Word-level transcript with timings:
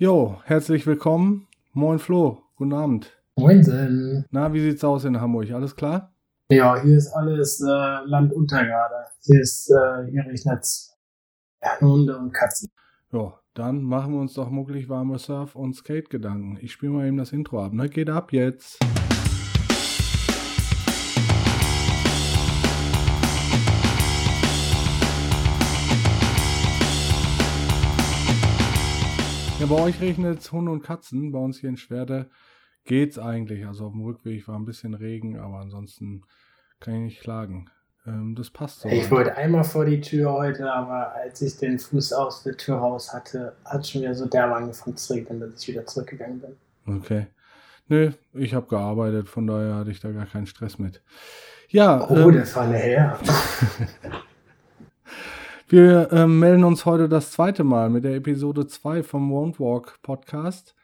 Jo, 0.00 0.40
herzlich 0.44 0.86
willkommen. 0.86 1.46
Moin 1.74 1.98
Flo, 1.98 2.38
guten 2.56 2.72
Abend. 2.72 3.20
Moinsen. 3.36 4.24
Na, 4.30 4.50
wie 4.54 4.62
sieht's 4.62 4.82
aus 4.82 5.04
in 5.04 5.20
Hamburg? 5.20 5.50
Alles 5.50 5.76
klar? 5.76 6.14
Ja, 6.50 6.80
hier 6.80 6.96
ist 6.96 7.12
alles 7.12 7.60
äh, 7.60 7.66
Land 8.06 8.32
unter 8.32 8.64
gerade. 8.64 8.94
Hier 9.20 9.42
ist, 9.42 9.68
äh, 9.68 10.10
hier 10.10 10.24
regnet's. 10.24 10.96
Hunde 11.82 12.16
und 12.16 12.32
Katzen. 12.32 12.70
Ja, 13.12 13.34
dann 13.52 13.82
machen 13.82 14.14
wir 14.14 14.20
uns 14.22 14.32
doch 14.32 14.48
mucklig 14.48 14.88
warme 14.88 15.18
Surf- 15.18 15.54
und 15.54 15.76
Skate-Gedanken. 15.76 16.56
Ich 16.62 16.72
spiele 16.72 16.92
mal 16.92 17.06
eben 17.06 17.18
das 17.18 17.32
Intro 17.32 17.62
ab, 17.62 17.74
ne? 17.74 17.90
Geht 17.90 18.08
ab 18.08 18.32
jetzt. 18.32 18.78
Ja, 29.60 29.66
bei 29.66 29.74
euch 29.74 30.00
regnet 30.00 30.38
es 30.40 30.52
Hunde 30.52 30.72
und 30.72 30.82
Katzen. 30.82 31.32
Bei 31.32 31.38
uns 31.38 31.58
hier 31.58 31.68
in 31.68 31.76
Schwerde 31.76 32.30
geht's 32.86 33.18
eigentlich. 33.18 33.66
Also 33.66 33.84
auf 33.84 33.92
dem 33.92 34.00
Rückweg 34.00 34.48
war 34.48 34.58
ein 34.58 34.64
bisschen 34.64 34.94
Regen, 34.94 35.38
aber 35.38 35.58
ansonsten 35.58 36.22
kann 36.80 36.94
ich 36.94 37.00
nicht 37.00 37.20
klagen. 37.20 37.68
Ähm, 38.06 38.34
das 38.34 38.48
passt 38.48 38.80
so. 38.80 38.88
Ich 38.88 39.10
wollte 39.10 39.36
einmal 39.36 39.64
vor 39.64 39.84
die 39.84 40.00
Tür 40.00 40.32
heute, 40.32 40.72
aber 40.72 41.12
als 41.12 41.42
ich 41.42 41.58
den 41.58 41.78
Fuß 41.78 42.14
aus 42.14 42.42
der 42.42 42.56
Tür 42.56 42.76
raus 42.76 43.12
hatte, 43.12 43.54
hat 43.66 43.86
schon 43.86 44.00
wieder 44.00 44.14
so 44.14 44.24
derbe 44.24 44.54
angefangen 44.54 44.96
zu 44.96 45.12
regnen, 45.12 45.40
dass 45.40 45.60
ich 45.60 45.68
wieder 45.68 45.84
zurückgegangen 45.84 46.40
bin. 46.40 46.96
Okay. 46.96 47.26
Nö, 47.88 48.12
ich 48.32 48.54
habe 48.54 48.66
gearbeitet, 48.66 49.28
von 49.28 49.46
daher 49.46 49.74
hatte 49.74 49.90
ich 49.90 50.00
da 50.00 50.10
gar 50.10 50.24
keinen 50.24 50.46
Stress 50.46 50.78
mit. 50.78 51.02
Ja. 51.68 52.08
Oh, 52.08 52.16
ähm, 52.16 52.32
der 52.32 52.46
Falle 52.46 52.78
her. 52.78 53.20
Wir 55.70 56.10
äh, 56.10 56.26
melden 56.26 56.64
uns 56.64 56.84
heute 56.84 57.08
das 57.08 57.30
zweite 57.30 57.62
Mal 57.62 57.90
mit 57.90 58.02
der 58.02 58.16
Episode 58.16 58.66
2 58.66 59.04
vom 59.04 59.30
Won't 59.30 59.60
Walk 59.60 60.02
Podcast. 60.02 60.74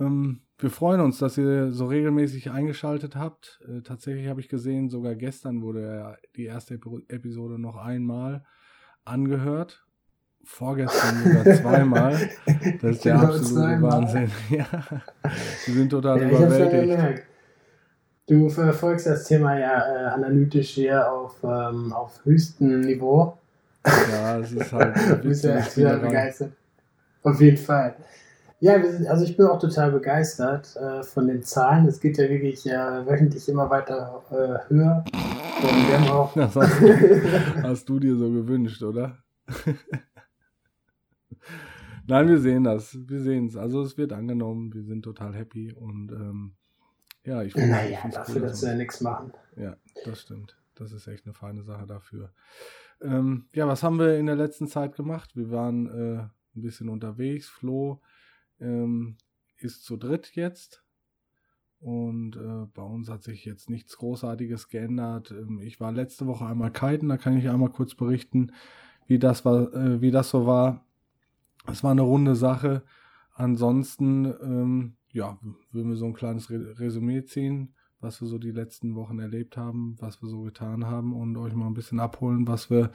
Ähm, 0.00 0.40
wir 0.58 0.70
freuen 0.70 1.00
uns, 1.00 1.18
dass 1.18 1.38
ihr 1.38 1.70
so 1.70 1.86
regelmäßig 1.86 2.50
eingeschaltet 2.50 3.14
habt. 3.14 3.60
Äh, 3.68 3.82
tatsächlich 3.82 4.26
habe 4.26 4.40
ich 4.40 4.48
gesehen, 4.48 4.88
sogar 4.88 5.14
gestern 5.14 5.62
wurde 5.62 6.16
die 6.34 6.46
erste 6.46 6.74
Ep 6.74 6.86
Episode 7.06 7.60
noch 7.60 7.76
einmal 7.76 8.42
angehört. 9.04 9.86
Vorgestern 10.42 11.22
sogar 11.22 11.44
zweimal. 11.62 12.18
Das 12.82 12.96
ist 12.96 13.04
der 13.04 13.20
absolute 13.20 13.82
Wahnsinn. 13.82 14.32
ja, 14.50 14.66
wir 15.66 15.74
sind 15.74 15.90
total 15.90 16.22
ja, 16.22 16.28
überwältigt. 16.28 17.22
Du 18.26 18.48
verfolgst 18.48 19.06
das 19.06 19.28
Thema 19.28 19.56
ja 19.56 19.78
äh, 19.78 20.06
analytisch 20.06 20.70
hier 20.70 21.08
auf, 21.08 21.36
ähm, 21.44 21.92
auf 21.92 22.24
höchstem 22.24 22.80
Niveau. 22.80 23.38
Ja, 23.86 24.38
es 24.38 24.52
ist 24.52 24.72
halt. 24.72 24.96
du 24.96 25.16
bist 25.28 25.44
ja 25.44 25.64
wieder 25.76 25.98
begeistert. 25.98 26.52
Auf 27.22 27.40
jeden 27.40 27.56
Fall. 27.56 27.96
Ja, 28.60 28.82
sind, 28.84 29.06
also 29.06 29.24
ich 29.24 29.36
bin 29.36 29.46
auch 29.46 29.60
total 29.60 29.92
begeistert 29.92 30.74
äh, 30.76 31.02
von 31.04 31.28
den 31.28 31.42
Zahlen. 31.42 31.86
Es 31.86 32.00
geht 32.00 32.18
ja 32.18 32.28
wirklich 32.28 32.66
äh, 32.66 33.06
wöchentlich 33.06 33.48
immer 33.48 33.70
weiter 33.70 34.22
äh, 34.30 34.68
höher. 34.72 35.04
Und 35.62 35.88
wir 35.88 36.00
haben 36.00 36.10
auch 36.10 36.34
das 36.34 36.56
hast, 36.56 36.80
hast 37.62 37.88
du 37.88 38.00
dir 38.00 38.16
so 38.16 38.30
gewünscht, 38.30 38.82
oder? 38.82 39.18
Nein, 42.06 42.28
wir 42.28 42.38
sehen 42.38 42.64
das. 42.64 42.98
Wir 43.06 43.20
sehen 43.20 43.46
es. 43.46 43.56
Also 43.56 43.82
es 43.82 43.96
wird 43.96 44.12
angenommen. 44.12 44.72
Wir 44.74 44.82
sind 44.82 45.02
total 45.02 45.34
happy 45.34 45.72
und 45.72 46.10
ähm, 46.10 46.54
ja, 47.24 47.42
ich 47.42 47.52
finde 47.52 47.68
Naja, 47.68 47.98
dafür, 48.10 48.36
cool, 48.36 48.48
dass 48.48 48.62
wir 48.62 48.70
ja 48.70 48.74
nichts 48.76 49.00
machen. 49.02 49.32
Ja, 49.56 49.76
das 50.04 50.22
stimmt. 50.22 50.56
Das 50.80 50.92
ist 50.92 51.06
echt 51.06 51.26
eine 51.26 51.34
feine 51.34 51.62
Sache 51.62 51.86
dafür. 51.86 52.32
Ähm, 53.00 53.48
ja, 53.52 53.66
was 53.66 53.82
haben 53.82 53.98
wir 53.98 54.18
in 54.18 54.26
der 54.26 54.36
letzten 54.36 54.68
Zeit 54.68 54.94
gemacht? 54.94 55.36
Wir 55.36 55.50
waren 55.50 55.86
äh, 55.86 56.18
ein 56.56 56.62
bisschen 56.62 56.88
unterwegs. 56.88 57.48
Flo 57.48 58.00
ähm, 58.60 59.16
ist 59.58 59.84
zu 59.84 59.96
dritt 59.96 60.34
jetzt. 60.34 60.84
Und 61.80 62.36
äh, 62.36 62.66
bei 62.74 62.82
uns 62.82 63.08
hat 63.08 63.22
sich 63.22 63.44
jetzt 63.44 63.70
nichts 63.70 63.96
Großartiges 63.98 64.68
geändert. 64.68 65.30
Ähm, 65.30 65.60
ich 65.60 65.80
war 65.80 65.92
letzte 65.92 66.26
Woche 66.26 66.46
einmal 66.46 66.72
kiten, 66.72 67.08
da 67.08 67.16
kann 67.16 67.36
ich 67.36 67.48
einmal 67.48 67.70
kurz 67.70 67.94
berichten, 67.94 68.52
wie 69.06 69.18
das 69.18 69.44
war, 69.44 69.72
äh, 69.72 70.00
wie 70.00 70.10
das 70.10 70.30
so 70.30 70.46
war. 70.46 70.84
Es 71.66 71.84
war 71.84 71.92
eine 71.92 72.02
runde 72.02 72.34
Sache. 72.34 72.82
Ansonsten, 73.32 74.24
ähm, 74.24 74.96
ja, 75.12 75.38
würden 75.70 75.90
wir 75.90 75.96
so 75.96 76.06
ein 76.06 76.14
kleines 76.14 76.50
Resümee 76.50 77.24
ziehen 77.24 77.74
was 78.00 78.20
wir 78.20 78.28
so 78.28 78.38
die 78.38 78.52
letzten 78.52 78.94
Wochen 78.94 79.18
erlebt 79.18 79.56
haben, 79.56 79.96
was 79.98 80.22
wir 80.22 80.28
so 80.28 80.42
getan 80.42 80.86
haben 80.86 81.12
und 81.12 81.36
euch 81.36 81.54
mal 81.54 81.66
ein 81.66 81.74
bisschen 81.74 81.98
abholen, 81.98 82.46
was 82.46 82.70
wir 82.70 82.90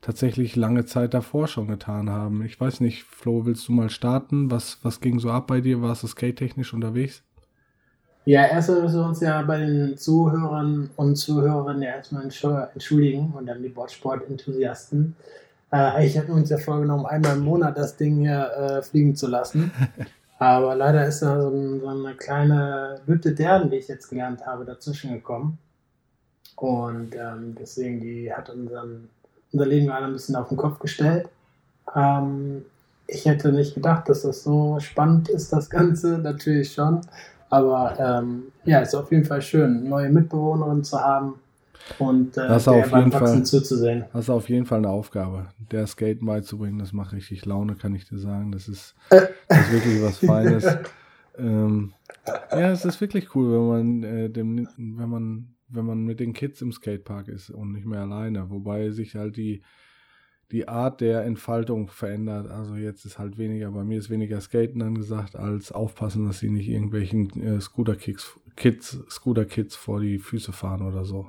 tatsächlich 0.00 0.56
lange 0.56 0.84
Zeit 0.84 1.14
davor 1.14 1.46
schon 1.46 1.68
getan 1.68 2.10
haben. 2.10 2.44
Ich 2.44 2.60
weiß 2.60 2.80
nicht, 2.80 3.04
Flo, 3.04 3.46
willst 3.46 3.68
du 3.68 3.72
mal 3.72 3.90
starten? 3.90 4.50
Was, 4.50 4.78
was 4.82 5.00
ging 5.00 5.20
so 5.20 5.30
ab 5.30 5.46
bei 5.46 5.60
dir? 5.60 5.80
Warst 5.80 6.02
du 6.02 6.08
skate-technisch 6.08 6.74
unterwegs? 6.74 7.22
Ja, 8.24 8.44
erstmal 8.46 8.82
müssen 8.82 9.00
wir 9.00 9.06
uns 9.06 9.20
ja 9.20 9.40
bei 9.42 9.58
den 9.58 9.96
Zuhörern 9.96 10.90
und 10.96 11.16
Zuhörerinnen 11.16 11.82
ja 11.82 11.90
erstmal 11.90 12.24
entschuldigen 12.24 13.32
und 13.32 13.46
dann 13.46 13.62
die 13.62 13.70
Bordsport-Enthusiasten. 13.70 15.14
Äh, 15.70 15.76
eigentlich 15.76 16.18
hatten 16.18 16.28
wir 16.28 16.34
uns 16.34 16.50
ja 16.50 16.58
vorgenommen, 16.58 17.06
einmal 17.06 17.36
im 17.36 17.44
Monat 17.44 17.78
das 17.78 17.96
Ding 17.96 18.18
hier 18.18 18.50
äh, 18.52 18.82
fliegen 18.82 19.14
zu 19.14 19.28
lassen. 19.28 19.70
Aber 20.38 20.74
leider 20.74 21.06
ist 21.06 21.20
da 21.20 21.40
so, 21.40 21.48
ein, 21.48 21.80
so 21.80 21.88
eine 21.88 22.14
kleine 22.14 23.00
Hütte 23.06 23.34
Derden, 23.34 23.70
die 23.70 23.76
ich 23.76 23.88
jetzt 23.88 24.08
gelernt 24.08 24.46
habe, 24.46 24.64
dazwischen 24.64 25.12
gekommen. 25.12 25.58
Und 26.56 27.14
ähm, 27.14 27.56
deswegen, 27.58 28.00
die 28.00 28.32
hat 28.32 28.48
unseren, 28.50 29.08
unser 29.52 29.66
Leben 29.66 29.86
gerade 29.86 30.06
ein 30.06 30.12
bisschen 30.12 30.36
auf 30.36 30.48
den 30.48 30.56
Kopf 30.56 30.78
gestellt. 30.78 31.28
Ähm, 31.94 32.64
ich 33.06 33.24
hätte 33.24 33.52
nicht 33.52 33.74
gedacht, 33.74 34.08
dass 34.08 34.22
das 34.22 34.42
so 34.44 34.78
spannend 34.80 35.28
ist, 35.28 35.52
das 35.52 35.70
Ganze, 35.70 36.18
natürlich 36.22 36.72
schon. 36.72 37.00
Aber 37.50 37.96
ähm, 37.98 38.52
ja, 38.64 38.80
ist 38.80 38.94
auf 38.94 39.10
jeden 39.10 39.24
Fall 39.24 39.42
schön, 39.42 39.88
neue 39.88 40.10
Mitbewohnerin 40.10 40.84
zu 40.84 41.00
haben 41.00 41.40
und 41.98 42.36
äh, 42.36 42.48
das 42.48 42.68
auf 42.68 42.92
jeden 42.92 43.12
Fall, 43.12 43.44
zuzusehen. 43.44 44.04
Das 44.12 44.24
ist 44.24 44.30
auf 44.30 44.48
jeden 44.48 44.66
Fall 44.66 44.78
eine 44.78 44.90
Aufgabe, 44.90 45.48
der 45.70 45.86
Skate 45.86 46.24
beizubringen. 46.24 46.78
Das 46.78 46.92
macht 46.92 47.12
richtig 47.12 47.44
Laune, 47.44 47.74
kann 47.74 47.94
ich 47.94 48.08
dir 48.08 48.18
sagen. 48.18 48.52
Das 48.52 48.68
ist, 48.68 48.94
das 49.10 49.22
ist 49.60 49.72
wirklich 49.72 50.02
was 50.02 50.18
Feines. 50.26 50.66
ähm, 51.38 51.92
ja, 52.26 52.70
es 52.70 52.84
ist 52.84 53.00
wirklich 53.00 53.34
cool, 53.34 53.52
wenn 53.52 53.68
man 53.68 54.02
äh, 54.02 54.30
dem, 54.30 54.68
wenn 54.76 55.08
man, 55.08 55.54
wenn 55.68 55.84
man 55.84 56.04
mit 56.04 56.20
den 56.20 56.32
Kids 56.32 56.60
im 56.62 56.72
Skatepark 56.72 57.28
ist 57.28 57.50
und 57.50 57.72
nicht 57.72 57.86
mehr 57.86 58.00
alleine. 58.00 58.50
Wobei 58.50 58.90
sich 58.90 59.14
halt 59.14 59.36
die 59.36 59.62
die 60.50 60.66
Art 60.66 61.00
der 61.00 61.24
Entfaltung 61.24 61.88
verändert. 61.88 62.50
Also 62.50 62.74
jetzt 62.76 63.04
ist 63.04 63.18
halt 63.18 63.36
weniger, 63.36 63.70
bei 63.70 63.84
mir 63.84 63.98
ist 63.98 64.08
weniger 64.08 64.40
Skaten 64.40 64.80
angesagt, 64.80 65.36
als 65.36 65.72
aufpassen, 65.72 66.26
dass 66.26 66.38
sie 66.38 66.48
nicht 66.48 66.68
irgendwelchen 66.68 67.28
äh, 67.42 67.60
Scooter-Kids 67.60 68.40
Kids, 68.56 68.98
Scooter-Kids 69.08 69.76
vor 69.76 70.00
die 70.00 70.18
Füße 70.18 70.52
fahren 70.52 70.82
oder 70.82 71.04
so. 71.04 71.28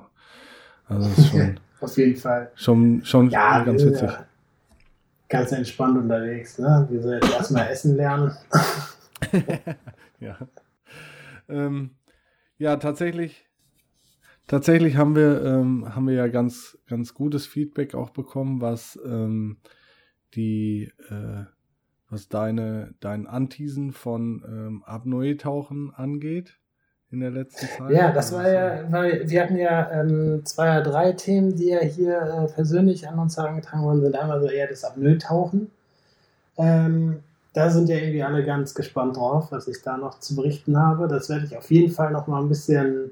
Also 0.90 1.08
das 1.08 1.18
ist 1.18 1.28
schon. 1.30 1.60
Auf 1.80 1.96
jeden 1.96 2.16
Fall. 2.16 2.52
Schon, 2.56 3.04
schon 3.04 3.30
ja, 3.30 3.64
ganz 3.64 3.82
witzig. 3.84 4.10
Ja, 4.10 4.26
ganz 5.28 5.52
entspannt 5.52 5.96
unterwegs, 5.96 6.58
ne? 6.58 6.86
Wir 6.90 7.00
sollen 7.00 7.20
jetzt 7.22 7.32
erstmal 7.32 7.68
essen 7.68 7.96
lernen. 7.96 8.32
ja. 10.20 10.36
Ähm, 11.48 11.92
ja, 12.58 12.76
tatsächlich. 12.76 13.46
Tatsächlich 14.46 14.96
haben 14.96 15.14
wir, 15.14 15.42
ähm, 15.44 15.94
haben 15.94 16.08
wir 16.08 16.14
ja 16.14 16.26
ganz, 16.26 16.76
ganz 16.86 17.14
gutes 17.14 17.46
Feedback 17.46 17.94
auch 17.94 18.10
bekommen, 18.10 18.60
was 18.60 18.98
ähm, 19.04 19.58
die, 20.34 20.92
äh, 21.08 21.44
was 22.08 22.28
deine, 22.28 22.94
dein 22.98 23.26
Anteasen 23.28 23.92
von 23.92 24.44
ähm, 24.46 24.82
Apnoe-Tauchen 24.84 25.94
angeht 25.94 26.59
in 27.12 27.20
der 27.20 27.30
letzten 27.30 27.66
Zeit? 27.66 27.90
Ja, 27.90 28.12
das 28.12 28.32
war 28.32 28.48
ja, 28.48 28.84
weil 28.90 29.28
wir 29.28 29.42
hatten 29.42 29.56
ja 29.56 29.90
ähm, 29.90 30.42
zwei 30.44 30.80
oder 30.80 30.90
drei 30.90 31.12
Themen, 31.12 31.56
die 31.56 31.68
ja 31.68 31.80
hier 31.80 32.20
äh, 32.20 32.52
persönlich 32.52 33.08
an 33.08 33.18
uns 33.18 33.36
herangetragen 33.36 33.84
worden 33.84 34.02
sind. 34.02 34.16
Einmal 34.16 34.40
so 34.40 34.48
eher 34.48 34.68
das 34.68 34.84
Apnoe-Tauchen. 34.84 35.70
Ähm, 36.56 37.20
da 37.52 37.70
sind 37.70 37.88
ja 37.88 37.96
irgendwie 37.96 38.22
alle 38.22 38.44
ganz 38.44 38.74
gespannt 38.74 39.16
drauf, 39.16 39.48
was 39.50 39.66
ich 39.66 39.82
da 39.82 39.96
noch 39.96 40.20
zu 40.20 40.36
berichten 40.36 40.78
habe. 40.78 41.08
Das 41.08 41.28
werde 41.28 41.46
ich 41.46 41.56
auf 41.56 41.70
jeden 41.70 41.92
Fall 41.92 42.12
noch 42.12 42.28
mal 42.28 42.40
ein 42.40 42.48
bisschen 42.48 43.10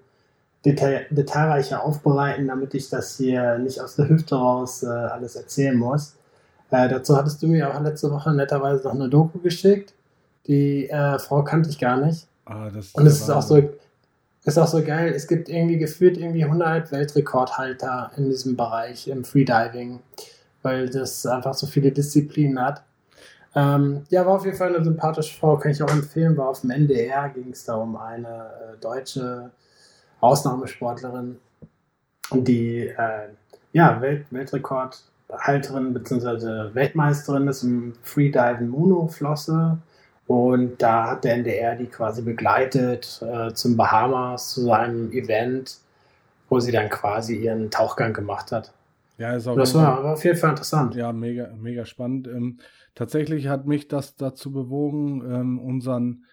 detail 0.64 1.06
detailreicher 1.10 1.82
aufbereiten, 1.82 2.46
damit 2.46 2.74
ich 2.74 2.88
das 2.90 3.16
hier 3.16 3.58
nicht 3.58 3.80
aus 3.80 3.96
der 3.96 4.08
Hüfte 4.08 4.36
raus 4.36 4.82
äh, 4.84 4.86
alles 4.86 5.34
erzählen 5.34 5.76
muss. 5.76 6.14
Äh, 6.70 6.88
dazu 6.88 7.16
hattest 7.16 7.42
du 7.42 7.48
mir 7.48 7.74
auch 7.74 7.80
letzte 7.80 8.10
Woche 8.10 8.32
netterweise 8.32 8.84
noch 8.84 8.94
eine 8.94 9.08
Doku 9.08 9.38
geschickt. 9.38 9.94
Die 10.46 10.88
äh, 10.88 11.18
Frau 11.18 11.42
kannte 11.42 11.70
ich 11.70 11.78
gar 11.78 11.96
nicht. 11.96 12.26
Ah, 12.44 12.70
das 12.70 12.92
Und 12.92 13.06
es 13.06 13.20
ist 13.20 13.30
auch 13.30 13.42
so, 13.42 13.62
ist 14.48 14.58
auch 14.58 14.66
so 14.66 14.82
geil. 14.82 15.12
Es 15.14 15.26
gibt 15.26 15.48
irgendwie 15.48 15.78
gefühlt 15.78 16.16
irgendwie 16.16 16.44
100 16.44 16.90
Weltrekordhalter 16.90 18.10
in 18.16 18.30
diesem 18.30 18.56
Bereich 18.56 19.08
im 19.08 19.24
Freediving, 19.24 20.00
weil 20.62 20.88
das 20.88 21.26
einfach 21.26 21.54
so 21.54 21.66
viele 21.66 21.92
Disziplinen 21.92 22.60
hat. 22.60 22.82
Ähm, 23.54 24.04
ja, 24.10 24.24
war 24.24 24.36
auf 24.36 24.44
jeden 24.44 24.56
Fall 24.56 24.74
eine 24.74 24.84
sympathische 24.84 25.38
Frau, 25.38 25.56
kann 25.56 25.72
ich 25.72 25.82
auch 25.82 25.90
empfehlen. 25.90 26.36
War 26.36 26.48
auf 26.48 26.60
dem 26.60 26.70
NDR, 26.70 27.28
ging 27.30 27.50
es 27.50 27.64
da 27.64 27.76
um 27.76 27.96
eine 27.96 28.28
äh, 28.28 28.80
deutsche 28.80 29.50
Ausnahmesportlerin, 30.20 31.38
die 32.32 32.88
äh, 32.88 33.28
ja, 33.72 34.00
Welt 34.00 34.26
Weltrekordhalterin 34.30 35.94
bzw. 35.94 36.74
Weltmeisterin 36.74 37.48
ist 37.48 37.62
im 37.62 37.94
Freediven 38.02 38.68
Monoflosse 38.68 39.78
Und 40.28 40.82
da 40.82 41.10
hat 41.10 41.24
der 41.24 41.34
NDR 41.36 41.74
die 41.74 41.86
quasi 41.86 42.20
begleitet 42.20 43.22
äh, 43.22 43.52
zum 43.54 43.78
Bahamas, 43.78 44.50
zu 44.50 44.60
seinem 44.60 45.10
Event, 45.10 45.78
wo 46.50 46.60
sie 46.60 46.70
dann 46.70 46.90
quasi 46.90 47.36
ihren 47.36 47.70
Tauchgang 47.70 48.12
gemacht 48.12 48.52
hat. 48.52 48.72
Ja, 49.16 49.34
ist 49.34 49.48
auch 49.48 49.56
das 49.56 49.74
war, 49.74 50.04
war 50.04 50.12
auf 50.12 50.24
jeden 50.24 50.36
Fall 50.36 50.50
interessant. 50.50 50.94
Ja, 50.94 51.12
mega, 51.12 51.48
mega 51.58 51.86
spannend. 51.86 52.28
Ähm, 52.28 52.58
tatsächlich 52.94 53.48
hat 53.48 53.66
mich 53.66 53.88
das 53.88 54.16
dazu 54.16 54.52
bewogen, 54.52 55.22
ähm, 55.32 55.58
unseren 55.58 56.24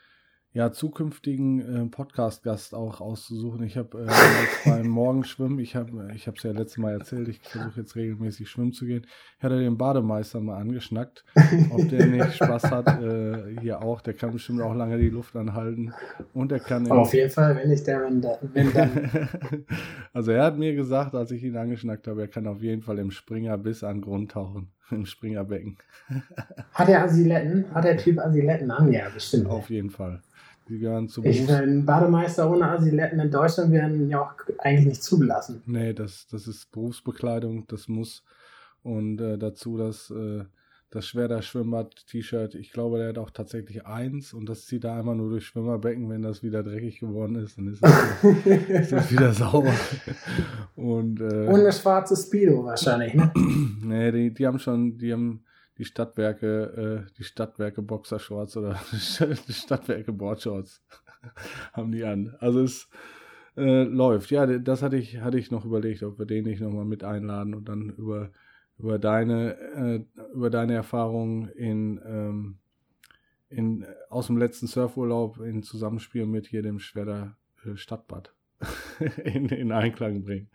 ja, 0.55 0.71
zukünftigen 0.71 1.59
äh, 1.59 1.85
Podcast-Gast 1.89 2.75
auch 2.75 3.01
auszusuchen. 3.01 3.61
Ich 3.63 3.75
habe 3.75 4.05
äh, 4.05 4.07
beim 4.69 4.87
Morgenschwimmen, 4.87 5.59
ich 5.59 5.75
habe 5.75 6.07
ich 6.15 6.27
es 6.27 6.43
ja 6.43 6.51
letztes 6.53 6.77
Mal 6.77 6.93
erzählt, 6.93 7.27
ich 7.27 7.41
versuche 7.41 7.81
jetzt 7.81 7.97
regelmäßig 7.97 8.49
schwimmen 8.49 8.71
zu 8.71 8.85
gehen. 8.85 9.05
Ich 9.37 9.43
hatte 9.43 9.59
den 9.59 9.77
Bademeister 9.77 10.39
mal 10.39 10.55
angeschnackt, 10.57 11.25
ob 11.71 11.89
der 11.89 12.05
nicht 12.05 12.33
Spaß 12.35 12.71
hat. 12.71 12.87
Äh, 13.01 13.59
hier 13.59 13.81
auch, 13.81 13.99
der 13.99 14.13
kann 14.13 14.31
bestimmt 14.31 14.61
auch 14.61 14.73
lange 14.73 14.97
die 14.97 15.09
Luft 15.09 15.35
anhalten. 15.35 15.93
Und 16.33 16.53
er 16.53 16.61
kann. 16.61 16.89
auf 16.89 17.13
jeden 17.13 17.29
Fall, 17.29 17.57
wenn 17.57 17.69
ich 17.69 17.83
der, 17.83 18.03
wenn, 18.03 18.21
da, 18.21 18.39
wenn 18.53 18.71
dann. 18.71 19.09
also 20.13 20.31
er 20.31 20.45
hat 20.45 20.57
mir 20.57 20.73
gesagt, 20.73 21.15
als 21.15 21.31
ich 21.31 21.43
ihn 21.43 21.57
angeschnackt 21.57 22.07
habe, 22.07 22.21
er 22.21 22.27
kann 22.29 22.47
auf 22.47 22.61
jeden 22.61 22.81
Fall 22.81 22.97
im 22.99 23.11
Springer 23.11 23.57
bis 23.57 23.83
an 23.83 23.99
Grund 23.99 24.31
tauchen. 24.31 24.71
Im 24.89 25.05
Springerbecken. 25.05 25.77
hat 26.71 26.87
er 26.87 27.03
Asiletten? 27.03 27.65
Hat 27.73 27.83
der 27.83 27.97
Typ 27.97 28.19
Asiletten 28.19 28.69
an? 28.71 28.93
Ja, 28.93 29.09
bestimmt. 29.09 29.47
Auf 29.47 29.69
jeden 29.69 29.89
Fall. 29.89 30.21
Die 30.67 30.79
gehören 30.79 31.07
zu 31.07 31.23
Ich 31.23 31.47
meine, 31.47 31.83
Bademeister 31.83 32.49
ohne 32.49 32.69
Asiletten 32.69 33.19
in 33.19 33.29
Deutschland 33.29 33.71
werden 33.71 34.09
ja 34.09 34.21
auch 34.21 34.33
eigentlich 34.59 34.87
nicht 34.87 35.03
zugelassen. 35.03 35.61
Nee, 35.65 35.93
das, 35.93 36.27
das 36.27 36.47
ist 36.47 36.71
Berufsbekleidung, 36.71 37.67
das 37.67 37.87
muss. 37.87 38.23
Und 38.81 39.21
äh, 39.21 39.37
dazu 39.37 39.77
das, 39.77 40.09
äh, 40.09 40.43
das 40.89 41.07
Schwerter 41.07 41.41
Schwimmbad-T-Shirt. 41.41 42.55
Ich 42.55 42.71
glaube, 42.71 42.97
der 42.97 43.09
hat 43.09 43.17
auch 43.17 43.29
tatsächlich 43.29 43.85
eins 43.85 44.33
und 44.33 44.47
das 44.47 44.65
zieht 44.65 44.85
er 44.85 44.93
einmal 44.93 45.15
nur 45.15 45.29
durch 45.29 45.45
Schwimmerbecken, 45.45 46.09
wenn 46.09 46.21
das 46.21 46.41
wieder 46.41 46.63
dreckig 46.63 46.99
geworden 46.99 47.35
ist, 47.35 47.57
dann 47.57 47.67
ist 47.67 47.83
das, 47.83 48.23
ist 48.45 48.91
das 48.91 49.11
wieder 49.11 49.33
sauber. 49.33 49.73
Und, 50.75 51.19
äh, 51.19 51.47
und 51.47 51.59
eine 51.59 51.71
schwarze 51.71 52.15
Speedo 52.15 52.63
wahrscheinlich, 52.63 53.13
ne? 53.13 53.31
nee, 53.83 54.11
die, 54.11 54.33
die 54.33 54.47
haben 54.47 54.59
schon, 54.59 54.97
die 54.97 55.11
haben 55.11 55.43
die 55.77 55.85
Stadtwerke, 55.85 57.05
äh, 57.07 57.11
die 57.17 57.23
Stadtwerke 57.23 57.81
Boxershorts 57.81 58.57
oder 58.57 58.79
die 58.91 59.53
Stadtwerke 59.53 60.13
Boardshorts 60.13 60.83
haben 61.73 61.91
die 61.91 62.03
an. 62.03 62.35
Also 62.39 62.61
es 62.61 62.89
äh, 63.57 63.83
läuft. 63.83 64.31
Ja, 64.31 64.45
das 64.45 64.81
hatte 64.81 64.97
ich, 64.97 65.19
hatte 65.19 65.37
ich 65.37 65.51
noch 65.51 65.65
überlegt, 65.65 66.03
ob 66.03 66.19
wir 66.19 66.25
den 66.25 66.45
nicht 66.45 66.61
nochmal 66.61 66.85
mit 66.85 67.03
einladen 67.03 67.53
und 67.53 67.69
dann 67.69 67.89
über, 67.91 68.31
über 68.77 68.99
deine, 68.99 69.57
äh, 69.57 70.05
über 70.33 70.49
deine 70.49 70.73
Erfahrungen 70.73 71.49
in, 71.49 72.01
ähm, 72.05 72.57
in, 73.49 73.85
aus 74.09 74.27
dem 74.27 74.37
letzten 74.37 74.67
Surfurlaub 74.67 75.39
in 75.39 75.63
Zusammenspiel 75.63 76.25
mit 76.25 76.47
hier 76.47 76.61
dem 76.61 76.79
Schwerder 76.79 77.37
äh, 77.65 77.75
Stadtbad 77.75 78.33
in, 79.23 79.49
in 79.49 79.71
Einklang 79.71 80.23
bringen. 80.23 80.49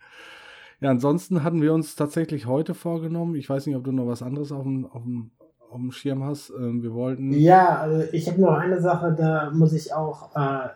Ja, 0.81 0.89
ansonsten 0.89 1.43
hatten 1.43 1.61
wir 1.61 1.73
uns 1.73 1.95
tatsächlich 1.95 2.47
heute 2.47 2.73
vorgenommen. 2.73 3.35
Ich 3.35 3.47
weiß 3.47 3.67
nicht, 3.67 3.75
ob 3.75 3.83
du 3.83 3.91
noch 3.91 4.07
was 4.07 4.23
anderes 4.23 4.51
auf 4.51 4.63
dem, 4.63 4.87
auf 4.87 5.03
dem, 5.03 5.29
auf 5.69 5.77
dem 5.77 5.91
Schirm 5.91 6.23
hast. 6.23 6.51
Ähm, 6.57 6.81
wir 6.81 6.93
wollten. 6.93 7.31
Ja, 7.33 7.77
also 7.77 8.03
ich 8.11 8.27
habe 8.27 8.41
noch 8.41 8.57
eine 8.57 8.81
Sache, 8.81 9.15
da 9.17 9.51
muss 9.51 9.73
ich 9.73 9.93
auch, 9.93 10.35
äh, 10.35 10.69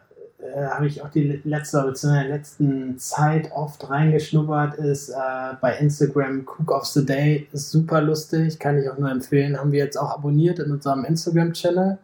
äh, 0.46 0.68
habe 0.68 0.86
ich 0.86 1.02
auch 1.02 1.10
die 1.10 1.42
letzte, 1.44 1.82
beziehungsweise 1.82 2.24
in 2.24 2.30
der 2.30 2.38
letzten 2.38 3.00
Zeit 3.00 3.52
oft 3.52 3.90
reingeschnuppert, 3.90 4.76
ist 4.76 5.10
äh, 5.10 5.56
bei 5.60 5.76
Instagram 5.78 6.46
Cook 6.46 6.72
of 6.72 6.86
the 6.86 7.04
Day. 7.04 7.48
Ist 7.52 7.72
super 7.72 8.00
lustig, 8.00 8.60
kann 8.60 8.78
ich 8.78 8.88
auch 8.88 9.00
nur 9.00 9.10
empfehlen. 9.10 9.58
Haben 9.58 9.72
wir 9.72 9.84
jetzt 9.84 9.98
auch 9.98 10.12
abonniert 10.12 10.60
in 10.60 10.72
unserem 10.72 11.04
Instagram-Channel 11.04 11.98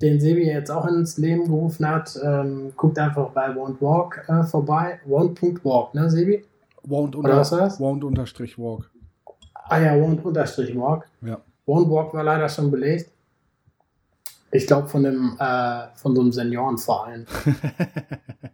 den 0.00 0.20
Sebi 0.20 0.46
jetzt 0.46 0.70
auch 0.70 0.86
ins 0.86 1.18
Leben 1.18 1.44
gerufen 1.44 1.86
hat. 1.86 2.18
Ähm, 2.22 2.72
guckt 2.76 2.98
einfach 2.98 3.30
bei 3.30 3.48
Won't 3.50 3.80
Walk 3.80 4.24
äh, 4.26 4.42
vorbei. 4.42 5.00
Won't.walk, 5.06 5.94
ne, 5.94 6.10
Sebi? 6.10 6.42
Won't, 6.86 7.16
unter, 7.16 7.42
Won't 7.42 8.04
unterstrich 8.04 8.58
Walk. 8.58 8.90
Ah 9.54 9.78
ja, 9.78 9.94
Won't 9.94 10.22
unterstrich 10.22 10.76
Walk. 10.76 11.08
Ja. 11.22 11.38
Won't 11.66 11.90
Walk 11.90 12.14
war 12.14 12.22
leider 12.22 12.48
schon 12.48 12.70
belegt. 12.70 13.10
Ich 14.52 14.66
glaube 14.66 14.88
von 14.88 15.02
dem 15.02 15.36
äh, 15.38 15.88
von 15.96 16.14
so 16.14 16.20
einem 16.20 16.32
Seniorenverein. 16.32 17.26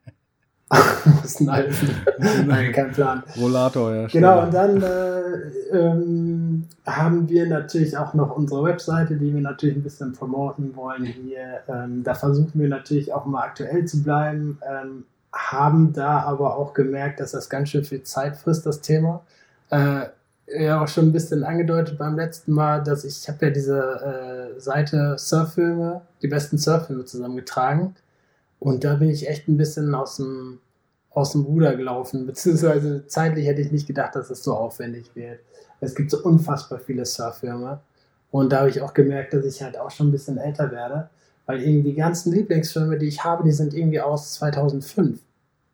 Was 1.22 1.40
Nein, 2.46 2.72
kein 2.72 2.92
Plan. 2.92 3.22
Rollator, 3.38 3.94
ja. 3.94 4.06
Genau, 4.06 4.44
und 4.44 4.54
dann 4.54 4.82
äh, 4.82 5.76
ähm, 5.76 6.64
haben 6.86 7.28
wir 7.28 7.46
natürlich 7.46 7.96
auch 7.96 8.14
noch 8.14 8.36
unsere 8.36 8.64
Webseite, 8.64 9.16
die 9.16 9.34
wir 9.34 9.40
natürlich 9.42 9.76
ein 9.76 9.82
bisschen 9.82 10.12
promoten 10.12 10.74
wollen 10.74 11.04
hier. 11.04 11.60
Ähm, 11.68 12.02
da 12.02 12.14
versuchen 12.14 12.52
wir 12.54 12.68
natürlich 12.68 13.12
auch 13.12 13.26
mal 13.26 13.42
aktuell 13.42 13.84
zu 13.84 14.02
bleiben. 14.02 14.58
Ähm, 14.66 15.04
haben 15.32 15.92
da 15.92 16.20
aber 16.20 16.56
auch 16.56 16.74
gemerkt, 16.74 17.20
dass 17.20 17.32
das 17.32 17.48
ganz 17.48 17.70
schön 17.70 17.84
viel 17.84 18.02
Zeit 18.02 18.36
frisst, 18.36 18.66
das 18.66 18.80
Thema. 18.80 19.24
Äh, 19.70 20.06
ja, 20.46 20.82
auch 20.82 20.88
schon 20.88 21.06
ein 21.06 21.12
bisschen 21.12 21.44
angedeutet 21.44 21.98
beim 21.98 22.16
letzten 22.16 22.52
Mal, 22.52 22.82
dass 22.82 23.04
ich, 23.04 23.22
ich 23.22 23.28
habe 23.28 23.46
ja 23.46 23.50
diese 23.50 24.54
äh, 24.56 24.60
Seite 24.60 25.16
Surffilme, 25.18 26.02
die 26.20 26.28
besten 26.28 26.58
Surffilme 26.58 27.04
zusammengetragen. 27.04 27.94
Und 28.58 28.84
da 28.84 28.94
bin 28.96 29.08
ich 29.08 29.28
echt 29.28 29.48
ein 29.48 29.56
bisschen 29.56 29.94
aus 29.94 30.16
dem, 30.16 30.60
aus 31.10 31.32
dem 31.32 31.42
Ruder 31.42 31.74
gelaufen, 31.76 32.26
beziehungsweise 32.26 33.06
zeitlich 33.06 33.46
hätte 33.46 33.60
ich 33.60 33.72
nicht 33.72 33.86
gedacht, 33.86 34.14
dass 34.14 34.30
es 34.30 34.42
so 34.42 34.54
aufwendig 34.54 35.14
wird. 35.14 35.40
Es 35.80 35.94
gibt 35.94 36.10
so 36.10 36.22
unfassbar 36.22 36.78
viele 36.78 37.04
Surffilme. 37.06 37.80
Und 38.30 38.52
da 38.52 38.60
habe 38.60 38.70
ich 38.70 38.80
auch 38.80 38.94
gemerkt, 38.94 39.34
dass 39.34 39.44
ich 39.44 39.62
halt 39.62 39.78
auch 39.78 39.90
schon 39.90 40.08
ein 40.08 40.12
bisschen 40.12 40.38
älter 40.38 40.70
werde. 40.70 41.10
Weil 41.46 41.62
irgendwie 41.62 41.90
die 41.90 41.96
ganzen 41.96 42.32
Lieblingsfilme, 42.32 42.98
die 42.98 43.06
ich 43.06 43.24
habe, 43.24 43.44
die 43.44 43.52
sind 43.52 43.74
irgendwie 43.74 44.00
aus 44.00 44.34
2005 44.34 45.18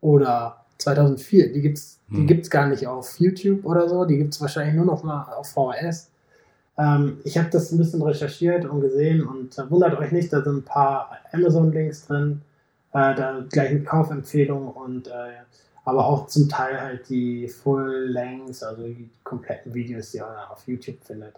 oder 0.00 0.65
2004. 0.79 1.53
Die 1.53 1.61
gibt's, 1.61 1.99
die 2.09 2.19
hm. 2.19 2.26
gibt's 2.26 2.50
gar 2.50 2.67
nicht 2.67 2.87
auf 2.87 3.19
YouTube 3.19 3.65
oder 3.65 3.88
so. 3.88 4.05
Die 4.05 4.17
gibt 4.17 4.35
es 4.35 4.41
wahrscheinlich 4.41 4.75
nur 4.75 4.87
noch 4.87 5.03
mal 5.03 5.25
auf 5.35 5.50
VHS. 5.50 6.11
Ähm, 6.79 7.19
ich 7.25 7.37
habe 7.37 7.50
das 7.50 7.73
ein 7.73 7.79
bisschen 7.79 8.03
recherchiert 8.03 8.65
und 8.65 8.81
gesehen 8.81 9.23
und 9.23 9.59
äh, 9.59 9.70
wundert 9.70 9.99
euch 9.99 10.12
nicht, 10.12 10.32
da 10.32 10.43
sind 10.43 10.59
ein 10.59 10.65
paar 10.65 11.19
Amazon-Links 11.32 12.06
drin, 12.06 12.43
äh, 12.93 13.14
da 13.14 13.44
gleich 13.50 13.73
mit 13.73 13.85
Kaufempfehlungen 13.85 14.69
und 14.69 15.09
äh, 15.09 15.43
aber 15.85 16.06
auch 16.06 16.26
zum 16.26 16.49
Teil 16.49 16.81
halt 16.81 17.09
die 17.09 17.49
Full-Lengths, 17.49 18.62
also 18.62 18.85
die 18.85 19.11
kompletten 19.25 19.75
Videos, 19.75 20.12
die 20.12 20.19
ihr 20.19 20.50
auf 20.50 20.62
YouTube 20.67 21.03
findet. 21.03 21.35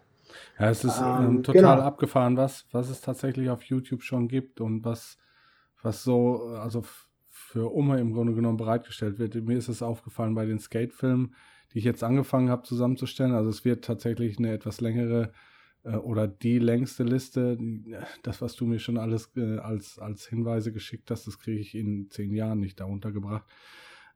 Ja, 0.59 0.71
es 0.71 0.85
ist 0.85 1.01
ähm, 1.01 1.25
ähm, 1.25 1.43
total 1.43 1.77
genau. 1.77 1.87
abgefahren, 1.87 2.37
was, 2.37 2.67
was 2.73 2.91
es 2.91 3.01
tatsächlich 3.01 3.51
auf 3.51 3.63
YouTube 3.65 4.03
schon 4.03 4.29
gibt 4.29 4.61
und 4.61 4.85
was, 4.85 5.19
was 5.83 6.03
so, 6.03 6.47
also 6.61 6.85
für 7.29 7.75
Oma 7.75 7.97
im 7.97 8.13
Grunde 8.13 8.35
genommen 8.35 8.57
bereitgestellt 8.57 9.19
wird. 9.19 9.35
Mir 9.35 9.59
ist 9.59 9.69
es 9.69 9.83
aufgefallen 9.83 10.35
bei 10.35 10.47
den 10.47 10.59
Skate-Filmen, 10.59 11.35
die 11.73 11.79
ich 11.79 11.85
jetzt 11.85 12.05
angefangen 12.05 12.51
habe 12.51 12.63
zusammenzustellen. 12.63 13.35
Also 13.35 13.51
es 13.51 13.65
wird 13.65 13.85
tatsächlich 13.85 14.39
eine 14.39 14.53
etwas 14.53 14.81
längere 14.81 15.33
äh, 15.83 15.97
oder 15.97 16.29
die 16.29 16.59
längste 16.59 17.05
Liste. 17.05 17.59
Das, 18.23 18.41
was 18.43 18.55
du 18.57 18.67
mir 18.67 18.79
schon 18.79 18.99
alles 18.99 19.31
äh, 19.37 19.59
als, 19.59 19.99
als 19.99 20.27
Hinweise 20.27 20.73
geschickt 20.73 21.11
hast, 21.11 21.27
das 21.27 21.39
kriege 21.39 21.61
ich 21.61 21.75
in 21.75 22.11
zehn 22.11 22.35
Jahren 22.35 22.61
nicht 22.61 22.81
da 22.81 22.85
untergebracht. 22.85 23.45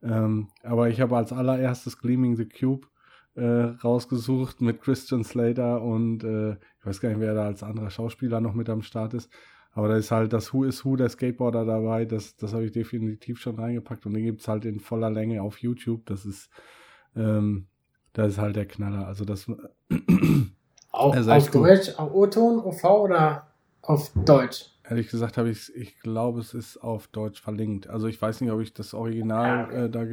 Ähm, 0.02 0.48
aber 0.62 0.90
ich 0.90 1.00
habe 1.00 1.16
als 1.16 1.32
allererstes 1.32 1.98
Gleaming 1.98 2.36
the 2.36 2.46
Cube 2.46 2.86
äh, 3.34 3.44
rausgesucht 3.82 4.60
mit 4.60 4.80
Christian 4.80 5.24
Slater 5.24 5.82
und 5.82 6.22
äh, 6.24 6.52
ich 6.52 6.86
weiß 6.86 7.00
gar 7.00 7.08
nicht, 7.08 7.20
wer 7.20 7.34
da 7.34 7.46
als 7.46 7.62
anderer 7.62 7.90
Schauspieler 7.90 8.40
noch 8.40 8.54
mit 8.54 8.68
am 8.68 8.82
Start 8.82 9.14
ist. 9.14 9.30
Aber 9.72 9.88
da 9.88 9.96
ist 9.96 10.12
halt 10.12 10.32
das 10.32 10.54
Who 10.54 10.64
is 10.64 10.84
Who 10.84 10.94
der 10.96 11.08
Skateboarder 11.08 11.64
dabei. 11.64 12.04
Das, 12.04 12.36
das 12.36 12.52
habe 12.52 12.64
ich 12.64 12.72
definitiv 12.72 13.40
schon 13.40 13.58
reingepackt. 13.58 14.06
Und 14.06 14.14
den 14.14 14.24
gibt 14.24 14.40
es 14.40 14.48
halt 14.48 14.64
in 14.64 14.78
voller 14.78 15.10
Länge 15.10 15.42
auf 15.42 15.58
YouTube. 15.58 16.06
Das 16.06 16.24
ist, 16.24 16.48
ähm, 17.16 17.66
das 18.12 18.34
ist 18.34 18.38
halt 18.38 18.54
der 18.54 18.66
Knaller. 18.66 19.06
Also 19.06 19.24
das. 19.24 19.50
Auch 20.92 21.16
auf 21.16 21.50
Deutsch, 21.50 21.90
auf 21.98 22.14
O-Ton, 22.14 22.60
OV 22.60 22.84
oder 22.84 23.48
auf 23.82 24.12
Deutsch? 24.24 24.66
Ehrlich 24.88 25.08
gesagt 25.08 25.38
habe 25.38 25.50
ich 25.50 25.74
ich 25.74 25.98
glaube, 25.98 26.38
es 26.38 26.54
ist 26.54 26.76
auf 26.76 27.08
Deutsch 27.08 27.42
verlinkt. 27.42 27.88
Also 27.88 28.06
ich 28.06 28.22
weiß 28.22 28.40
nicht, 28.42 28.52
ob 28.52 28.60
ich 28.60 28.74
das 28.74 28.94
Original 28.94 29.58
ja, 29.58 29.64
okay. 29.64 29.84
äh, 29.86 29.90
da 29.90 30.04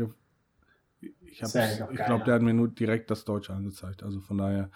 ich, 1.32 1.42
ich 1.42 2.06
glaube, 2.06 2.24
der 2.26 2.36
hat 2.36 2.42
mir 2.42 2.54
nur 2.54 2.68
direkt 2.68 3.10
das 3.12 3.26
Deutsche 3.26 3.54
angezeigt. 3.54 4.04
Also 4.04 4.22
von 4.22 4.38
daher. 4.38 4.70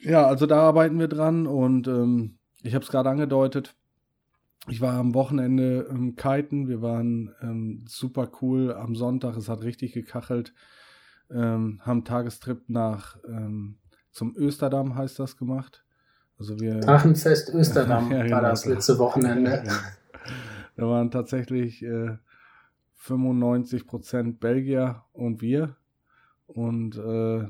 Ja, 0.00 0.26
also 0.26 0.46
da 0.46 0.60
arbeiten 0.60 0.98
wir 0.98 1.08
dran 1.08 1.46
und 1.46 1.88
ähm, 1.88 2.38
ich 2.62 2.74
habe 2.74 2.84
es 2.84 2.90
gerade 2.90 3.10
angedeutet. 3.10 3.74
Ich 4.68 4.80
war 4.80 4.94
am 4.94 5.14
Wochenende 5.14 5.86
im 5.90 6.14
Kiten. 6.16 6.68
Wir 6.68 6.82
waren 6.82 7.34
ähm, 7.40 7.84
super 7.88 8.30
cool 8.42 8.72
am 8.74 8.94
Sonntag. 8.94 9.36
Es 9.36 9.48
hat 9.48 9.62
richtig 9.62 9.92
gekachelt. 9.92 10.52
Ähm, 11.30 11.80
haben 11.82 12.04
Tagestrip 12.04 12.68
nach 12.68 13.16
ähm, 13.26 13.78
zum 14.10 14.34
Österdamm 14.36 14.96
heißt 14.96 15.18
das 15.18 15.36
gemacht. 15.36 15.84
Also 16.38 16.58
wir 16.60 16.80
Drachenfest 16.80 17.54
Österdamm 17.54 18.10
ja, 18.12 18.22
genau. 18.22 18.36
war 18.36 18.42
das 18.42 18.66
letzte 18.66 18.98
Wochenende. 18.98 19.62
Ja. 20.78 20.84
Da 20.84 20.86
waren 20.86 21.10
tatsächlich 21.10 21.82
äh, 21.82 22.18
95% 23.00 24.38
Belgier 24.38 25.02
und 25.12 25.40
wir. 25.40 25.76
Und 26.46 26.96
äh, 26.96 27.48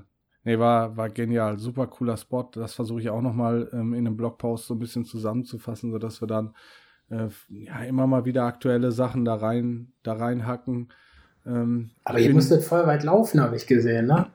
Nee, 0.49 0.59
war, 0.59 0.97
war 0.97 1.11
genial. 1.11 1.59
Super 1.59 1.87
cooler 1.89 2.17
Spot. 2.17 2.49
Das 2.55 2.73
versuche 2.73 3.03
ich 3.03 3.11
auch 3.11 3.21
nochmal 3.21 3.69
ähm, 3.75 3.93
in 3.93 4.07
einem 4.07 4.17
Blogpost 4.17 4.67
so 4.67 4.75
ein 4.75 4.79
bisschen 4.79 5.05
zusammenzufassen, 5.05 5.91
sodass 5.91 6.23
wir 6.23 6.27
dann 6.27 6.55
äh, 7.11 7.29
ja 7.51 7.83
immer 7.83 8.07
mal 8.07 8.25
wieder 8.25 8.45
aktuelle 8.45 8.91
Sachen 8.91 9.27
da 9.27 9.35
rein, 9.35 9.93
da 10.03 10.15
reinhacken. 10.15 10.89
Ähm, 11.45 11.91
Aber 12.05 12.19
ihr 12.19 12.33
musstet 12.33 12.65
voll 12.65 12.87
weit 12.87 13.05
laufen, 13.05 13.43
habe 13.43 13.57
ich 13.57 13.67
gesehen, 13.67 14.07
ne? 14.07 14.29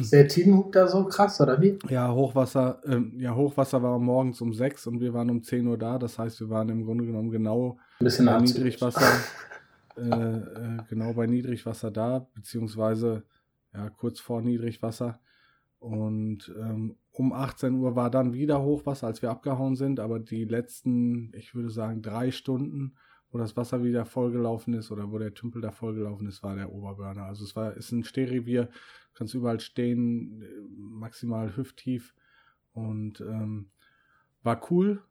Ist 0.00 0.14
der 0.14 0.28
Tidenhub 0.28 0.72
da 0.72 0.88
so 0.88 1.04
krass, 1.04 1.38
oder 1.38 1.60
wie? 1.60 1.78
Ja, 1.90 2.10
Hochwasser, 2.10 2.80
ähm, 2.86 3.12
ja, 3.18 3.34
Hochwasser 3.34 3.82
war 3.82 3.98
morgens 3.98 4.40
um 4.40 4.54
6 4.54 4.86
und 4.86 5.00
wir 5.00 5.12
waren 5.12 5.28
um 5.28 5.42
10 5.42 5.66
Uhr 5.66 5.76
da. 5.76 5.98
Das 5.98 6.18
heißt, 6.18 6.40
wir 6.40 6.48
waren 6.48 6.70
im 6.70 6.86
Grunde 6.86 7.04
genommen 7.04 7.30
genau 7.30 7.76
ein 8.00 8.04
bisschen 8.04 8.24
Niedrigwasser, 8.24 9.02
äh, 9.96 10.02
äh, 10.02 10.78
genau 10.88 11.14
bei 11.14 11.26
Niedrigwasser 11.26 11.90
da, 11.90 12.26
beziehungsweise 12.34 13.24
ja, 13.72 13.90
kurz 13.90 14.20
vor 14.20 14.42
Niedrigwasser. 14.42 15.20
Und 15.78 16.52
ähm, 16.56 16.96
um 17.10 17.32
18 17.32 17.74
Uhr 17.74 17.96
war 17.96 18.10
dann 18.10 18.32
wieder 18.32 18.62
Hochwasser, 18.62 19.08
als 19.08 19.22
wir 19.22 19.30
abgehauen 19.30 19.74
sind, 19.74 19.98
aber 20.00 20.20
die 20.20 20.44
letzten, 20.44 21.32
ich 21.34 21.54
würde 21.54 21.70
sagen, 21.70 22.02
drei 22.02 22.30
Stunden 22.30 22.94
wo 23.32 23.38
das 23.38 23.56
Wasser 23.56 23.82
wieder 23.82 24.04
vollgelaufen 24.04 24.74
ist 24.74 24.90
oder 24.90 25.10
wo 25.10 25.18
der 25.18 25.34
Tümpel 25.34 25.62
da 25.62 25.70
vollgelaufen 25.70 26.28
ist, 26.28 26.42
war 26.42 26.54
der 26.54 26.70
Oberburner. 26.70 27.24
Also 27.24 27.44
es 27.44 27.56
war, 27.56 27.74
ist 27.74 27.90
ein 27.90 28.04
Stehrevier, 28.04 28.68
kannst 29.14 29.34
überall 29.34 29.58
stehen, 29.58 30.44
maximal 30.76 31.56
hüfttief 31.56 32.14
und 32.72 33.20
ähm, 33.22 33.70
war 34.42 34.60
cool, 34.70 35.02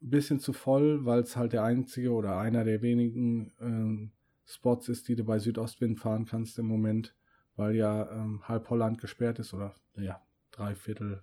bisschen 0.00 0.40
zu 0.40 0.52
voll, 0.52 1.04
weil 1.04 1.20
es 1.20 1.36
halt 1.36 1.52
der 1.52 1.64
einzige 1.64 2.12
oder 2.12 2.38
einer 2.38 2.64
der 2.64 2.82
wenigen 2.82 3.52
ähm, 3.60 4.12
Spots 4.46 4.88
ist, 4.88 5.08
die 5.08 5.16
du 5.16 5.24
bei 5.24 5.38
Südostwind 5.38 5.98
fahren 5.98 6.24
kannst 6.24 6.58
im 6.58 6.66
Moment, 6.66 7.14
weil 7.56 7.74
ja 7.74 8.10
ähm, 8.10 8.42
halb 8.48 8.70
Holland 8.70 9.00
gesperrt 9.00 9.38
ist 9.38 9.52
oder 9.52 9.74
ja, 9.96 10.20
drei 10.50 10.74
Viertel 10.74 11.22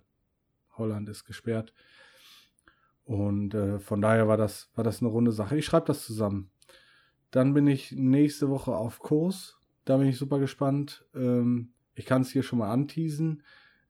Holland 0.76 1.08
ist 1.08 1.24
gesperrt. 1.24 1.72
Und 3.04 3.54
äh, 3.54 3.78
von 3.78 4.00
daher 4.00 4.28
war 4.28 4.36
das, 4.36 4.70
war 4.74 4.84
das 4.84 5.00
eine 5.00 5.08
runde 5.08 5.32
Sache. 5.32 5.56
Ich 5.56 5.64
schreibe 5.64 5.86
das 5.86 6.04
zusammen. 6.04 6.50
Dann 7.30 7.54
bin 7.54 7.66
ich 7.66 7.92
nächste 7.92 8.48
Woche 8.48 8.74
auf 8.74 8.98
Kurs. 8.98 9.58
Da 9.84 9.96
bin 9.96 10.08
ich 10.08 10.18
super 10.18 10.38
gespannt. 10.38 11.04
Ähm, 11.14 11.72
ich 11.94 12.04
kann 12.04 12.22
es 12.22 12.30
hier 12.30 12.42
schon 12.42 12.58
mal 12.58 12.70
anteasen. 12.70 13.42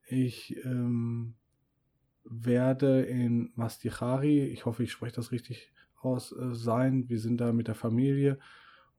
Ich 0.07 0.55
ähm, 0.63 1.33
werde 2.29 3.01
in 3.01 3.51
Mastichari, 3.55 4.45
ich 4.45 4.65
hoffe, 4.65 4.83
ich 4.83 4.91
spreche 4.91 5.15
das 5.15 5.31
richtig 5.31 5.71
aus, 6.01 6.31
äh, 6.31 6.53
sein. 6.53 7.09
Wir 7.09 7.19
sind 7.19 7.41
da 7.41 7.53
mit 7.53 7.67
der 7.67 7.75
Familie 7.75 8.39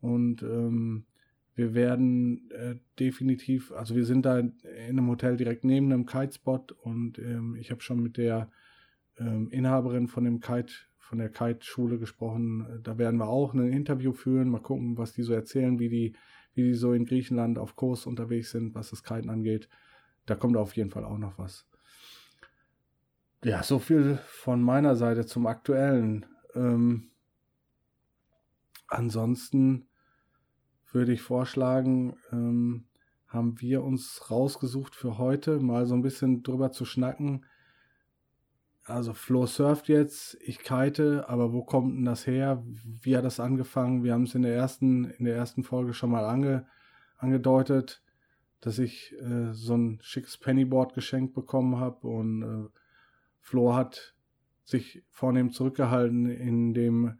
und 0.01 0.43
ähm, 0.43 1.07
wir 1.55 1.75
werden 1.75 2.51
äh, 2.53 2.77
definitiv, 3.01 3.73
also 3.73 3.97
wir 3.97 4.05
sind 4.05 4.25
da 4.25 4.39
in 4.39 4.55
einem 4.63 5.09
Hotel 5.09 5.37
direkt 5.37 5.65
neben 5.65 5.93
einem 5.93 6.07
Kitespot 6.07 6.73
und 6.73 7.19
ähm, 7.19 7.57
ich 7.57 7.71
habe 7.71 7.83
schon 7.83 8.01
mit 8.01 8.17
der 8.17 8.51
ähm, 9.19 9.49
Inhaberin 9.51 10.07
von 10.07 10.25
dem 10.25 10.41
Kite, 10.41 10.73
von 10.99 11.19
der 11.19 11.31
Kite-Schule 11.31 11.99
gesprochen. 11.99 12.81
Da 12.83 12.99
werden 12.99 13.19
wir 13.19 13.29
auch 13.29 13.55
ein 13.55 13.73
Interview 13.73 14.13
führen, 14.13 14.51
mal 14.51 14.61
gucken, 14.61 14.99
was 14.99 15.15
die 15.15 15.23
so 15.23 15.33
erzählen, 15.33 15.79
wie 15.79 15.89
die, 15.89 16.15
wie 16.55 16.63
die 16.65 16.75
so 16.75 16.93
in 16.93 17.07
Griechenland 17.07 17.59
auf 17.59 17.75
Kurs 17.75 18.07
unterwegs 18.07 18.51
sind, 18.51 18.75
was 18.75 18.91
das 18.91 19.03
Kiten 19.03 19.31
angeht. 19.31 19.69
Da 20.27 20.37
kommt 20.37 20.57
auf 20.57 20.77
jeden 20.77 20.91
Fall 20.91 21.05
auch 21.05 21.19
noch 21.19 21.39
was. 21.39 21.68
Ja, 23.45 23.63
so 23.63 23.79
viel 23.79 24.19
von 24.27 24.63
meiner 24.63 24.97
Seite 24.97 25.25
zum 25.25 25.47
Aktuellen. 25.47 26.27
Ähm, 26.55 27.11
ansonsten 28.89 29.89
würde 30.91 31.13
ich 31.13 31.23
vorschlagen, 31.23 32.17
ähm, 32.33 32.87
haben 33.29 33.61
wir 33.61 33.85
uns 33.85 34.31
rausgesucht 34.31 34.97
für 34.97 35.19
heute, 35.19 35.61
mal 35.61 35.87
so 35.87 35.95
ein 35.95 36.03
bisschen 36.03 36.43
drüber 36.43 36.73
zu 36.73 36.85
schnacken, 36.85 37.45
also 38.89 39.13
Flo 39.13 39.45
surft 39.45 39.89
jetzt, 39.89 40.39
ich 40.41 40.61
kite, 40.61 41.29
aber 41.29 41.53
wo 41.53 41.63
kommt 41.63 41.95
denn 41.95 42.07
das 42.07 42.27
her? 42.27 42.65
Wie 43.03 43.19
hat 43.19 43.25
das 43.25 43.39
angefangen? 43.39 44.03
Wir 44.03 44.15
haben 44.15 44.23
es 44.23 44.35
in 44.35 44.41
der 44.41 44.55
ersten, 44.55 45.05
in 45.05 45.27
der 45.27 45.37
ersten 45.37 45.63
Folge 45.63 45.93
schon 45.93 46.11
mal 46.11 46.25
ange, 46.25 46.67
angedeutet, 47.19 48.03
dass 48.63 48.79
ich 48.79 49.15
äh, 49.21 49.53
so 49.53 49.77
ein 49.77 49.99
schickes 50.01 50.39
Pennyboard 50.39 50.95
geschenkt 50.95 51.35
bekommen 51.35 51.77
habe 51.77 52.09
und 52.09 52.43
äh, 52.43 52.69
Flo 53.49 53.75
hat 53.75 54.15
sich 54.65 55.03
vornehm 55.11 55.51
zurückgehalten 55.51 56.31
in 56.31 56.75
dem, 56.75 57.19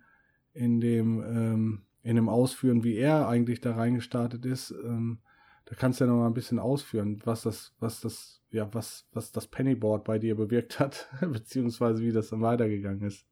in 0.53 0.81
dem, 0.81 1.23
ähm, 1.23 1.83
in 2.03 2.17
dem 2.17 2.29
Ausführen, 2.29 2.85
wie 2.85 2.97
er 2.97 3.29
eigentlich 3.29 3.61
da 3.61 3.75
reingestartet 3.75 4.45
ist. 4.45 4.71
Ähm, 4.71 5.21
da 5.65 5.75
kannst 5.75 6.01
du 6.01 6.05
ja 6.05 6.11
noch 6.11 6.19
mal 6.19 6.27
ein 6.27 6.35
bisschen 6.35 6.59
ausführen, 6.59 7.21
was 7.25 7.43
das, 7.43 7.73
was 7.81 8.01
das, 8.01 8.43
ja, 8.51 8.69
was, 8.73 9.07
was 9.13 9.33
das 9.33 9.47
Pennyboard 9.47 10.05
bei 10.05 10.19
dir 10.19 10.37
bewirkt 10.37 10.79
hat, 10.79 11.09
beziehungsweise 11.21 12.03
wie 12.03 12.13
das 12.13 12.29
dann 12.29 12.43
weitergegangen 12.43 13.03
ist. 13.03 13.25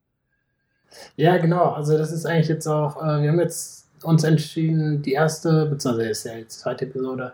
Ja, 1.17 1.37
genau. 1.37 1.71
Also 1.73 1.99
das 1.99 2.13
ist 2.13 2.25
eigentlich 2.25 2.49
jetzt 2.49 2.67
auch, 2.67 2.97
äh, 3.03 3.23
wir 3.23 3.31
haben 3.31 3.41
jetzt 3.41 3.91
uns 4.03 4.25
entschieden, 4.25 5.03
die 5.03 5.13
erste, 5.13 5.67
beziehungsweise 5.67 6.11
ist 6.11 6.25
ja 6.25 6.35
jetzt 6.37 6.57
die 6.57 6.63
zweite 6.63 6.87
Episode, 6.87 7.33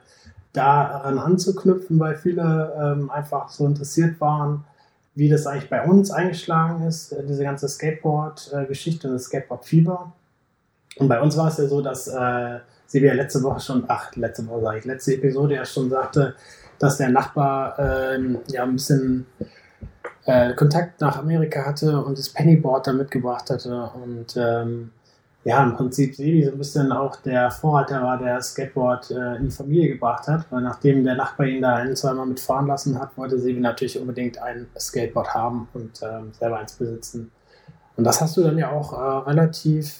daran 0.52 1.18
anzuknüpfen, 1.18 1.98
weil 1.98 2.16
viele 2.16 2.72
ähm, 2.78 3.10
einfach 3.10 3.48
so 3.48 3.66
interessiert 3.66 4.20
waren, 4.20 4.64
wie 5.14 5.28
das 5.28 5.46
eigentlich 5.46 5.68
bei 5.68 5.84
uns 5.84 6.10
eingeschlagen 6.10 6.86
ist, 6.86 7.12
äh, 7.12 7.24
diese 7.26 7.44
ganze 7.44 7.68
Skateboard-Geschichte 7.68 9.08
und 9.08 9.14
das 9.14 9.24
Skateboard-Fieber. 9.24 10.12
Und 10.96 11.08
bei 11.08 11.20
uns 11.20 11.36
war 11.36 11.48
es 11.48 11.58
ja 11.58 11.66
so, 11.66 11.80
dass 11.80 12.08
äh, 12.08 12.58
sie 12.86 13.00
ja 13.00 13.14
letzte 13.14 13.42
Woche 13.42 13.60
schon, 13.60 13.84
ach, 13.88 14.14
letzte 14.16 14.46
Woche 14.46 14.60
sage 14.62 14.78
ich, 14.78 14.84
letzte 14.84 15.14
Episode 15.14 15.54
ja 15.56 15.64
schon 15.64 15.90
sagte, 15.90 16.34
dass 16.78 16.98
der 16.98 17.10
Nachbar 17.10 17.78
ähm, 17.78 18.38
ja 18.48 18.64
ein 18.64 18.72
bisschen 18.72 19.26
äh, 20.24 20.54
Kontakt 20.54 21.00
nach 21.00 21.18
Amerika 21.18 21.64
hatte 21.64 22.02
und 22.02 22.18
das 22.18 22.28
Pennyboard 22.28 22.86
da 22.86 22.92
mitgebracht 22.92 23.50
hatte 23.50 23.90
und 23.94 24.36
ähm, 24.36 24.90
ja, 25.44 25.62
im 25.62 25.76
Prinzip 25.76 26.14
Sebi 26.14 26.44
so 26.44 26.52
ein 26.52 26.58
bisschen 26.58 26.92
auch 26.92 27.16
der 27.16 27.50
Vorreiter 27.50 28.02
war, 28.02 28.18
der 28.18 28.40
Skateboard 28.40 29.10
äh, 29.10 29.36
in 29.36 29.46
die 29.46 29.50
Familie 29.50 29.88
gebracht 29.94 30.28
hat, 30.28 30.46
weil 30.50 30.62
nachdem 30.62 31.04
der 31.04 31.16
Nachbar 31.16 31.46
ihn 31.46 31.62
da 31.62 31.76
ein, 31.76 31.96
zweimal 31.96 32.26
mitfahren 32.26 32.66
lassen 32.66 32.98
hat, 32.98 33.16
wollte 33.16 33.38
Sebi 33.38 33.60
natürlich 33.60 33.98
unbedingt 33.98 34.38
ein 34.40 34.66
Skateboard 34.78 35.34
haben 35.34 35.68
und 35.74 36.00
ähm, 36.02 36.32
selber 36.32 36.58
eins 36.58 36.74
besitzen. 36.74 37.32
Und 37.96 38.04
das 38.04 38.20
hast 38.20 38.36
du 38.36 38.42
dann 38.42 38.56
ja 38.56 38.70
auch 38.70 38.92
äh, 38.92 39.30
relativ 39.30 39.96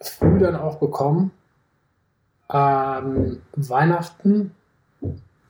früh 0.00 0.38
dann 0.38 0.56
auch 0.56 0.76
bekommen 0.76 1.30
ähm, 2.52 3.38
Weihnachten 3.54 4.52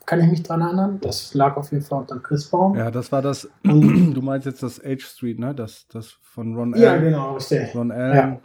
kann 0.07 0.21
ich 0.21 0.27
mich 0.27 0.43
dran 0.43 0.61
erinnern. 0.61 0.99
Das 1.01 1.35
lag 1.35 1.57
auf 1.57 1.71
jeden 1.71 1.85
Fall 1.85 2.01
unter 2.01 2.17
dem 2.17 2.23
Christbaum. 2.23 2.77
Ja, 2.77 2.91
das 2.91 3.13
war 3.13 3.23
das. 3.23 3.49
du 3.63 4.21
meinst 4.23 4.47
jetzt 4.47 4.63
das 4.63 4.81
H 4.83 4.99
Street, 5.01 5.39
ne? 5.39 5.55
Das, 5.55 5.87
das 5.89 6.09
von 6.09 6.55
Ron 6.57 6.75
Allen. 6.75 6.83
Ja, 6.83 6.97
genau, 6.97 7.35
richtig. 7.35 7.75
Ron 7.75 7.93
Allen. 7.93 8.17
Ja, 8.17 8.41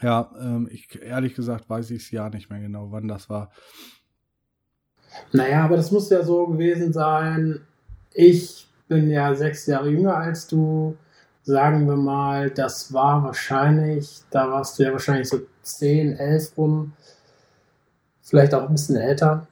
ja 0.00 0.30
ähm, 0.40 0.68
ich 0.70 1.00
ehrlich 1.02 1.34
gesagt 1.34 1.68
weiß 1.68 1.90
ich 1.90 2.04
es 2.04 2.10
ja 2.10 2.28
nicht 2.30 2.50
mehr 2.50 2.60
genau, 2.60 2.90
wann 2.90 3.08
das 3.08 3.28
war. 3.28 3.50
Naja, 5.32 5.64
aber 5.64 5.76
das 5.76 5.90
muss 5.90 6.08
ja 6.10 6.22
so 6.22 6.46
gewesen 6.46 6.92
sein. 6.92 7.60
Ich 8.14 8.66
bin 8.88 9.10
ja 9.10 9.34
sechs 9.34 9.66
Jahre 9.66 9.90
jünger 9.90 10.16
als 10.16 10.46
du. 10.46 10.96
Sagen 11.44 11.86
wir 11.86 11.96
mal, 11.96 12.50
das 12.50 12.92
war 12.92 13.24
wahrscheinlich, 13.24 14.22
da 14.30 14.48
warst 14.48 14.78
du 14.78 14.84
ja 14.84 14.92
wahrscheinlich 14.92 15.28
so 15.28 15.40
10, 15.62 16.16
11 16.16 16.56
rum 16.56 16.92
vielleicht 18.22 18.54
auch 18.54 18.68
ein 18.68 18.72
bisschen 18.72 18.96
älter. 18.96 19.46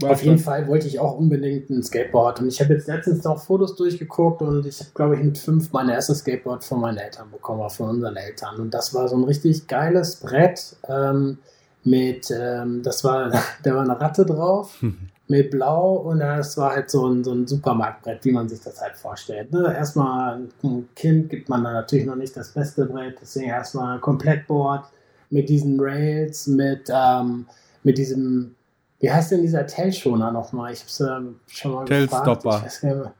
Was 0.00 0.12
Auf 0.12 0.22
jeden 0.22 0.38
Fall 0.38 0.68
wollte 0.68 0.86
ich 0.86 1.00
auch 1.00 1.18
unbedingt 1.18 1.70
ein 1.70 1.82
Skateboard. 1.82 2.40
Und 2.40 2.48
ich 2.48 2.60
habe 2.60 2.74
jetzt 2.74 2.86
letztens 2.86 3.24
noch 3.24 3.42
Fotos 3.42 3.74
durchgeguckt 3.74 4.42
und 4.42 4.64
ich 4.64 4.78
habe, 4.78 4.90
glaube 4.94 5.16
ich, 5.16 5.22
mit 5.22 5.38
fünf 5.38 5.72
mein 5.72 5.88
erstes 5.88 6.18
Skateboard 6.20 6.62
von 6.62 6.80
meinen 6.80 6.98
Eltern 6.98 7.30
bekommen, 7.32 7.62
auch 7.62 7.72
von 7.72 7.90
unseren 7.90 8.14
Eltern. 8.14 8.60
Und 8.60 8.72
das 8.72 8.94
war 8.94 9.08
so 9.08 9.16
ein 9.16 9.24
richtig 9.24 9.66
geiles 9.66 10.16
Brett 10.16 10.76
ähm, 10.88 11.38
mit, 11.82 12.30
ähm, 12.30 12.82
das 12.84 13.02
war, 13.02 13.32
da 13.64 13.74
war 13.74 13.82
eine 13.82 14.00
Ratte 14.00 14.24
drauf. 14.24 14.82
mit 15.30 15.50
Blau 15.50 15.96
und 15.96 16.20
das 16.20 16.56
war 16.56 16.74
halt 16.74 16.88
so 16.88 17.06
ein, 17.06 17.22
so 17.22 17.32
ein 17.32 17.46
Supermarktbrett, 17.46 18.24
wie 18.24 18.32
man 18.32 18.48
sich 18.48 18.60
das 18.62 18.80
halt 18.80 18.96
vorstellt. 18.96 19.52
Ne? 19.52 19.74
Erstmal 19.76 20.40
ein 20.62 20.88
Kind 20.96 21.28
gibt 21.28 21.50
man 21.50 21.64
da 21.64 21.72
natürlich 21.72 22.06
noch 22.06 22.16
nicht 22.16 22.34
das 22.34 22.48
beste 22.48 22.86
Brett, 22.86 23.18
deswegen 23.20 23.50
erstmal 23.50 23.96
ein 23.96 24.00
Komplettboard 24.00 24.86
mit 25.28 25.50
diesen 25.50 25.78
Rails, 25.78 26.46
mit 26.46 26.88
ähm, 26.88 27.44
mit 27.82 27.98
diesem, 27.98 28.54
wie 29.00 29.10
heißt 29.10 29.32
denn 29.32 29.42
dieser 29.42 29.66
Tailschoner 29.66 30.32
nochmal? 30.32 30.72
Ich 30.72 30.80
hab's 30.80 31.00
ähm, 31.00 31.40
schon 31.46 31.72
mal 31.72 31.84
Tailstopper. 31.84 32.62
gefragt. 32.62 33.14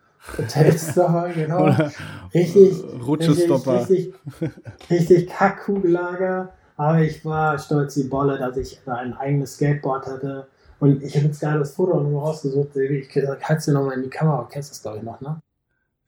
Tailstopper, 0.49 1.29
genau. 1.35 1.71
richtig, 2.35 2.83
Rutschestopper. 3.07 3.81
Richtig, 3.81 4.15
richtig, 4.41 4.91
richtig 4.91 5.29
Kackkugelager. 5.29 6.53
Aber 6.77 7.01
ich 7.01 7.25
war 7.25 7.59
stolz 7.59 7.97
wie 7.97 8.05
Bolle, 8.05 8.39
dass 8.39 8.57
ich 8.57 8.81
ein 8.87 9.15
eigenes 9.15 9.55
Skateboard 9.55 10.07
hatte. 10.07 10.49
Und 10.81 11.03
ich 11.03 11.17
habe 11.17 11.27
jetzt 11.27 11.41
gerade 11.41 11.59
das 11.59 11.75
Foto 11.75 12.01
nochmal 12.01 12.23
rausgesucht. 12.23 12.77
Ich 12.77 13.15
halte 13.17 13.55
es 13.55 13.65
dir 13.65 13.73
nochmal 13.73 13.97
in 13.97 14.05
die 14.05 14.11
Kamera. 14.11 14.43
Du 14.43 14.49
kennst 14.49 14.71
das, 14.71 14.83
glaube 14.83 14.99
ich, 14.99 15.03
noch, 15.03 15.21
ne? 15.21 15.41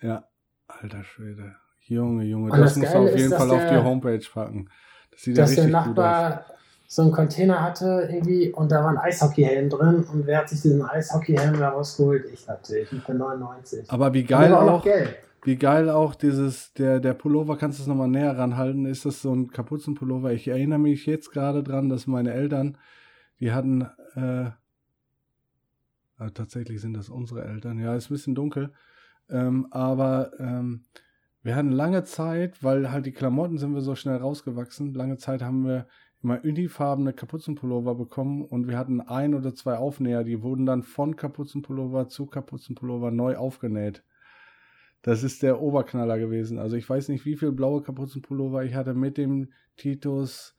Ja, 0.01 0.25
alter 0.69 1.03
Schwede. 1.03 1.57
Junge, 1.81 2.25
Junge, 2.25 2.51
das, 2.51 2.75
das 2.75 2.77
musst 2.77 2.95
du 2.95 2.99
auf 2.99 3.17
jeden 3.17 3.33
Fall 3.33 3.51
auf 3.51 3.69
die 3.69 3.77
Homepage 3.77 4.25
packen. 4.33 4.71
Das 5.11 5.23
sieht 5.23 5.37
ja 5.37 5.45
richtig 5.45 5.65
der 5.65 5.73
Nachbar, 5.73 6.31
gut 6.31 6.39
aus 6.39 6.60
so 6.93 7.03
einen 7.03 7.13
Container 7.13 7.63
hatte 7.63 8.09
irgendwie 8.11 8.51
und 8.51 8.73
da 8.73 8.83
war 8.83 8.91
ein 8.91 8.99
Eishockeyhelm 8.99 9.71
drin 9.71 10.05
und 10.13 10.27
wer 10.27 10.39
hat 10.39 10.49
sich 10.49 10.61
diesen 10.61 10.83
Eishockeyhelm 10.83 11.57
da 11.57 11.69
rausgeholt? 11.69 12.25
Ich 12.33 12.49
natürlich, 12.49 12.91
mit 12.91 13.07
der 13.07 13.15
99. 13.15 13.89
Aber 13.89 14.13
wie 14.13 14.25
geil 14.25 14.53
auch, 14.53 14.85
auch, 14.85 14.87
wie 15.45 15.55
geil 15.55 15.89
auch 15.89 16.17
dieses, 16.17 16.73
der, 16.73 16.99
der 16.99 17.15
Pullover, 17.15 17.57
kannst 17.57 17.79
du 17.79 17.83
es 17.85 17.87
nochmal 17.87 18.09
näher 18.09 18.37
ranhalten, 18.37 18.87
ist 18.87 19.05
das 19.05 19.23
so 19.23 19.33
ein 19.33 19.53
Kapuzenpullover? 19.53 20.33
Ich 20.33 20.49
erinnere 20.49 20.81
mich 20.81 21.07
jetzt 21.07 21.31
gerade 21.31 21.63
dran, 21.63 21.89
dass 21.89 22.09
meine 22.09 22.33
Eltern, 22.33 22.77
die 23.39 23.53
hatten, 23.53 23.83
äh, 24.17 24.51
also 26.19 26.35
tatsächlich 26.35 26.81
sind 26.81 26.95
das 26.95 27.09
unsere 27.09 27.45
Eltern, 27.45 27.79
ja, 27.79 27.95
ist 27.95 28.11
ein 28.11 28.15
bisschen 28.15 28.35
dunkel, 28.35 28.73
ähm, 29.29 29.69
aber 29.71 30.33
ähm, 30.41 30.87
wir 31.45 31.55
hatten 31.55 31.71
lange 31.71 32.03
Zeit, 32.03 32.65
weil 32.65 32.91
halt 32.91 33.07
die 33.07 33.13
Klamotten 33.13 33.59
sind 33.59 33.75
wir 33.75 33.81
so 33.81 33.95
schnell 33.95 34.17
rausgewachsen, 34.17 34.93
lange 34.93 35.19
Zeit 35.19 35.41
haben 35.41 35.65
wir 35.65 35.87
immer 36.23 36.41
unifarbene 36.45 37.13
Kapuzenpullover 37.13 37.95
bekommen 37.95 38.45
und 38.45 38.69
wir 38.69 38.77
hatten 38.77 39.01
ein 39.01 39.35
oder 39.35 39.55
zwei 39.55 39.77
Aufnäher, 39.77 40.23
die 40.25 40.43
wurden 40.43 40.67
dann 40.67 40.83
von 40.83 41.17
Kapuzenpullover 41.17 42.09
zu 42.09 42.27
Kapuzenpullover 42.27 43.11
neu 43.11 43.37
aufgenäht. 43.37 44.03
Das 45.03 45.23
ist 45.23 45.43
der 45.43 45.63
Oberknaller 45.63 46.19
gewesen. 46.19 46.59
Also 46.59 46.77
ich 46.77 46.89
weiß 46.89 47.09
nicht, 47.09 47.25
wie 47.25 47.37
viel 47.37 47.53
blaue 47.53 47.83
Kapuzenpullover 47.83 48.65
ich 48.65 48.75
hatte 48.75 48.93
mit 48.93 49.17
dem 49.17 49.49
Titus 49.79 50.57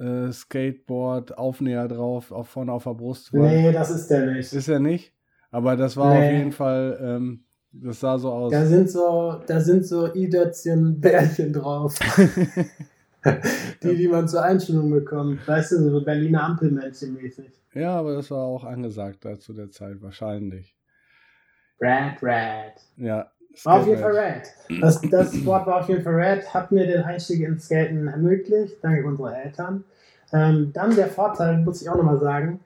äh, 0.00 0.32
Skateboard 0.32 1.38
Aufnäher 1.38 1.86
drauf, 1.86 2.32
auch 2.32 2.46
vorne 2.46 2.72
auf 2.72 2.84
der 2.84 2.94
Brust. 2.94 3.32
Nee, 3.32 3.70
das 3.72 3.90
ist 3.90 4.08
der 4.08 4.26
nicht. 4.32 4.52
Ist 4.52 4.68
er 4.68 4.80
nicht? 4.80 5.12
Aber 5.52 5.76
das 5.76 5.96
war 5.96 6.12
Nee. 6.12 6.26
auf 6.26 6.32
jeden 6.32 6.52
Fall, 6.52 6.98
ähm, 7.00 7.44
das 7.70 8.00
sah 8.00 8.18
so 8.18 8.32
aus. 8.32 8.50
Da 8.52 8.66
sind 8.66 8.90
so, 8.90 9.40
da 9.46 9.60
sind 9.60 9.86
so 9.86 10.12
i-Dötzchen 10.12 11.00
Bärchen 11.00 11.52
drauf, 11.52 11.94
die, 13.82 13.96
die 13.96 14.08
man 14.08 14.28
zur 14.28 14.42
Einstellung 14.42 14.90
bekommt. 14.90 15.46
Weißt 15.46 15.72
du, 15.72 15.90
so 15.90 16.04
Berliner 16.04 16.44
Ampelmännchen 16.44 17.14
mäßig. 17.14 17.50
ja, 17.74 17.96
aber 17.96 18.14
das 18.14 18.30
war 18.30 18.44
auch 18.44 18.64
angesagt 18.64 19.24
da 19.24 19.38
zu 19.38 19.52
der 19.52 19.70
Zeit, 19.70 20.00
wahrscheinlich. 20.00 20.74
Red, 21.80 22.22
red. 22.22 22.72
Ja. 22.96 23.30
War 23.64 23.80
auf 23.80 23.86
jeden 23.86 24.00
Fall 24.00 24.16
red. 24.16 24.42
Das, 24.80 25.00
das 25.00 25.34
Sport 25.34 25.66
war 25.66 25.80
auf 25.80 25.88
jeden 25.88 26.02
Fall 26.02 26.14
red, 26.14 26.52
hat 26.52 26.72
mir 26.72 26.86
den 26.86 27.02
Einstieg 27.02 27.40
ins 27.40 27.66
Skaten 27.66 28.06
ermöglicht, 28.06 28.76
dank 28.82 29.04
unserer 29.04 29.44
Eltern. 29.44 29.84
Ähm, 30.32 30.72
dann 30.74 30.94
der 30.94 31.06
Vorteil, 31.06 31.58
muss 31.58 31.80
ich 31.80 31.88
auch 31.88 31.96
nochmal 31.96 32.18
sagen, 32.18 32.60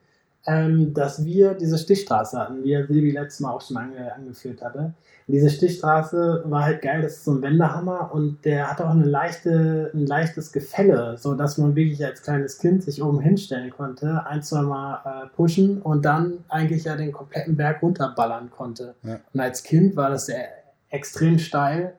ähm, 0.47 0.95
dass 0.95 1.25
wir 1.25 1.55
diese 1.55 1.79
Stichstraße 1.79 2.39
hatten, 2.39 2.65
ja 2.65 2.87
Silvi 2.87 3.11
letztes 3.11 3.41
Mal 3.41 3.53
auch 3.53 3.61
schon 3.61 3.77
ange, 3.77 4.15
angeführt 4.15 4.63
hatte. 4.63 4.95
Diese 5.27 5.51
Stichstraße 5.51 6.43
war 6.47 6.65
halt 6.65 6.83
geil, 6.83 7.03
das 7.03 7.19
ist 7.19 7.25
so 7.25 7.33
ein 7.33 7.43
Wendehammer 7.43 8.11
und 8.13 8.45
der 8.45 8.69
hat 8.69 8.81
auch 8.81 8.91
eine 8.91 9.05
leichte, 9.05 9.91
ein 9.95 10.07
leichtes 10.07 10.51
Gefälle, 10.51 11.17
so 11.19 11.35
dass 11.35 11.57
man 11.57 11.77
wirklich 11.77 12.05
als 12.05 12.23
kleines 12.23 12.59
Kind 12.59 12.83
sich 12.83 13.03
oben 13.03 13.21
hinstellen 13.21 13.71
konnte, 13.71 14.27
ein, 14.27 14.43
zwei 14.43 14.63
Mal 14.63 15.01
äh, 15.05 15.29
pushen 15.37 15.81
und 15.83 16.05
dann 16.05 16.45
eigentlich 16.49 16.85
ja 16.85 16.97
den 16.97 17.13
kompletten 17.13 17.57
Berg 17.57 17.83
runterballern 17.83 18.51
konnte. 18.51 18.95
Ja. 19.03 19.21
Und 19.33 19.41
als 19.41 19.63
Kind 19.63 19.95
war 19.95 20.11
das 20.11 20.27
sehr 20.27 20.49
extrem 20.89 21.39
steil. 21.39 21.95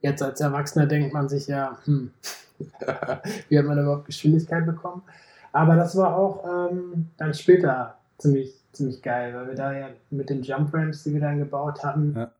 Jetzt 0.00 0.22
als 0.22 0.40
Erwachsener 0.40 0.86
denkt 0.86 1.12
man 1.14 1.28
sich 1.28 1.46
ja, 1.46 1.78
hm, 1.84 2.10
wie 3.48 3.58
hat 3.58 3.64
man 3.64 3.78
überhaupt 3.78 4.06
Geschwindigkeit 4.06 4.66
bekommen? 4.66 5.02
Aber 5.52 5.76
das 5.76 5.96
war 5.96 6.16
auch 6.16 6.70
ähm, 6.70 7.10
dann 7.18 7.34
später 7.34 7.98
ziemlich, 8.18 8.54
ziemlich 8.72 9.02
geil, 9.02 9.34
weil 9.34 9.48
wir 9.48 9.54
da 9.54 9.72
ja 9.72 9.88
mit 10.10 10.30
den 10.30 10.42
Jump 10.42 10.72
Ramps, 10.72 11.04
die 11.04 11.12
wir 11.12 11.20
dann 11.20 11.38
gebaut 11.38 11.84
hatten, 11.84 12.14
Ja. 12.16 12.30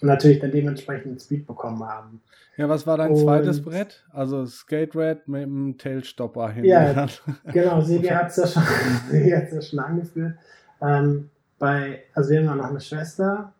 natürlich 0.00 0.40
dann 0.40 0.50
dementsprechend 0.50 1.20
Speed 1.22 1.46
bekommen 1.46 1.84
haben. 1.84 2.20
Ja, 2.56 2.68
was 2.68 2.86
war 2.86 2.96
dein 2.96 3.12
Und- 3.12 3.18
zweites 3.18 3.62
Brett? 3.62 4.04
Also 4.12 4.44
Skate 4.46 4.94
Red 4.96 5.28
mit 5.28 5.42
dem 5.44 5.78
Tailstopper 5.78 6.50
hinten. 6.50 6.68
Ja, 6.68 6.92
dran. 6.92 7.10
Genau, 7.52 7.80
Sebi 7.80 8.08
hat 8.08 8.28
es 8.30 8.36
ja 8.36 8.46
schon, 8.46 8.62
hat's 9.32 9.52
ja 9.54 9.62
schon 9.62 9.78
angeführt. 9.78 10.34
Ähm, 10.80 11.30
bei, 11.58 12.02
also 12.14 12.30
wir 12.30 12.48
haben 12.50 12.58
noch 12.58 12.70
eine 12.70 12.80
Schwester. 12.80 13.52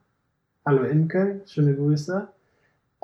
Hallo 0.67 0.83
Imke, 0.85 1.41
schöne 1.47 1.75
Grüße. 1.75 2.27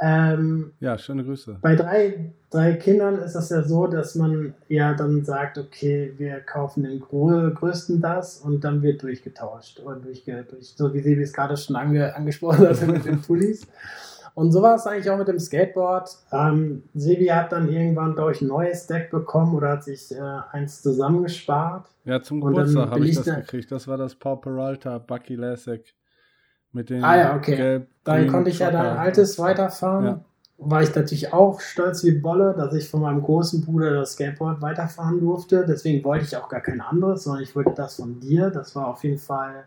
Ähm, 0.01 0.73
ja, 0.81 0.97
schöne 0.97 1.25
Grüße. 1.25 1.59
bei 1.61 1.75
drei, 1.75 2.31
drei 2.51 2.75
Kindern 2.75 3.17
ist 3.19 3.35
das 3.35 3.51
ja 3.51 3.63
so, 3.63 3.87
dass 3.89 4.15
man 4.15 4.55
ja 4.69 4.95
dann 4.95 5.25
sagt, 5.25 5.59
okay, 5.59 6.15
wir 6.19 6.41
kaufen 6.41 6.85
den 6.85 7.01
grö 7.01 7.53
größten 7.53 8.01
das 8.01 8.39
und 8.39 8.63
dann 8.63 8.83
wird 8.83 9.03
durchgetauscht. 9.03 9.81
Oder 9.81 9.97
durchge 9.97 10.45
durch, 10.49 10.69
so 10.77 10.93
wie 10.95 11.01
Sebi 11.01 11.23
es 11.23 11.33
gerade 11.33 11.57
schon 11.57 11.75
ange 11.77 12.15
angesprochen 12.15 12.69
hat 12.69 12.87
mit 12.87 13.05
den 13.05 13.21
Pullis. 13.23 13.67
Und 14.35 14.53
so 14.53 14.63
war 14.63 14.77
es 14.77 14.87
eigentlich 14.87 15.11
auch 15.11 15.19
mit 15.19 15.27
dem 15.27 15.41
Skateboard. 15.41 16.17
Ähm, 16.31 16.85
Sebi 16.95 17.27
hat 17.27 17.51
dann 17.51 17.69
irgendwann, 17.69 18.15
glaube 18.15 18.31
ich, 18.31 18.41
ein 18.41 18.47
neues 18.47 18.87
Deck 18.87 19.11
bekommen 19.11 19.57
oder 19.57 19.71
hat 19.71 19.83
sich 19.83 20.15
äh, 20.15 20.21
eins 20.53 20.81
zusammengespart. 20.81 21.89
Ja, 22.05 22.23
zum 22.23 22.41
Geburtstag 22.41 22.89
habe 22.91 23.05
ich 23.05 23.17
das 23.17 23.25
da- 23.25 23.35
gekriegt. 23.41 23.73
Das 23.73 23.89
war 23.89 23.97
das 23.99 24.15
Paul 24.15 24.41
Peralta 24.41 24.99
Bucky 24.99 25.35
Lasek 25.35 25.93
mit 26.73 26.91
den 26.91 27.05
Ah 27.05 27.17
ja, 27.17 27.37
okay. 27.37 27.57
gelb 27.57 27.89
Dann 28.05 28.29
konnte 28.29 28.51
ich 28.51 28.59
ja 28.59 28.71
dein 28.71 28.97
altes 28.97 29.39
weiterfahren. 29.39 30.05
Ja. 30.05 30.25
War 30.59 30.83
ich 30.83 30.95
natürlich 30.95 31.33
auch 31.33 31.61
stolz 31.61 32.03
wie 32.05 32.13
Bolle, 32.13 32.55
dass 32.57 32.75
ich 32.75 32.89
von 32.89 33.03
meinem 33.03 33.23
großen 33.23 33.65
Bruder 33.65 33.93
das 33.93 34.13
Skateboard 34.13 34.61
weiterfahren 34.61 35.21
durfte. 35.21 35.65
Deswegen 35.67 36.05
wollte 36.05 36.25
ich 36.25 36.37
auch 36.37 36.49
gar 36.49 36.61
kein 36.61 36.81
anderes, 36.81 37.25
sondern 37.25 37.45
ich 37.45 37.55
wollte 37.55 37.75
das 37.77 37.97
von 37.97 38.19
dir. 38.19 38.51
Das 38.51 38.75
war 38.75 38.89
auf 38.89 39.05
jeden 39.05 39.19
Fall 39.19 39.67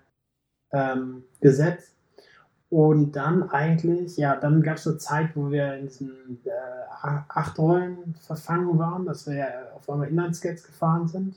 ähm, 0.73 1.23
Gesetz. 1.39 1.93
Und 2.69 3.13
dann 3.13 3.49
eigentlich, 3.49 4.17
ja, 4.17 4.35
dann 4.35 4.61
gab 4.61 4.77
es 4.77 4.87
eine 4.87 4.97
Zeit, 4.97 5.35
wo 5.35 5.51
wir 5.51 5.75
in 5.75 5.87
diesen 5.87 6.39
äh, 6.45 6.49
acht 7.27 7.59
Rollen 7.59 8.15
verfangen 8.15 8.77
waren, 8.79 9.05
dass 9.05 9.27
wir 9.27 9.35
ja 9.35 9.47
auf 9.75 9.89
einmal 9.89 10.07
Inlineskates 10.07 10.63
gefahren 10.63 11.07
sind. 11.07 11.35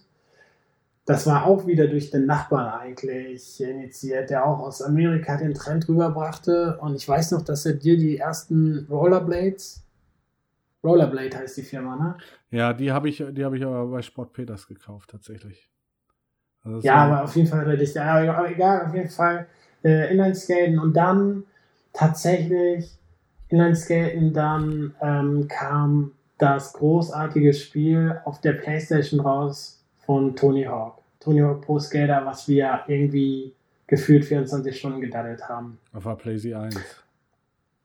Das 1.07 1.27
war 1.27 1.45
auch 1.45 1.67
wieder 1.67 1.87
durch 1.87 2.11
den 2.11 2.25
Nachbarn 2.25 2.81
eigentlich 2.81 3.61
initiiert, 3.61 4.31
der 4.31 4.47
auch 4.47 4.61
aus 4.61 4.81
Amerika 4.81 5.37
den 5.37 5.53
Trend 5.53 5.87
rüberbrachte. 5.87 6.79
Und 6.81 6.95
ich 6.95 7.07
weiß 7.07 7.33
noch, 7.33 7.43
dass 7.43 7.67
er 7.67 7.75
dir 7.75 7.99
die 7.99 8.17
ersten 8.17 8.87
Rollerblades, 8.89 9.85
Rollerblade 10.83 11.37
heißt 11.37 11.59
die 11.59 11.63
Firma, 11.63 11.97
ne? 11.97 12.17
Ja, 12.51 12.73
die 12.73 12.91
habe 12.93 13.09
ich, 13.09 13.23
die 13.33 13.45
habe 13.45 13.57
ich 13.57 13.65
aber 13.65 13.87
bei 13.87 14.03
Sport 14.03 14.33
Peters 14.33 14.67
gekauft, 14.67 15.11
tatsächlich. 15.11 15.69
Also 16.63 16.81
Ja, 16.81 16.97
aber 17.05 17.25
auf 17.25 17.37
jeden 17.37 17.49
Fall 17.49 17.61
hat 17.61 17.69
er 17.69 17.77
dich, 17.77 17.95
ja, 17.95 18.35
aber 18.35 18.51
egal, 18.51 18.87
auf 18.87 18.95
jeden 18.95 19.11
Fall 19.11 19.47
äh, 19.83 20.11
Inlineskaten 20.11 20.79
und 20.79 20.95
dann 20.95 21.45
tatsächlich 21.93 22.99
Inlineskaten, 23.49 24.33
dann 24.33 24.95
ähm, 25.03 25.49
kam 25.49 26.13
das 26.39 26.73
großartige 26.73 27.53
Spiel 27.53 28.21
auf 28.25 28.41
der 28.41 28.55
Playstation 28.55 29.21
raus 29.21 29.84
von 30.07 30.35
Tony 30.37 30.65
Hawk. 30.65 30.99
Tony 31.21 31.41
Hawk 31.41 31.63
Pro 31.63 31.79
Skater, 31.79 32.23
was 32.25 32.47
wir 32.49 32.81
irgendwie 32.87 33.55
gefühlt 33.87 34.25
24 34.25 34.77
Stunden 34.77 35.01
gedaddelt 35.01 35.49
haben. 35.49 35.79
auf 35.93 36.05
der 36.05 36.15
PlayStation 36.15 36.65
1. 36.65 36.77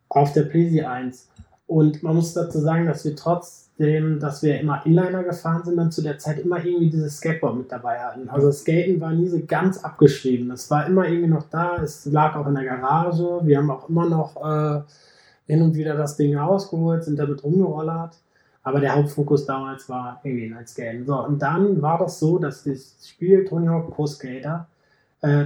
auf 0.10 0.34
der 0.34 0.44
Plesi 0.44 0.82
1. 0.82 1.30
Und 1.68 2.02
man 2.02 2.16
muss 2.16 2.34
dazu 2.34 2.58
sagen, 2.60 2.88
dass 2.88 3.06
wir 3.06 3.16
trotzdem, 3.16 4.20
dass 4.20 4.42
wir 4.42 4.60
immer 4.60 4.84
Inliner 4.86 5.24
gefahren 5.24 5.64
sind, 5.64 5.78
dann 5.78 5.92
zu 5.92 6.02
der 6.02 6.18
Zeit 6.18 6.40
immer 6.40 6.64
irgendwie 6.66 6.90
dieses 6.90 7.18
Skateboard 7.18 7.58
mit 7.58 7.72
dabei 7.72 8.00
hatten. 8.00 8.28
Also 8.28 8.52
Skaten 8.52 9.00
war 9.00 9.12
nie 9.12 9.28
so 9.28 9.40
ganz 9.46 9.78
abgeschrieben. 9.84 10.50
Es 10.50 10.72
war 10.72 10.88
immer 10.88 11.08
irgendwie 11.08 11.30
noch 11.30 11.48
da. 11.50 11.78
Es 11.78 12.06
lag 12.06 12.36
auch 12.36 12.48
in 12.48 12.56
der 12.56 12.66
Garage. 12.66 13.42
Wir 13.44 13.60
haben 13.60 13.70
auch 13.70 13.88
immer 13.88 14.10
noch 14.10 14.36
äh, 14.38 14.82
hin 15.46 15.62
und 15.62 15.76
wieder 15.76 15.96
das 15.96 16.18
Ding 16.18 16.36
rausgeholt, 16.36 17.04
sind 17.04 17.20
damit 17.20 17.44
rumgerollert. 17.44 18.18
Aber 18.64 18.80
der 18.80 18.96
Hauptfokus 18.96 19.46
damals 19.46 19.88
war 19.90 20.20
irgendwie 20.24 20.46
in 20.46 20.68
Skaten. 20.68 21.06
So, 21.06 21.16
und 21.26 21.40
dann 21.40 21.82
war 21.82 21.98
das 21.98 22.20
so, 22.20 22.40
dass 22.40 22.64
das 22.64 22.96
Spiel 23.08 23.46
Tony 23.46 23.68
Hawk 23.68 23.92
Pro 23.92 24.06
Skater 24.06 24.68
äh, 25.22 25.46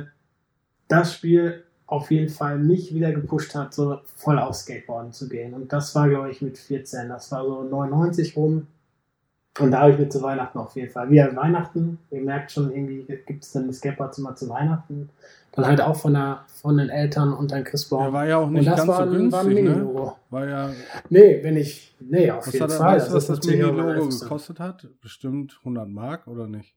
das 0.87 1.13
Spiel 1.13 1.63
auf 1.85 2.09
jeden 2.11 2.29
Fall 2.29 2.57
mich 2.57 2.93
wieder 2.93 3.11
gepusht 3.11 3.53
hat, 3.55 3.73
so 3.73 3.99
voll 4.15 4.39
auf 4.39 4.55
Skateboarden 4.55 5.11
zu 5.11 5.29
gehen. 5.29 5.53
Und 5.53 5.71
das 5.71 5.93
war, 5.95 6.09
glaube 6.09 6.31
ich, 6.31 6.41
mit 6.41 6.57
14. 6.57 7.09
Das 7.09 7.31
war 7.31 7.45
so 7.45 7.63
99 7.63 8.35
rum. 8.35 8.67
Und 9.59 9.69
da 9.71 9.81
habe 9.81 9.91
ich 9.91 9.99
mir 9.99 10.09
zu 10.09 10.21
Weihnachten 10.23 10.57
auf 10.57 10.75
jeden 10.75 10.89
Fall. 10.91 11.09
Wieder 11.11 11.35
Weihnachten. 11.35 11.99
Ihr 12.09 12.21
merkt 12.21 12.51
schon, 12.51 12.71
irgendwie 12.71 13.03
gibt 13.27 13.43
es 13.43 13.51
dann 13.51 13.67
die 13.67 13.73
Skateboards 13.73 14.17
immer 14.17 14.35
zu 14.35 14.49
Weihnachten. 14.49 15.09
Dann 15.51 15.67
halt 15.67 15.79
auch 15.81 15.95
von, 15.95 16.13
der, 16.15 16.39
von 16.47 16.77
den 16.77 16.89
Eltern 16.89 17.31
und 17.33 17.51
dann 17.51 17.63
Chris 17.63 17.87
Ja, 17.91 18.11
war 18.11 18.25
ja 18.25 18.37
auch 18.37 18.49
nicht 18.49 18.67
das 18.67 18.77
ganz 18.77 18.87
war, 18.87 19.07
so 19.07 19.13
ein- 19.13 19.31
war 19.31 19.41
ein 19.41 19.47
günstig, 19.49 19.77
ne? 19.77 20.13
War 20.31 20.47
ja, 20.47 20.69
Nee, 21.09 21.39
wenn 21.43 21.57
ich. 21.57 21.95
Nee, 21.99 22.31
auf 22.31 22.47
was 22.47 22.53
jeden 22.53 22.63
hat, 22.65 22.71
Fall. 22.73 22.95
weißt 22.95 23.09
du, 23.11 23.13
was 23.13 23.27
das 23.27 23.39
auch 23.39 23.45
Mini-Logo 23.45 24.09
gekostet 24.09 24.59
hat? 24.59 24.87
Bestimmt 25.01 25.59
100 25.59 25.87
Mark 25.87 26.25
oder 26.27 26.47
nicht? 26.47 26.73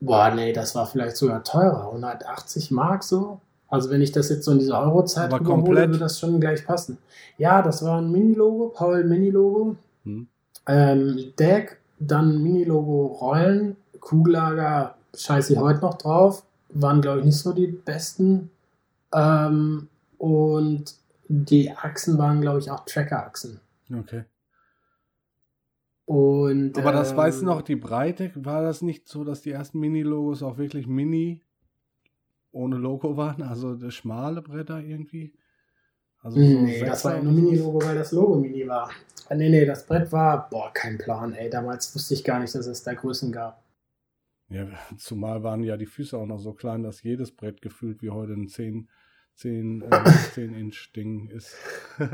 Boah, 0.00 0.30
nee, 0.34 0.52
das 0.54 0.74
war 0.74 0.86
vielleicht 0.86 1.16
sogar 1.18 1.44
teurer. 1.44 1.88
180 1.88 2.70
Mark 2.70 3.02
so. 3.02 3.40
Also 3.68 3.90
wenn 3.90 4.00
ich 4.00 4.12
das 4.12 4.30
jetzt 4.30 4.44
so 4.44 4.52
in 4.52 4.58
dieser 4.60 4.80
Eurozeit 4.80 5.30
komplett? 5.44 5.88
würde 5.90 5.98
das 5.98 6.18
schon 6.18 6.40
gleich 6.40 6.64
passen. 6.64 6.96
Ja, 7.36 7.60
das 7.60 7.84
war 7.84 8.00
ein 8.00 8.10
Mini-Logo, 8.10 8.68
Paul 8.74 9.04
Mini-Logo. 9.04 9.76
Hm. 10.04 10.26
Ähm, 10.68 11.32
Deck, 11.38 11.80
dann 11.98 12.42
Mini-Logo 12.42 13.06
Rollen, 13.06 13.76
Kugellager, 14.00 14.94
scheiße 15.16 15.54
ich 15.54 15.58
heute 15.58 15.80
noch 15.80 15.94
drauf. 15.94 16.44
Waren, 16.68 17.00
glaube 17.00 17.20
ich, 17.20 17.24
nicht 17.24 17.38
so 17.38 17.52
die 17.52 17.66
besten. 17.66 18.50
Ähm, 19.12 19.88
und 20.18 20.94
die 21.28 21.72
Achsen 21.72 22.18
waren, 22.18 22.40
glaube 22.40 22.58
ich, 22.58 22.70
auch 22.70 22.84
Tracker-Achsen. 22.84 23.60
Okay. 23.92 24.24
Und, 26.04 26.78
Aber 26.78 26.92
das 26.92 27.10
ähm, 27.10 27.16
weißt 27.18 27.42
du 27.42 27.46
noch, 27.46 27.62
die 27.62 27.76
Breite, 27.76 28.30
war 28.34 28.62
das 28.62 28.82
nicht 28.82 29.08
so, 29.08 29.24
dass 29.24 29.42
die 29.42 29.50
ersten 29.50 29.78
Mini-Logos 29.80 30.42
auch 30.42 30.58
wirklich 30.58 30.86
Mini 30.86 31.42
ohne 32.52 32.76
Logo 32.76 33.16
waren? 33.16 33.42
Also 33.42 33.74
das 33.74 33.94
schmale 33.94 34.42
Bretter 34.42 34.80
irgendwie? 34.80 35.34
Also 36.22 36.38
Nee, 36.38 36.80
das 36.84 37.04
war 37.04 37.16
ja 37.16 37.22
nur? 37.22 37.32
Mini-Logo, 37.32 37.82
weil 37.82 37.94
das 37.94 38.12
Logo 38.12 38.36
Mini 38.36 38.66
war. 38.66 38.90
Ah, 39.28 39.34
Nee, 39.34 39.48
nee, 39.50 39.64
das 39.64 39.86
Brett 39.86 40.10
war, 40.10 40.48
boah, 40.50 40.72
kein 40.72 40.98
Plan, 40.98 41.32
ey. 41.34 41.50
Damals 41.50 41.94
wusste 41.94 42.14
ich 42.14 42.24
gar 42.24 42.40
nicht, 42.40 42.54
dass 42.54 42.66
es 42.66 42.82
da 42.82 42.94
Größen 42.94 43.30
gab. 43.30 43.62
Ja, 44.48 44.66
zumal 44.96 45.42
waren 45.42 45.62
ja 45.62 45.76
die 45.76 45.86
Füße 45.86 46.16
auch 46.16 46.26
noch 46.26 46.38
so 46.38 46.54
klein, 46.54 46.82
dass 46.82 47.02
jedes 47.02 47.30
Brett 47.36 47.60
gefühlt 47.60 48.00
wie 48.00 48.10
heute 48.10 48.32
ein 48.32 48.48
10, 48.48 48.88
10, 49.34 49.82
äh, 49.82 50.04
10 50.34 50.54
Inch 50.54 50.92
Ding 50.94 51.28
ist. 51.28 51.54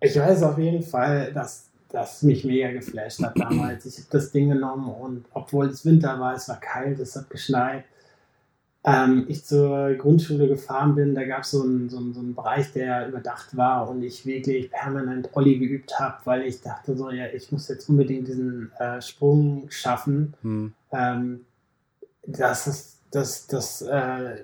Ich 0.00 0.16
weiß 0.18 0.42
auf 0.42 0.58
jeden 0.58 0.82
Fall, 0.82 1.32
dass 1.32 1.70
das 1.88 2.22
mich 2.22 2.44
mega 2.44 2.72
geflasht 2.72 3.22
hat 3.22 3.38
damals. 3.38 3.86
Ich 3.86 3.98
habe 3.98 4.08
das 4.10 4.32
Ding 4.32 4.48
genommen 4.48 4.88
und 4.88 5.26
obwohl 5.32 5.66
es 5.66 5.84
Winter 5.84 6.18
war, 6.18 6.34
es 6.34 6.48
war 6.48 6.58
kalt, 6.58 6.98
es 6.98 7.14
hat 7.14 7.30
geschneit. 7.30 7.84
Ähm, 8.84 9.26
ich 9.28 9.44
zur 9.44 9.94
Grundschule 9.94 10.48
gefahren 10.48 10.96
bin, 10.96 11.14
da 11.14 11.24
gab 11.24 11.44
so 11.44 11.58
es 11.60 11.64
einen, 11.64 11.88
so, 11.88 11.98
einen, 11.98 12.14
so 12.14 12.20
einen 12.20 12.34
Bereich, 12.34 12.72
der 12.72 13.08
überdacht 13.08 13.56
war 13.56 13.88
und 13.88 14.02
ich 14.02 14.26
wirklich 14.26 14.70
permanent 14.70 15.28
Olli 15.34 15.58
geübt 15.58 16.00
habe, 16.00 16.16
weil 16.24 16.42
ich 16.42 16.62
dachte 16.62 16.96
so, 16.96 17.10
ja, 17.10 17.26
ich 17.26 17.52
muss 17.52 17.68
jetzt 17.68 17.88
unbedingt 17.88 18.26
diesen 18.26 18.72
äh, 18.80 19.00
Sprung 19.00 19.66
schaffen. 19.68 20.34
Hm. 20.42 20.72
Ähm, 20.90 21.40
das 22.26 22.66
ist, 22.66 22.98
das, 23.12 23.46
das, 23.46 23.82
äh, 23.82 24.36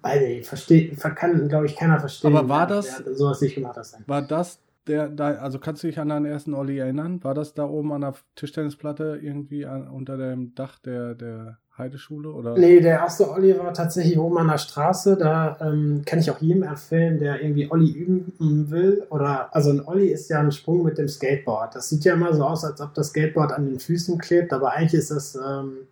weiß 0.00 0.22
ich, 0.22 0.46
versteht, 0.46 0.98
kann, 1.00 1.48
glaube 1.48 1.66
ich, 1.66 1.76
keiner 1.76 2.00
verstehen. 2.00 2.34
Aber 2.34 2.48
war 2.48 2.66
das- 2.66 3.02
der 3.04 3.14
sowas 3.14 3.40
nicht 3.42 3.54
gemacht 3.54 3.76
hat. 3.76 3.86
War 4.06 4.22
das 4.22 4.60
der, 4.86 5.08
da, 5.08 5.28
also 5.36 5.58
kannst 5.58 5.82
du 5.82 5.86
dich 5.86 5.98
an 5.98 6.10
deinen 6.10 6.26
ersten 6.26 6.54
Olli 6.54 6.78
erinnern? 6.78 7.22
War 7.24 7.34
das 7.34 7.54
da 7.54 7.64
oben 7.64 7.92
an 7.92 8.02
der 8.02 8.14
Tischtennisplatte 8.36 9.18
irgendwie 9.22 9.64
an, 9.66 9.88
unter 9.88 10.16
dem 10.16 10.54
Dach 10.54 10.78
der, 10.78 11.14
der 11.14 11.58
Heideschule? 11.76 12.30
Oder? 12.30 12.56
Nee, 12.56 12.80
der 12.80 13.00
erste 13.00 13.30
Olli 13.30 13.58
war 13.58 13.74
tatsächlich 13.74 14.16
oben 14.18 14.38
an 14.38 14.48
der 14.48 14.58
Straße. 14.58 15.16
Da 15.16 15.58
ähm, 15.60 16.02
kann 16.06 16.20
ich 16.20 16.30
auch 16.30 16.40
jedem 16.40 16.62
empfehlen, 16.62 17.18
der 17.18 17.42
irgendwie 17.42 17.70
Olli 17.70 17.90
üben 17.90 18.70
will. 18.70 19.04
Oder 19.10 19.54
also 19.54 19.70
ein 19.70 19.84
Olli 19.84 20.08
ist 20.08 20.30
ja 20.30 20.38
ein 20.38 20.52
Sprung 20.52 20.84
mit 20.84 20.98
dem 20.98 21.08
Skateboard. 21.08 21.74
Das 21.74 21.88
sieht 21.88 22.04
ja 22.04 22.14
immer 22.14 22.32
so 22.32 22.44
aus, 22.44 22.64
als 22.64 22.80
ob 22.80 22.94
das 22.94 23.08
Skateboard 23.08 23.52
an 23.52 23.66
den 23.66 23.80
Füßen 23.80 24.18
klebt, 24.18 24.52
aber 24.52 24.72
eigentlich 24.72 24.94
ist 24.94 25.10
das 25.10 25.34
ähm, 25.34 25.88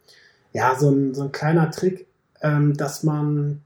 ja 0.53 0.77
so 0.79 0.91
ein, 0.91 1.15
so 1.15 1.23
ein 1.23 1.33
kleiner 1.33 1.71
Trick, 1.73 2.07
ähm, 2.43 2.77
dass 2.77 3.03
man 3.03 3.63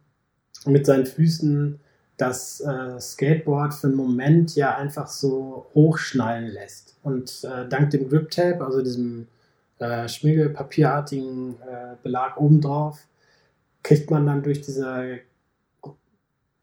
mit 0.65 0.87
seinen 0.87 1.05
Füßen 1.05 1.81
das 2.17 2.61
äh, 2.61 2.99
Skateboard 2.99 3.75
für 3.75 3.89
einen 3.89 3.97
Moment 3.97 4.57
ja 4.57 4.75
einfach 4.75 5.09
so 5.09 5.67
hochschnallen 5.75 6.49
lässt. 6.49 6.97
Und 7.03 7.45
äh, 7.45 7.69
dank 7.69 7.91
dem 7.91 8.09
Grip 8.09 8.31
Tape, 8.31 8.65
also 8.65 8.81
diesem 8.81 9.27
äh, 9.79 10.09
schmiergelpapierartigen 10.09 11.57
äh, 11.61 11.97
Belag 12.03 12.41
obendrauf, 12.41 13.07
kriegt 13.83 14.11
man 14.11 14.27
dann 14.27 14.43
durch 14.43 14.63
diese 14.63 15.21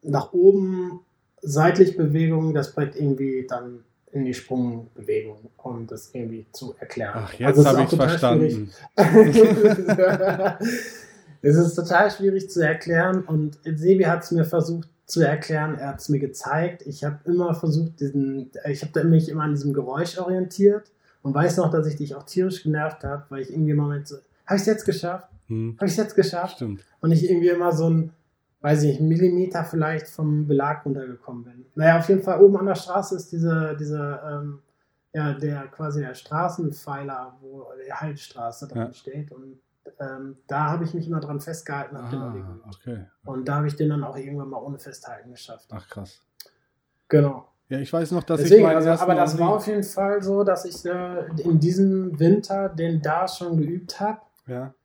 nach 0.02 0.34
oben 0.34 1.00
seitlich 1.42 1.96
Bewegung 1.96 2.54
das 2.54 2.74
Brett 2.74 2.96
irgendwie 2.96 3.46
dann 3.48 3.84
in 4.12 4.26
die 4.26 4.34
Sprungbewegung, 4.34 5.50
um 5.58 5.88
das 5.88 6.10
irgendwie 6.14 6.46
zu 6.52 6.76
erklären. 6.80 7.14
Ach, 7.16 7.34
Also 7.40 7.40
jetzt 7.40 7.58
ist 7.58 7.68
habe 7.68 7.82
ich 7.84 7.90
verstanden. 7.90 8.72
es 11.42 11.56
ist 11.56 11.76
total 11.76 12.12
schwierig 12.12 12.50
zu 12.50 12.62
erklären 12.62 13.24
und 13.24 13.60
Sebi 13.64 14.04
hat 14.04 14.24
es 14.24 14.32
mir 14.32 14.46
versucht 14.46 14.90
zu 15.06 15.22
erklären, 15.22 15.78
er 15.78 15.90
hat 15.90 16.00
es 16.00 16.10
mir 16.10 16.20
gezeigt. 16.20 16.84
Ich 16.86 17.04
habe 17.04 17.20
immer 17.26 17.54
versucht, 17.56 18.00
diesen, 18.00 18.52
ich 18.70 18.84
habe 18.84 19.04
mich 19.04 19.30
immer 19.30 19.44
an 19.44 19.52
diesem 19.52 19.74
Geräusch 19.74 20.18
orientiert 20.18 20.92
und 21.24 21.34
weiß 21.34 21.58
noch, 21.58 21.72
dass 21.72 21.88
ich 21.88 21.96
dich 21.96 22.14
auch 22.16 22.24
tierisch 22.24 22.62
genervt 22.64 23.04
habe, 23.04 23.26
weil 23.30 23.42
ich 23.42 23.52
irgendwie 23.52 23.72
im 23.72 23.78
Moment 23.78 24.08
so, 24.08 24.18
habe 24.46 24.56
ich 24.56 24.62
es 24.62 24.66
jetzt 24.68 24.86
geschafft? 24.86 25.30
Hm. 25.48 25.76
Habe 25.78 25.86
ich 25.88 25.94
es 25.94 25.98
jetzt 25.98 26.16
geschafft? 26.16 26.58
Stimmt. 26.58 26.86
Und 27.02 27.12
ich 27.12 27.28
irgendwie 27.30 27.50
immer 27.50 27.72
so 27.72 27.90
ein, 27.90 28.12
weiß 28.62 28.84
ich 28.84 29.00
nicht, 29.00 29.02
Millimeter 29.02 29.64
vielleicht 29.66 30.08
vom 30.08 30.48
Belag 30.48 30.86
runtergekommen 30.86 31.44
bin. 31.44 31.66
Naja, 31.76 31.98
auf 32.00 32.08
jeden 32.08 32.22
Fall 32.24 32.42
oben 32.42 32.58
an 32.58 32.66
der 32.68 32.76
Straße 32.76 33.16
ist 33.16 33.32
diese, 33.32 33.76
diese 33.80 34.22
ähm, 34.26 34.60
ja, 35.14 35.34
der 35.34 35.68
quasi 35.68 36.02
der 36.02 36.14
Straßenpfeiler, 36.14 37.38
wo 37.42 37.66
die 37.86 37.92
Haltstraße 37.94 38.68
dran 38.68 38.88
Ja. 38.88 38.94
steht. 38.94 39.32
Und 39.32 39.60
ähm, 40.00 40.38
da 40.48 40.72
habe 40.72 40.86
ich 40.86 40.94
mich 40.94 41.08
immer 41.08 41.20
dran 41.20 41.40
festgehalten. 41.40 41.96
Ah, 41.98 42.10
geübt. 42.10 42.48
okay. 42.76 43.06
Und 43.26 43.48
da 43.48 43.56
habe 43.58 43.68
ich 43.68 43.76
den 43.76 43.90
dann 43.90 44.04
auch 44.04 44.18
irgendwann 44.18 44.50
mal 44.50 44.58
ohne 44.62 44.80
Festhalten 44.80 45.32
geschafft. 45.32 45.68
Ach 45.72 45.88
krass. 45.88 46.22
Genau. 47.10 47.48
Ja, 47.74 47.80
ich 47.80 47.92
weiß 47.92 48.12
noch, 48.12 48.22
dass 48.22 48.40
ich 48.42 48.50
Deswegen, 48.50 48.68
meinen 48.68 48.88
also, 48.88 49.04
aber 49.04 49.16
das 49.16 49.40
war 49.40 49.50
auf 49.56 49.66
jeden 49.66 49.82
Fall 49.82 50.22
so, 50.22 50.44
dass 50.44 50.64
ich 50.64 50.86
äh, 50.86 51.26
in 51.42 51.60
diesem 51.60 52.20
Winter 52.20 52.70
den 52.70 53.02
da 53.02 53.28
schon 53.28 53.58
geübt 53.58 54.00
habe. 54.00 54.22
ja. 54.46 54.76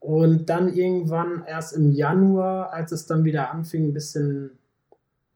Und 0.00 0.46
dann 0.46 0.74
irgendwann 0.74 1.44
erst 1.44 1.74
im 1.76 1.92
Januar, 1.92 2.72
als 2.72 2.90
es 2.90 3.06
dann 3.06 3.22
wieder 3.22 3.52
anfing, 3.52 3.84
ein 3.84 3.92
bisschen, 3.92 4.58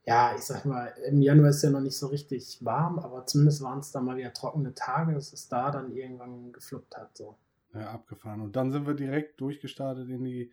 ja, 0.05 0.35
ich 0.35 0.43
sag 0.43 0.65
mal, 0.65 0.93
im 1.07 1.23
Januar 1.23 1.51
ist 1.51 1.63
ja 1.63 1.71
noch 1.71 1.79
nicht 1.81 1.97
so 1.97 2.09
richtig 2.09 2.59
warm, 2.65 2.99
aber 2.99 3.27
zumindest 3.27 3.63
waren 3.63 3.79
es 3.79 3.93
dann 3.93 4.05
mal 4.05 4.17
wieder 4.17 4.33
trockene 4.33 4.75
Tage, 4.75 5.15
dass 5.15 5.33
es 5.33 5.49
da 5.49 5.71
dann 5.71 5.93
irgendwann 5.93 6.53
gefluppt 6.53 6.97
hat. 6.97 7.17
So. 7.17 7.37
Ja, 7.75 7.93
abgefahren. 7.93 8.41
Und 8.41 8.57
dann 8.57 8.73
sind 8.73 8.89
wir 8.89 8.95
direkt 8.95 9.41
durchgestartet 9.41 10.09
in 10.09 10.25
die, 10.25 10.51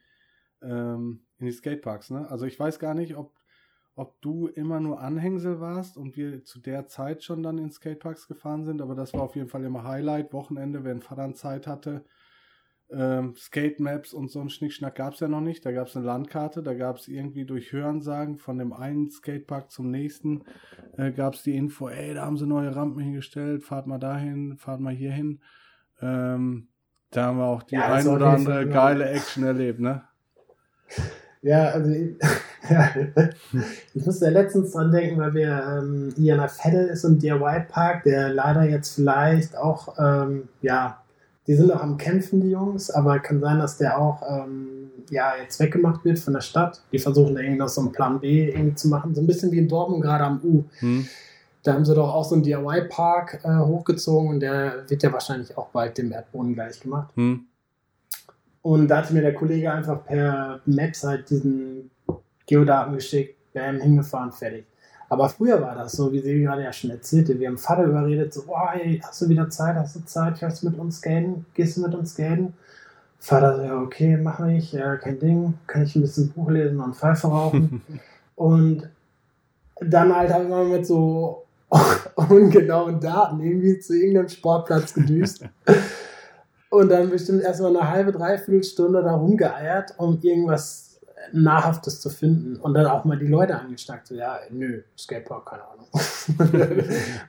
ähm, 0.62 1.22
in 1.40 1.48
die 1.48 1.52
Skateparks, 1.52 2.12
ne? 2.12 2.30
Also 2.30 2.46
ich 2.46 2.60
weiß 2.60 2.78
gar 2.78 2.94
nicht, 2.94 3.18
ob, 3.18 3.32
ob 3.96 4.20
du 4.22 4.48
immer 4.48 4.80
nur 4.80 5.00
Anhängsel 5.00 5.60
warst 5.60 5.98
und 5.98 6.18
wir 6.18 6.44
zu 6.44 6.60
der 6.60 6.88
Zeit 6.88 7.24
schon 7.24 7.44
dann 7.44 7.60
in 7.60 7.72
Skateparks 7.72 8.28
gefahren 8.28 8.66
sind, 8.66 8.82
aber 8.82 8.96
das 8.96 9.14
war 9.14 9.22
auf 9.22 9.36
jeden 9.36 9.50
Fall 9.50 9.64
immer 9.64 9.84
Highlight. 9.84 10.34
Wochenende, 10.34 10.84
wenn 10.84 11.02
Vater 11.02 11.34
Zeit 11.36 11.68
hatte. 11.68 12.04
Ähm, 12.90 13.36
Skate 13.36 13.80
Maps 13.80 14.14
und 14.14 14.30
so 14.30 14.40
ein 14.40 14.50
Schnickschnack 14.50 14.96
gab 14.96 15.14
es 15.14 15.20
ja 15.20 15.28
noch 15.28 15.42
nicht. 15.42 15.66
Da 15.66 15.72
gab 15.72 15.88
es 15.88 15.96
eine 15.96 16.06
Landkarte, 16.06 16.64
da 16.64 16.74
gab 16.74 16.98
es 16.98 17.08
irgendwie 17.08 17.46
durch 17.46 17.72
Hörensagen 17.72 18.38
von 18.38 18.58
dem 18.58 18.74
einen 18.74 19.10
Skatepark 19.10 19.72
zum 19.72 19.90
nächsten, 19.90 20.44
äh, 20.98 21.12
gab 21.12 21.36
es 21.36 21.44
die 21.44 21.56
Info, 21.56 21.88
ey, 21.88 22.14
da 22.14 22.26
haben 22.26 22.38
sie 22.38 22.48
neue 22.48 22.76
Rampen 22.76 23.02
hingestellt, 23.02 23.64
fahrt 23.64 23.88
mal 23.88 24.00
dahin, 24.00 24.58
fahrt 24.58 24.80
mal 24.80 24.94
hier 24.94 25.12
hin. 25.12 25.42
Ähm, 26.02 26.68
da 27.12 27.26
haben 27.28 27.38
wir 27.38 27.46
auch 27.46 27.64
die 27.64 27.76
Ja, 27.76 27.94
ein 27.94 28.08
oder 28.08 28.32
andere 28.32 28.64
Fall 28.64 28.70
geile 28.70 29.10
Action 29.10 29.44
erlebt, 29.44 29.80
ne? 29.80 30.04
Ja, 31.44 31.66
also 31.70 31.92
ich, 31.92 32.16
ich 33.94 34.06
musste 34.06 34.30
letztens 34.30 34.72
dran 34.72 34.92
denken, 34.92 35.20
weil 35.20 35.34
wir 35.34 35.82
ähm, 35.82 36.14
der 36.18 36.50
Veddel 36.50 36.88
ist 36.88 37.02
so 37.02 37.10
ein 37.10 37.20
DIY-Park, 37.20 38.04
der 38.04 38.34
leider 38.34 38.64
jetzt 38.64 38.96
vielleicht 38.96 39.56
auch, 39.58 39.96
ähm, 40.00 40.48
ja, 40.62 41.04
die 41.46 41.56
sind 41.56 41.72
auch 41.72 41.82
am 41.82 41.98
Kämpfen, 41.98 42.40
die 42.40 42.52
Jungs, 42.52 42.90
aber 42.90 43.20
kann 43.20 43.42
sein, 43.42 43.60
dass 43.60 43.78
der 43.78 44.00
auch 44.00 44.22
ähm, 44.28 44.90
ja, 45.10 45.34
jetzt 45.42 45.60
weggemacht 45.60 46.06
wird 46.06 46.20
von 46.20 46.34
der 46.34 46.42
Stadt. 46.42 46.82
Die 46.94 47.00
versuchen 47.00 47.36
da 47.36 47.42
irgendwie 47.42 47.60
noch 47.60 47.68
so 47.68 47.82
einen 47.82 47.92
Plan 47.92 48.22
B 48.22 48.50
irgendwie 48.50 48.76
zu 48.76 48.88
machen. 48.88 49.14
So 49.14 49.22
ein 49.22 49.28
bisschen 49.28 49.52
wie 49.52 49.58
in 49.58 49.68
Dortmund 49.68 50.02
gerade 50.02 50.24
am 50.24 50.40
U. 50.44 50.64
Hm? 50.80 51.06
Da 51.64 51.74
haben 51.74 51.86
sie 51.86 51.96
doch 51.96 52.14
auch 52.14 52.24
so 52.26 52.36
einen 52.36 52.44
DIY-Park 52.44 53.42
äh, 53.44 53.58
hochgezogen 53.58 54.30
und 54.30 54.40
der 54.40 54.84
wird 54.88 55.04
ja 55.04 55.12
wahrscheinlich 55.12 55.58
auch 55.58 55.68
bald 55.68 55.98
dem 55.98 56.12
Erdboden 56.12 56.54
gleich 56.54 56.80
gemacht. 56.80 57.10
Hm? 57.16 57.46
Und 58.64 58.88
da 58.88 58.98
hatte 58.98 59.14
mir 59.14 59.22
der 59.22 59.36
Kollege 59.36 59.72
einfach 59.72 60.04
per 60.06 60.62
Maps 60.66 61.04
halt 61.04 61.30
diesen 61.30 61.92
Geodaten 62.48 62.96
geschickt, 62.96 63.36
bam, 63.54 63.80
hingefahren, 63.80 64.32
fertig. 64.32 64.66
Aber 65.10 65.30
früher 65.30 65.62
war 65.62 65.76
das 65.76 65.92
so, 65.92 66.12
wie 66.12 66.22
sie 66.22 66.42
gerade 66.42 66.64
ja 66.64 66.74
schon 66.74 66.90
erzählte. 66.90 67.38
Wir 67.38 67.50
haben 67.50 67.58
Vater 67.58 67.84
überredet, 67.84 68.34
so, 68.34 68.46
boah, 68.46 68.74
ey, 68.74 69.00
hast 69.06 69.22
du 69.22 69.30
wieder 69.30 69.50
Zeit, 69.50 69.76
hast 69.76 69.96
du 69.96 70.06
Zeit, 70.06 70.40
fährst 70.40 70.64
du 70.64 70.70
mit 70.70 70.80
uns 70.80 70.98
skaten, 70.98 71.46
gehst 71.54 71.78
du 71.78 71.82
mit 71.82 71.94
uns 71.94 72.14
skaten? 72.14 72.54
Vater 73.20 73.58
so, 73.58 73.64
ja, 73.64 73.80
okay, 73.80 74.18
mach 74.18 74.46
ich, 74.48 74.72
ja, 74.72 74.96
kein 74.96 75.20
Ding, 75.20 75.54
kann 75.68 75.84
ich 75.84 75.96
ein 75.96 76.02
bisschen 76.02 76.32
Buch 76.32 76.50
lesen 76.50 76.80
und 76.80 76.96
Pfeife 76.96 77.28
rauchen. 77.28 77.82
und 78.36 78.90
dann 79.82 80.16
halt 80.16 80.34
haben 80.34 80.50
wir 80.50 80.64
mit 80.64 80.88
so 80.88 81.44
ungenauen 82.16 83.00
Daten 83.00 83.42
irgendwie 83.42 83.80
zu 83.80 83.94
irgendeinem 83.94 84.30
Sportplatz 84.30 84.94
gedüst. 84.94 85.46
Und 86.74 86.90
dann 86.90 87.12
bestimmt 87.12 87.44
erstmal 87.44 87.78
eine 87.78 87.88
halbe, 87.88 88.12
dreiviertel 88.12 88.64
Stunde 88.64 89.04
da 89.04 89.14
rumgeeiert, 89.14 89.94
um 89.98 90.18
irgendwas 90.24 91.00
Nahrhaftes 91.32 92.02
zu 92.02 92.10
finden. 92.10 92.56
Und 92.56 92.74
dann 92.74 92.88
auch 92.88 93.06
mal 93.06 93.16
die 93.16 93.28
Leute 93.28 93.60
angestarkt, 93.60 94.08
so, 94.08 94.16
ja, 94.16 94.40
nö, 94.50 94.82
Skateboard, 94.98 95.46
keine 95.46 95.62
Ahnung. 95.68 95.86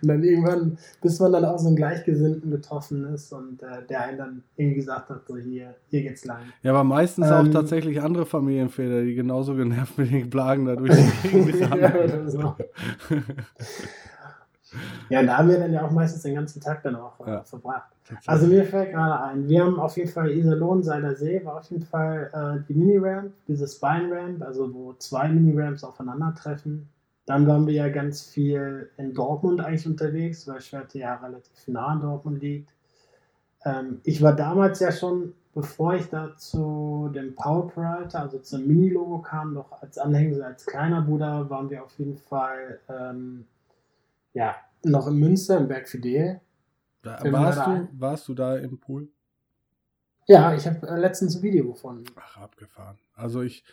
und 0.03 0.09
dann 0.09 0.25
irgendwann, 0.25 0.79
bis 1.03 1.21
man 1.21 1.33
dann 1.33 1.45
auch 1.45 1.59
so 1.59 1.67
einen 1.67 1.77
Gleichgesinnten 1.77 2.51
getroffen 2.51 3.05
ist 3.13 3.35
und 3.35 3.63
äh, 3.63 3.87
der 3.87 4.05
einen 4.05 4.17
dann 4.17 4.43
irgendwie 4.57 4.77
gesagt 4.77 5.11
hat, 5.11 5.29
so, 5.29 5.37
hier, 5.37 5.75
hier 5.91 6.01
geht's 6.01 6.25
lang. 6.25 6.41
Ja, 6.63 6.71
aber 6.71 6.85
meistens 6.85 7.27
auch 7.27 7.45
Ähm, 7.45 7.53
tatsächlich 7.53 8.01
andere 8.01 8.25
Familienväter, 8.25 9.03
die 9.03 9.15
genauso 9.15 9.55
genervt 9.57 9.99
mit 9.99 10.11
den 10.11 10.31
Plagen 10.31 10.65
da 10.65 10.75
durch 10.77 10.91
die 11.23 11.29
Gegend 11.29 11.61
ja, 11.61 11.95
oder 11.95 12.31
so. 12.31 12.57
ja, 15.09 15.21
und 15.21 15.27
da 15.27 15.39
haben 15.39 15.49
wir 15.49 15.59
dann 15.59 15.73
ja 15.73 15.85
auch 15.87 15.91
meistens 15.91 16.23
den 16.23 16.35
ganzen 16.35 16.61
Tag 16.61 16.83
dann 16.83 16.97
auch 16.97 17.19
äh, 17.27 17.31
Ja. 17.31 17.43
verbracht. 17.45 17.91
Also 18.27 18.47
mir 18.47 18.65
fällt 18.65 18.93
gerade 18.93 19.23
ein, 19.25 19.49
wir 19.49 19.65
haben 19.65 19.81
auf 19.81 19.97
jeden 19.97 20.11
Fall 20.11 20.31
Iserlohn, 20.31 20.83
Seiler 20.83 21.15
See, 21.15 21.43
war 21.45 21.57
auf 21.59 21.71
jeden 21.71 21.85
Fall 21.85 22.31
äh, 22.33 22.65
die 22.69 22.75
Mini-Ramp, 22.75 23.33
diese 23.49 23.67
Spine-Ramp, 23.67 24.43
also 24.43 24.73
wo 24.75 24.93
zwei 24.95 25.29
Mini-Ramps 25.29 25.85
aufeinandertreffen. 25.85 26.89
Dann 27.27 27.47
waren 27.47 27.67
wir 27.67 27.73
ja 27.75 27.89
ganz 27.89 28.23
viel 28.23 28.91
in 28.99 29.15
Dortmund 29.15 29.61
eigentlich 29.63 29.87
unterwegs, 29.87 30.47
weil 30.47 30.61
Schwerte 30.61 30.99
ja 30.99 31.15
relativ 31.15 31.67
nah 31.69 31.95
in 31.95 32.01
Dortmund 32.01 32.43
liegt. 32.43 32.71
ähm, 33.65 34.01
ich 34.05 34.21
war 34.23 34.35
damals 34.37 34.81
ja 34.81 34.93
schon, 34.93 35.33
bevor 35.55 35.95
ich 35.95 36.09
da 36.11 36.37
zu 36.37 37.11
dem 37.15 37.35
PowerPrider, 37.35 38.21
also 38.21 38.39
zum 38.41 38.67
Mini-Logo 38.67 39.19
kam, 39.21 39.55
noch 39.55 39.81
als 39.81 39.97
Anhängsel, 39.99 40.43
als 40.43 40.67
kleiner 40.67 41.01
Bruder, 41.03 41.49
waren 41.49 41.71
wir 41.71 41.83
auf 41.85 41.99
jeden 41.99 42.19
Fall 42.19 42.81
ähm, 42.91 43.47
ja, 44.35 44.57
noch 44.85 45.07
in 45.07 45.15
Münster, 45.15 45.59
im 45.59 45.69
Berg 45.69 45.89
Fidel. 45.89 46.41
Da, 47.03 47.19
warst, 47.33 47.67
du, 47.67 47.89
warst 47.93 48.29
du 48.29 48.35
da 48.35 48.57
im 48.57 48.79
Pool? 48.79 49.09
Ja, 50.27 50.55
ich 50.55 50.67
habe 50.67 50.87
äh, 50.87 50.99
letztens 50.99 51.37
ein 51.37 51.43
Video 51.43 51.67
gefunden. 51.67 52.05
Ach, 52.17 52.39
abgefahren. 52.39 52.99
Also 53.15 53.43
ich, 53.43 53.65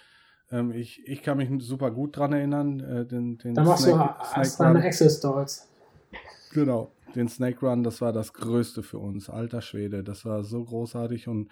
ähm, 0.51 0.71
ich, 0.71 1.07
ich 1.07 1.23
kann 1.23 1.37
mich 1.37 1.49
super 1.63 1.91
gut 1.91 2.17
dran 2.17 2.33
erinnern. 2.33 2.79
Äh, 2.81 3.05
den, 3.05 3.37
den 3.37 3.53
da 3.53 3.63
machst 3.63 3.83
Snake, 3.83 4.15
du 4.33 4.63
deine 4.63 4.83
Access 4.83 5.17
Stories. 5.17 5.69
Genau, 6.53 6.91
den 7.15 7.29
Snake 7.29 7.65
Run, 7.65 7.83
das 7.83 8.01
war 8.01 8.11
das 8.11 8.33
Größte 8.33 8.83
für 8.83 8.99
uns. 8.99 9.29
Alter 9.29 9.61
Schwede, 9.61 10.03
das 10.03 10.25
war 10.25 10.43
so 10.43 10.63
großartig 10.63 11.29
und 11.29 11.49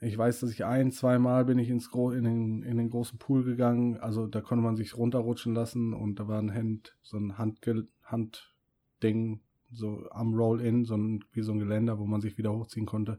ich 0.00 0.18
weiß, 0.18 0.40
dass 0.40 0.50
ich 0.50 0.64
ein, 0.64 0.90
zweimal 0.90 1.44
bin 1.44 1.58
ich 1.60 1.68
ins 1.68 1.90
Gro 1.90 2.10
in, 2.10 2.24
den, 2.24 2.62
in 2.64 2.76
den 2.76 2.90
großen 2.90 3.18
Pool 3.18 3.44
gegangen. 3.44 3.98
Also 3.98 4.26
da 4.26 4.40
konnte 4.40 4.64
man 4.64 4.76
sich 4.76 4.96
runterrutschen 4.96 5.54
lassen 5.54 5.94
und 5.94 6.18
da 6.18 6.26
war 6.26 6.40
ein 6.40 6.52
Hand, 6.52 6.96
so 7.02 7.18
ein 7.18 7.38
Handge 7.38 7.86
Handding, 8.12 9.40
so 9.72 10.06
am 10.10 10.34
Roll-In, 10.34 10.84
so 10.84 10.96
ein, 10.96 11.24
wie 11.32 11.42
so 11.42 11.52
ein 11.52 11.58
Geländer, 11.58 11.98
wo 11.98 12.04
man 12.04 12.20
sich 12.20 12.38
wieder 12.38 12.52
hochziehen 12.52 12.86
konnte. 12.86 13.18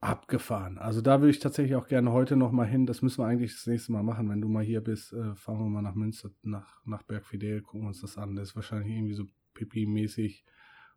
Abgefahren. 0.00 0.76
Also 0.76 1.00
da 1.00 1.20
würde 1.20 1.30
ich 1.30 1.38
tatsächlich 1.38 1.76
auch 1.76 1.88
gerne 1.88 2.12
heute 2.12 2.36
noch 2.36 2.52
mal 2.52 2.66
hin. 2.66 2.84
Das 2.84 3.00
müssen 3.00 3.22
wir 3.22 3.26
eigentlich 3.26 3.54
das 3.54 3.66
nächste 3.66 3.92
Mal 3.92 4.02
machen. 4.02 4.28
Wenn 4.28 4.42
du 4.42 4.48
mal 4.48 4.62
hier 4.62 4.82
bist, 4.82 5.14
äh, 5.14 5.34
fahren 5.34 5.60
wir 5.60 5.70
mal 5.70 5.80
nach 5.80 5.94
Münster, 5.94 6.28
nach, 6.42 6.84
nach 6.84 7.02
Bergfidel, 7.04 7.62
gucken 7.62 7.86
uns 7.86 8.02
das 8.02 8.18
an. 8.18 8.36
Das 8.36 8.50
ist 8.50 8.56
wahrscheinlich 8.56 8.94
irgendwie 8.94 9.14
so 9.14 9.24
Pipi-mäßig. 9.54 10.44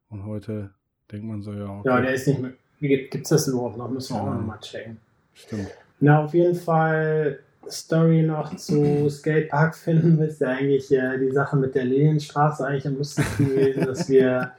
Und 0.09 0.25
heute 0.25 0.73
denkt 1.09 1.25
man 1.25 1.41
so, 1.41 1.53
ja. 1.53 1.69
Okay. 1.69 1.87
Ja, 1.87 2.01
der 2.01 2.13
ist 2.15 2.27
nicht 2.27 2.41
mehr. 2.41 2.53
Gibt 2.79 3.15
es 3.15 3.29
das 3.29 3.47
überhaupt 3.47 3.77
noch? 3.77 3.89
Müssen 3.89 4.13
wir 4.13 4.23
ja. 4.23 4.29
auch 4.29 4.35
noch 4.35 4.45
mal 4.45 4.59
checken. 4.59 4.97
Stimmt. 5.33 5.69
Na, 5.99 6.23
auf 6.23 6.33
jeden 6.33 6.55
Fall 6.55 7.39
Story 7.69 8.23
noch 8.23 8.55
zu 8.55 9.09
Skatepark 9.09 9.75
finden, 9.75 10.21
ist 10.21 10.41
ja 10.41 10.49
eigentlich 10.49 10.91
äh, 10.91 11.17
die 11.17 11.31
Sache 11.31 11.57
mit 11.57 11.75
der 11.75 11.85
Lilienstraße 11.85 12.65
eigentlich 12.65 12.87
am 12.87 12.97
lustigsten 12.97 13.49
gewesen, 13.49 13.85
dass 13.85 14.09
wir, 14.09 14.51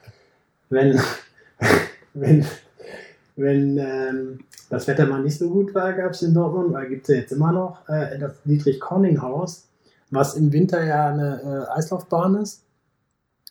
wenn, 0.71 1.01
wenn, 2.15 2.47
wenn 3.37 3.79
ähm, 3.79 4.41
das 4.71 4.87
Wetter 4.87 5.07
mal 5.07 5.23
nicht 5.23 5.39
so 5.39 5.49
gut 5.49 5.75
war, 5.75 5.93
gab 5.93 6.13
es 6.13 6.23
in 6.23 6.35
Dortmund, 6.35 6.73
weil 6.73 6.89
gibt 6.89 7.09
es 7.09 7.15
ja 7.15 7.21
jetzt 7.21 7.33
immer 7.33 7.53
noch, 7.53 7.89
äh, 7.89 8.19
das 8.19 8.35
Dietrich-Conning-Haus, 8.45 9.67
was 10.11 10.35
im 10.35 10.53
Winter 10.53 10.85
ja 10.85 11.09
eine 11.09 11.69
äh, 11.73 11.79
Eislaufbahn 11.79 12.37
ist. 12.37 12.63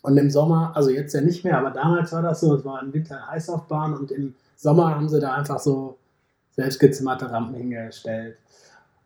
Und 0.03 0.15
im 0.17 0.29
Sommer, 0.29 0.71
also 0.75 0.89
jetzt 0.89 1.13
ja 1.13 1.21
nicht 1.21 1.43
mehr, 1.43 1.57
aber 1.57 1.71
damals 1.71 2.12
war 2.13 2.21
das 2.21 2.39
so, 2.39 2.55
es 2.55 2.63
war 2.63 2.81
im 2.81 2.93
Winter 2.93 3.15
eine 3.15 3.29
Eislaufbahn 3.29 3.95
und 3.95 4.12
im 4.12 4.36
Sommer 4.55 4.95
haben 4.95 5.10
sie 5.10 5.19
da 5.19 5.33
einfach 5.33 5.60
so 5.60 5.97
selbstgezimmerte 6.55 7.29
Rampen 7.29 7.55
hingestellt. 7.55 8.38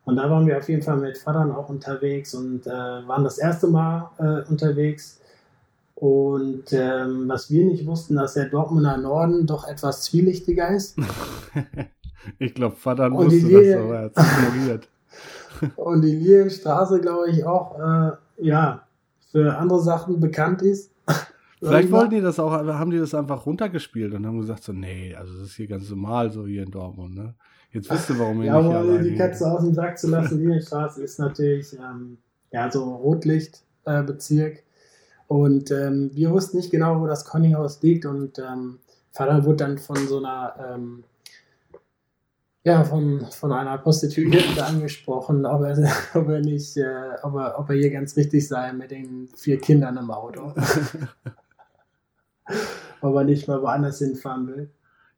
Und 0.04 0.16
da 0.16 0.28
waren 0.28 0.46
wir 0.46 0.58
auf 0.58 0.68
jeden 0.68 0.82
Fall 0.82 0.96
mit 0.96 1.18
Vatern 1.18 1.52
auch 1.52 1.68
unterwegs 1.68 2.34
und 2.34 2.66
äh, 2.66 2.70
waren 2.70 3.24
das 3.24 3.38
erste 3.38 3.68
Mal 3.68 4.10
äh, 4.18 4.48
unterwegs. 4.50 5.20
Und 5.94 6.72
ähm, 6.72 7.28
was 7.28 7.50
wir 7.50 7.64
nicht 7.64 7.86
wussten, 7.86 8.16
dass 8.16 8.34
der 8.34 8.46
Dortmunder 8.46 8.96
Norden 8.96 9.46
doch 9.46 9.68
etwas 9.68 10.02
zwielichtiger 10.02 10.70
ist. 10.70 10.98
ich 12.38 12.54
glaube, 12.54 12.74
Vater 12.74 13.12
wusste 13.12 13.48
das, 13.48 13.80
aber 13.80 13.94
er 13.94 14.04
hat 14.04 14.12
ignoriert. 14.16 14.88
und 15.76 16.02
die 16.02 16.16
Lilienstraße, 16.16 17.00
glaube 17.00 17.30
ich, 17.30 17.44
auch 17.44 17.78
äh, 17.78 18.12
ja, 18.38 18.82
für 19.30 19.56
andere 19.56 19.80
Sachen 19.80 20.20
bekannt 20.20 20.62
ist. 20.62 20.90
Vielleicht 21.60 21.92
wollten 21.92 22.16
die 22.16 22.20
das 22.20 22.40
auch, 22.40 22.50
haben 22.50 22.90
die 22.90 22.98
das 22.98 23.14
einfach 23.14 23.46
runtergespielt 23.46 24.12
und 24.14 24.26
haben 24.26 24.40
gesagt 24.40 24.64
so, 24.64 24.72
nee, 24.72 25.14
also 25.14 25.32
das 25.34 25.42
ist 25.48 25.54
hier 25.54 25.68
ganz 25.68 25.88
normal 25.88 26.32
so 26.32 26.44
hier 26.46 26.64
in 26.64 26.70
Dortmund, 26.72 27.14
ne? 27.14 27.34
Jetzt 27.72 27.90
wisst 27.90 28.10
ihr, 28.10 28.18
warum 28.18 28.40
ihr 28.42 28.46
ja, 28.46 28.60
nicht 28.60 28.74
aber 28.74 28.98
die 28.98 29.14
Katze 29.14 29.50
aus 29.50 29.62
dem 29.62 29.72
Sack 29.72 29.98
zu 29.98 30.08
lassen, 30.08 30.38
Linienstraße 30.38 31.02
ist 31.02 31.18
natürlich 31.18 31.72
ähm, 31.72 32.18
ja, 32.50 32.70
so 32.70 32.84
Rotlichtbezirk. 32.96 34.58
Äh, 34.58 34.62
und 35.26 35.70
ähm, 35.70 36.10
wir 36.12 36.30
wussten 36.30 36.58
nicht 36.58 36.70
genau, 36.70 37.00
wo 37.00 37.06
das 37.06 37.24
Conninghaus 37.24 37.80
liegt. 37.82 38.04
Und 38.04 38.38
ähm, 38.38 38.80
Vater 39.10 39.42
wurde 39.44 39.56
dann 39.56 39.78
von 39.78 39.96
so 40.06 40.18
einer, 40.18 40.54
ähm, 40.74 41.04
ja, 42.64 42.84
von, 42.84 43.26
von 43.30 43.52
einer 43.52 43.78
Prostituierten 43.78 44.58
angesprochen, 44.60 45.46
ob 45.46 45.62
er, 45.62 45.90
ob 46.14 46.28
er 46.28 46.40
nicht, 46.40 46.76
äh, 46.76 47.16
ob, 47.22 47.34
er, 47.36 47.58
ob 47.58 47.70
er 47.70 47.76
hier 47.76 47.90
ganz 47.90 48.14
richtig 48.16 48.46
sei 48.46 48.74
mit 48.74 48.90
den 48.90 49.30
vier 49.34 49.58
Kindern 49.58 49.96
im 49.96 50.10
Auto. 50.10 50.52
ob 53.00 53.14
er 53.14 53.24
nicht 53.24 53.48
mal 53.48 53.62
woanders 53.62 54.00
hinfahren 54.00 54.46
will. 54.46 54.70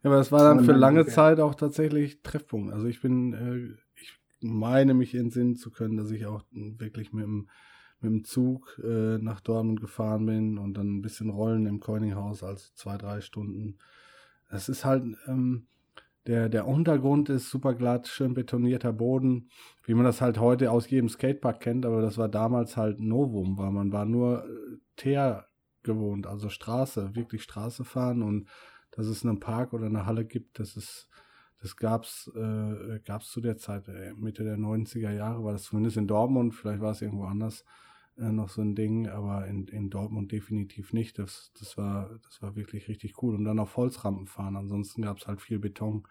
Ja, 0.04 0.10
aber 0.10 0.18
das 0.18 0.30
war 0.30 0.44
dann 0.44 0.64
für 0.64 0.72
lange 0.72 1.06
Zeit 1.06 1.40
auch 1.40 1.54
tatsächlich 1.54 2.22
Treffpunkt. 2.22 2.74
Also 2.74 2.86
ich 2.86 3.00
bin, 3.00 3.32
äh, 3.32 4.00
ich 4.00 4.20
meine 4.42 4.92
mich 4.92 5.14
entsinnen 5.14 5.56
zu 5.56 5.70
können, 5.70 5.96
dass 5.96 6.10
ich 6.10 6.26
auch 6.26 6.44
wirklich 6.52 7.14
mit 7.14 7.24
dem, 7.24 7.48
mit 8.00 8.12
dem 8.12 8.24
Zug 8.24 8.78
äh, 8.84 9.16
nach 9.16 9.40
Dortmund 9.40 9.80
gefahren 9.80 10.26
bin 10.26 10.58
und 10.58 10.74
dann 10.74 10.98
ein 10.98 11.02
bisschen 11.02 11.30
Rollen 11.30 11.64
im 11.64 11.80
Coininghaus, 11.80 12.44
also 12.44 12.66
zwei, 12.74 12.98
drei 12.98 13.22
Stunden. 13.22 13.78
Es 14.50 14.68
ist 14.68 14.84
halt, 14.84 15.04
ähm, 15.26 15.68
der, 16.26 16.50
der 16.50 16.66
Untergrund 16.66 17.30
ist 17.30 17.48
super 17.48 17.72
glatt, 17.72 18.06
schön 18.06 18.34
betonierter 18.34 18.92
Boden, 18.92 19.48
wie 19.84 19.94
man 19.94 20.04
das 20.04 20.20
halt 20.20 20.38
heute 20.38 20.70
aus 20.70 20.90
jedem 20.90 21.08
Skatepark 21.08 21.60
kennt, 21.60 21.86
aber 21.86 22.02
das 22.02 22.18
war 22.18 22.28
damals 22.28 22.76
halt 22.76 23.00
Novum, 23.00 23.56
weil 23.56 23.70
man 23.70 23.90
war 23.90 24.04
nur 24.04 24.44
äh, 24.44 24.78
Teer 24.96 25.46
gewohnt, 25.82 26.26
also 26.26 26.50
Straße, 26.50 27.14
wirklich 27.14 27.42
Straße 27.42 27.84
fahren 27.84 28.22
und 28.22 28.48
dass 28.96 29.06
es 29.06 29.24
einen 29.24 29.40
Park 29.40 29.72
oder 29.72 29.86
eine 29.86 30.06
Halle 30.06 30.24
gibt, 30.24 30.58
das 30.58 30.76
ist, 30.76 31.08
das 31.60 31.76
gab's, 31.76 32.30
äh, 32.34 33.00
gab's 33.04 33.30
zu 33.30 33.40
der 33.40 33.56
Zeit, 33.56 33.88
äh, 33.88 34.12
Mitte 34.14 34.44
der 34.44 34.56
90er 34.56 35.10
Jahre, 35.10 35.44
war 35.44 35.52
das 35.52 35.64
zumindest 35.64 35.96
in 35.96 36.06
Dortmund, 36.06 36.54
vielleicht 36.54 36.80
war 36.80 36.92
es 36.92 37.02
irgendwo 37.02 37.24
anders 37.24 37.64
äh, 38.16 38.30
noch 38.30 38.48
so 38.48 38.62
ein 38.62 38.74
Ding, 38.74 39.08
aber 39.08 39.46
in, 39.46 39.66
in 39.68 39.90
Dortmund 39.90 40.30
definitiv 40.32 40.92
nicht. 40.92 41.18
Das, 41.18 41.52
das 41.58 41.76
war, 41.76 42.10
das 42.22 42.40
war 42.42 42.56
wirklich 42.56 42.88
richtig 42.88 43.22
cool. 43.22 43.34
Und 43.34 43.44
dann 43.44 43.58
auf 43.58 43.76
Holzrampen 43.76 44.26
fahren, 44.26 44.56
ansonsten 44.56 45.02
gab 45.02 45.18
es 45.18 45.26
halt 45.26 45.40
viel 45.40 45.58
Beton. 45.58 46.06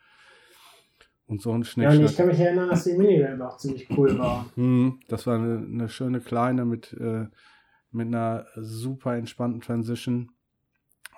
Und 1.26 1.42
so 1.42 1.54
ein 1.54 1.64
Schnitt. 1.64 1.86
Ja, 1.86 1.98
und 1.98 2.04
ich 2.04 2.18
kann 2.18 2.28
mich 2.28 2.40
erinnern, 2.40 2.68
dass 2.68 2.84
die 2.84 2.94
Miniramp 2.94 3.42
auch 3.42 3.58
ziemlich 3.58 3.88
cool 3.98 4.18
war. 4.20 4.46
Hm, 4.56 5.00
das 5.08 5.26
war 5.26 5.36
eine, 5.36 5.66
eine 5.66 5.90
schöne 5.90 6.20
kleine 6.20 6.66
mit, 6.66 6.92
äh, 7.00 7.28
mit 7.92 8.08
einer 8.08 8.46
super 8.58 9.16
entspannten 9.16 9.62
Transition. 9.62 10.32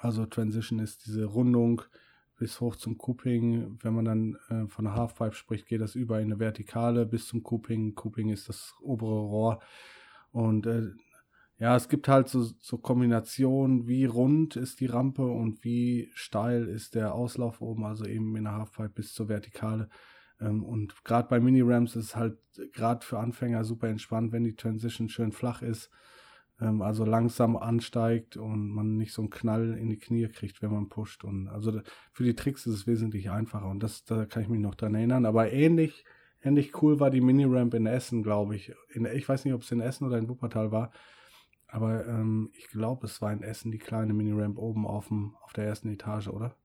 Also 0.05 0.27
Transition 0.27 0.77
ist 0.77 1.07
diese 1.07 1.25
Rundung 1.25 1.81
bis 2.37 2.61
hoch 2.61 2.75
zum 2.75 2.95
Couping. 2.95 3.79
Wenn 3.81 3.95
man 3.95 4.05
dann 4.05 4.37
äh, 4.49 4.67
von 4.67 4.85
der 4.85 4.93
Halfpipe 4.93 5.33
spricht, 5.33 5.65
geht 5.65 5.81
das 5.81 5.95
über 5.95 6.19
in 6.19 6.25
eine 6.25 6.39
Vertikale 6.39 7.07
bis 7.07 7.27
zum 7.27 7.41
Couping. 7.41 7.95
Couping 7.95 8.29
ist 8.29 8.47
das 8.47 8.75
obere 8.81 9.19
Rohr. 9.19 9.63
Und 10.31 10.67
äh, 10.67 10.91
ja, 11.57 11.75
es 11.75 11.89
gibt 11.89 12.07
halt 12.07 12.29
so, 12.29 12.43
so 12.59 12.77
Kombinationen, 12.77 13.87
wie 13.87 14.05
rund 14.05 14.57
ist 14.57 14.79
die 14.79 14.85
Rampe 14.85 15.25
und 15.25 15.63
wie 15.63 16.11
steil 16.13 16.67
ist 16.67 16.93
der 16.93 17.15
Auslauf 17.15 17.61
oben, 17.61 17.83
also 17.83 18.05
eben 18.05 18.35
in 18.35 18.43
der 18.43 18.53
Halfpipe 18.53 18.89
bis 18.89 19.11
zur 19.11 19.27
Vertikale. 19.27 19.89
Ähm, 20.39 20.63
und 20.63 21.03
gerade 21.03 21.29
bei 21.29 21.39
Mini-Ramps 21.39 21.95
ist 21.95 22.05
es 22.05 22.15
halt 22.15 22.37
gerade 22.73 23.03
für 23.03 23.17
Anfänger 23.17 23.63
super 23.63 23.87
entspannt, 23.87 24.31
wenn 24.33 24.43
die 24.43 24.55
Transition 24.55 25.09
schön 25.09 25.31
flach 25.31 25.63
ist 25.63 25.89
ähm, 26.61 26.81
also 26.81 27.05
langsam 27.05 27.57
ansteigt 27.57 28.37
und 28.37 28.69
man 28.69 28.97
nicht 28.97 29.13
so 29.13 29.21
einen 29.21 29.29
Knall 29.29 29.77
in 29.77 29.89
die 29.89 29.97
Knie 29.97 30.27
kriegt, 30.27 30.61
wenn 30.61 30.71
man 30.71 30.89
pusht. 30.89 31.23
Und 31.23 31.47
also 31.47 31.81
für 32.11 32.23
die 32.23 32.35
Tricks 32.35 32.65
ist 32.65 32.73
es 32.73 32.87
wesentlich 32.87 33.29
einfacher 33.29 33.67
und 33.67 33.81
das, 33.81 34.03
da 34.05 34.25
kann 34.25 34.43
ich 34.43 34.49
mich 34.49 34.61
noch 34.61 34.75
dran 34.75 34.95
erinnern. 34.95 35.25
Aber 35.25 35.51
ähnlich, 35.51 36.05
ähnlich 36.41 36.81
cool 36.81 36.99
war 36.99 37.09
die 37.09 37.21
Mini-Ramp 37.21 37.73
in 37.73 37.85
Essen, 37.85 38.23
glaube 38.23 38.55
ich. 38.55 38.73
In, 38.93 39.05
ich 39.05 39.27
weiß 39.27 39.45
nicht, 39.45 39.53
ob 39.53 39.61
es 39.61 39.71
in 39.71 39.81
Essen 39.81 40.05
oder 40.05 40.17
in 40.17 40.29
Wuppertal 40.29 40.71
war. 40.71 40.91
Aber 41.67 42.05
ähm, 42.05 42.51
ich 42.53 42.67
glaube, 42.69 43.07
es 43.07 43.21
war 43.21 43.33
in 43.33 43.43
Essen 43.43 43.71
die 43.71 43.79
kleine 43.79 44.13
Mini-Ramp 44.13 44.57
oben 44.57 44.87
auf, 44.87 45.09
dem, 45.09 45.35
auf 45.43 45.51
der 45.53 45.65
ersten 45.65 45.89
Etage, 45.89 46.29
oder? 46.29 46.55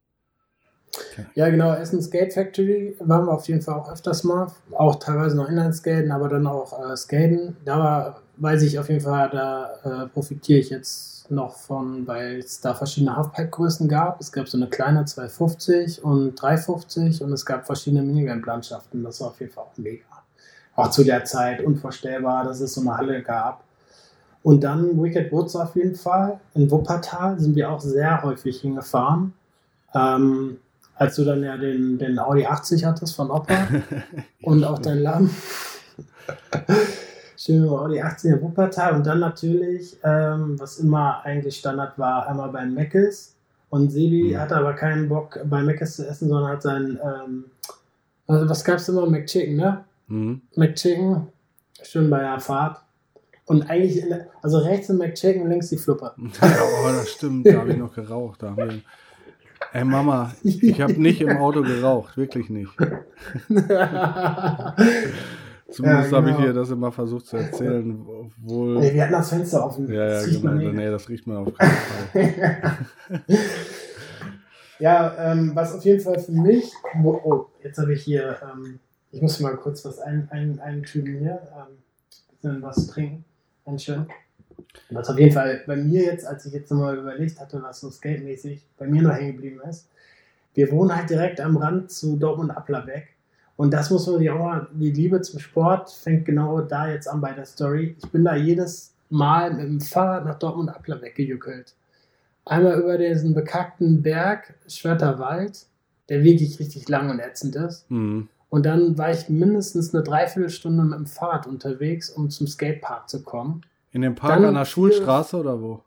Okay. 0.95 1.27
Ja, 1.35 1.49
genau. 1.49 1.73
Essen 1.73 2.03
Skate 2.03 2.33
Factory 2.33 2.97
waren 3.01 3.27
wir 3.27 3.33
auf 3.33 3.47
jeden 3.49 3.63
Fall 3.63 3.75
auch 3.75 3.91
öfters 3.91 4.25
mal. 4.25 4.53
Auch 4.73 4.97
teilweise 4.97 5.37
noch 5.37 5.49
Inline-Skaten, 5.49 6.11
aber 6.11 6.29
dann 6.29 6.47
auch 6.47 6.91
äh, 6.91 6.97
Skaten. 6.97 7.57
Da 7.65 7.79
war 7.79 8.23
weiß 8.41 8.63
ich 8.63 8.79
auf 8.79 8.89
jeden 8.89 9.03
Fall, 9.03 9.31
da 9.31 10.05
äh, 10.05 10.09
profitiere 10.09 10.59
ich 10.59 10.71
jetzt 10.71 11.31
noch 11.31 11.57
von, 11.57 12.07
weil 12.07 12.39
es 12.39 12.61
da 12.61 12.75
verschiedene 12.75 13.17
Halfpipe-Größen 13.17 13.89
gab. 13.89 14.21
Es 14.21 14.33
gab 14.33 14.49
so 14.49 14.57
eine 14.57 14.69
kleine 14.69 15.05
250 15.05 16.03
und 16.03 16.35
350 16.35 17.23
und 17.23 17.33
es 17.33 17.47
gab 17.47 17.67
verschiedene 17.67 18.03
Minigame-Landschaften. 18.03 19.05
Das 19.05 19.21
war 19.21 19.29
auf 19.29 19.41
jeden 19.41 19.53
Fall 19.53 19.65
auch 19.65 19.77
mega. 19.77 20.05
Auch 20.75 20.91
zu 20.91 21.05
der 21.05 21.25
Zeit 21.25 21.63
unvorstellbar, 21.63 22.45
dass 22.45 22.61
es 22.61 22.75
so 22.75 22.81
eine 22.81 22.97
Halle 22.97 23.23
gab. 23.23 23.63
Und 24.43 24.65
dann 24.65 25.01
Wicked 25.01 25.31
Woods 25.31 25.55
auf 25.55 25.77
jeden 25.77 25.95
Fall. 25.95 26.41
In 26.55 26.71
Wuppertal 26.71 27.39
sind 27.39 27.55
wir 27.55 27.71
auch 27.71 27.81
sehr 27.81 28.23
häufig 28.23 28.61
hingefahren. 28.63 29.35
Ähm, 29.95 30.57
als 30.95 31.17
du 31.17 31.25
dann 31.25 31.43
ja 31.43 31.57
den, 31.57 31.99
den 31.99 32.19
Audi 32.19 32.47
80 32.47 32.85
hattest 32.85 33.15
von 33.15 33.31
Opa 33.31 33.69
und 34.43 34.65
auch 34.65 34.79
dein 34.79 34.99
Lamm. 34.99 35.31
Schön 37.43 37.71
war 37.71 37.89
die 37.89 38.05
18er 38.05 38.43
Wuppertal 38.43 38.95
und 38.97 39.07
dann 39.07 39.19
natürlich, 39.19 39.97
ähm, 40.05 40.61
was 40.61 40.79
immer 40.79 41.23
eigentlich 41.25 41.57
Standard 41.57 41.99
war, 41.99 42.29
einmal 42.29 42.51
beim 42.51 42.75
Meckes 42.75 43.35
Und 43.71 43.91
Sebi 43.91 44.25
Mhm. 44.25 44.39
hatte 44.39 44.57
aber 44.57 44.75
keinen 44.75 45.09
Bock 45.09 45.41
bei 45.47 45.63
Mc's 45.63 45.97
zu 45.97 46.07
essen, 46.07 46.29
sondern 46.29 46.51
hat 46.53 46.61
sein, 46.61 46.99
ähm, 47.03 47.45
also 48.27 48.47
was 48.47 48.63
gab's 48.63 48.91
immer? 48.91 49.09
McChicken, 49.09 49.57
ne? 49.57 49.85
Mhm. 50.09 50.43
McChicken, 50.55 51.29
schön 51.83 52.11
bei 52.11 52.21
der 52.21 52.41
Fahrt. 52.41 52.83
Und 53.47 53.71
eigentlich, 53.71 54.07
der, 54.07 54.27
also 54.43 54.59
rechts 54.59 54.91
ein 54.91 54.99
McChicken, 54.99 55.49
links 55.49 55.71
die 55.71 55.79
Fluppe. 55.79 56.13
oh, 56.19 56.89
das 56.93 57.09
stimmt, 57.09 57.47
da 57.47 57.61
habe 57.61 57.71
ich 57.71 57.79
noch 57.79 57.95
geraucht. 57.95 58.43
Da 58.43 58.51
haben 58.51 58.59
wir, 58.59 58.81
ey 59.73 59.85
Mama, 59.85 60.33
ich 60.43 60.79
habe 60.79 61.01
nicht 61.01 61.23
im 61.23 61.39
Auto 61.39 61.63
geraucht, 61.63 62.19
wirklich 62.19 62.51
nicht. 62.51 62.71
Zumindest 65.71 66.11
Ja, 66.11 66.17
habe 66.19 66.31
ich 66.31 66.37
genau. 66.37 66.49
ihr 66.49 66.55
das 66.55 66.71
immer 66.71 66.93
versucht 66.93 67.27
zu 67.27 67.37
erzählen, 67.37 68.05
obwohl. 68.07 68.81
Nee, 68.81 68.95
wir 68.95 69.03
hatten 69.03 69.13
das 69.13 69.29
Fenster 69.29 69.65
offen. 69.65 69.89
Ja, 69.89 69.95
ja, 69.95 70.09
Das 70.15 70.27
riecht 70.27 70.43
genau. 70.43 70.55
man. 70.55 70.75
Nee, 70.75 70.91
das 70.91 71.09
riecht 71.09 71.27
man 71.27 71.37
auf 71.39 71.55
keinen 71.55 71.71
Fall. 71.71 73.21
ja, 74.79 75.33
ähm, 75.33 75.53
was 75.55 75.75
auf 75.75 75.85
jeden 75.85 76.01
Fall 76.01 76.19
für 76.19 76.33
mich, 76.33 76.73
wo, 77.01 77.21
oh, 77.25 77.47
jetzt 77.63 77.79
habe 77.79 77.93
ich 77.95 78.03
hier, 78.03 78.39
ähm, 78.43 78.81
ich 79.13 79.23
muss 79.23 79.41
mal 79.41 79.57
kurz 79.57 79.85
was 79.85 79.99
ein, 79.99 80.29
ein, 80.31 80.59
eintüben 80.61 81.19
hier, 81.19 81.41
ähm, 82.43 82.63
was 82.63 82.87
trinken, 82.89 83.25
ganz 83.65 83.85
schön. 83.85 84.07
Was 84.91 85.09
auf 85.09 85.19
jeden 85.19 85.33
Fall 85.33 85.63
bei 85.67 85.77
mir 85.77 86.05
jetzt, 86.05 86.27
als 86.27 86.47
ich 86.47 86.53
jetzt 86.53 86.71
nochmal 86.71 86.97
überlegt 86.97 87.41
hatte, 87.41 87.63
was 87.63 87.81
so 87.81 87.91
skatemäßig 87.91 88.67
bei 88.79 88.87
mir 88.87 89.03
noch 89.03 89.13
hängen 89.13 89.33
geblieben 89.33 89.61
ist, 89.69 89.89
wir 90.55 90.71
wohnen 90.71 90.95
halt 90.95 91.11
direkt 91.11 91.41
am 91.41 91.57
Rand 91.57 91.91
zu 91.91 92.17
Dortmund 92.17 92.51
Applerbeck. 92.57 93.09
Und 93.61 93.73
das 93.73 93.91
muss 93.91 94.07
man 94.07 94.19
sich 94.19 94.31
auch 94.31 94.39
mal, 94.39 94.69
die 94.73 94.91
Liebe 94.91 95.21
zum 95.21 95.39
Sport 95.39 95.91
fängt 95.91 96.25
genau 96.25 96.63
da 96.63 96.89
jetzt 96.89 97.07
an 97.07 97.21
bei 97.21 97.35
der 97.35 97.45
Story. 97.45 97.95
Ich 98.03 98.11
bin 98.11 98.25
da 98.25 98.35
jedes 98.35 98.95
Mal 99.11 99.53
mit 99.53 99.65
dem 99.67 99.83
Fahrrad 99.83 100.25
nach 100.25 100.39
Dortmund 100.39 100.71
Applerbeck 100.71 101.15
gejückelt. 101.15 101.75
Einmal 102.47 102.81
über 102.81 102.97
diesen 102.97 103.35
bekackten 103.35 104.01
Berg, 104.01 104.55
Schwörterwald, 104.67 105.67
der 106.09 106.25
wirklich 106.25 106.59
richtig 106.59 106.89
lang 106.89 107.11
und 107.11 107.21
ätzend 107.21 107.55
ist. 107.55 107.85
Mhm. 107.91 108.31
Und 108.49 108.65
dann 108.65 108.97
war 108.97 109.11
ich 109.11 109.29
mindestens 109.29 109.93
eine 109.95 110.05
Dreiviertelstunde 110.05 110.83
mit 110.83 110.99
dem 110.99 111.07
Fahrrad 111.07 111.47
unterwegs, 111.47 112.09
um 112.09 112.31
zum 112.31 112.47
Skatepark 112.47 113.11
zu 113.11 113.23
kommen. 113.23 113.61
In 113.93 114.01
dem 114.01 114.15
Park 114.15 114.37
Dann 114.37 114.47
an 114.47 114.55
der 114.55 114.65
Schulstraße 114.65 115.37
oder 115.37 115.61
wo? 115.61 115.83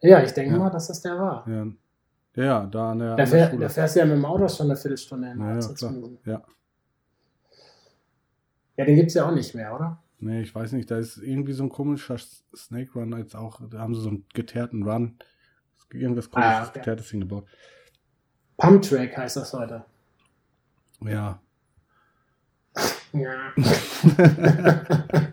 Ja, 0.00 0.20
ich 0.24 0.32
denke 0.32 0.54
Ja. 0.54 0.58
mal, 0.58 0.70
dass 0.70 0.88
das 0.88 1.00
der 1.00 1.16
war. 1.16 1.48
Ja, 1.48 1.68
ja 2.44 2.66
da 2.66 2.92
an 2.92 2.98
der, 2.98 3.16
Da, 3.16 3.26
fähr, 3.26 3.56
da 3.56 3.68
fährst 3.68 3.96
du 3.96 4.00
ja 4.00 4.06
mit 4.06 4.16
dem 4.16 4.24
Auto 4.24 4.48
schon 4.48 4.66
eine 4.66 4.76
Viertelstunde 4.76 5.28
hin. 5.28 5.40
Ja, 5.40 5.54
ja, 5.54 5.60
20 5.60 5.78
klar. 5.78 5.92
Minuten. 5.92 6.30
Ja. 6.30 6.42
ja, 8.76 8.84
den 8.84 8.96
gibt 8.96 9.08
es 9.08 9.14
ja 9.14 9.26
auch 9.26 9.34
nicht 9.34 9.54
mehr, 9.54 9.74
oder? 9.74 10.02
Nee, 10.20 10.42
ich 10.42 10.54
weiß 10.54 10.72
nicht, 10.72 10.90
da 10.90 10.98
ist 10.98 11.18
irgendwie 11.18 11.52
so 11.52 11.62
ein 11.62 11.68
komischer 11.68 12.16
Snake 12.56 12.90
Run 12.94 13.16
jetzt 13.18 13.36
auch, 13.36 13.60
da 13.70 13.78
haben 13.78 13.94
sie 13.94 14.00
so 14.00 14.08
einen 14.08 14.24
geteerten 14.34 14.82
Run. 14.82 15.16
Irgendwas 15.92 16.30
komisches, 16.30 16.52
Ah, 16.54 16.66
okay. 16.68 16.78
geteertes 16.80 17.08
Ding 17.08 17.20
gebaut. 17.20 17.46
Pump 18.58 18.82
Track 18.82 19.16
heißt 19.16 19.36
das 19.36 19.52
heute. 19.54 19.84
Ja. 21.00 21.40
Ja. 23.12 23.52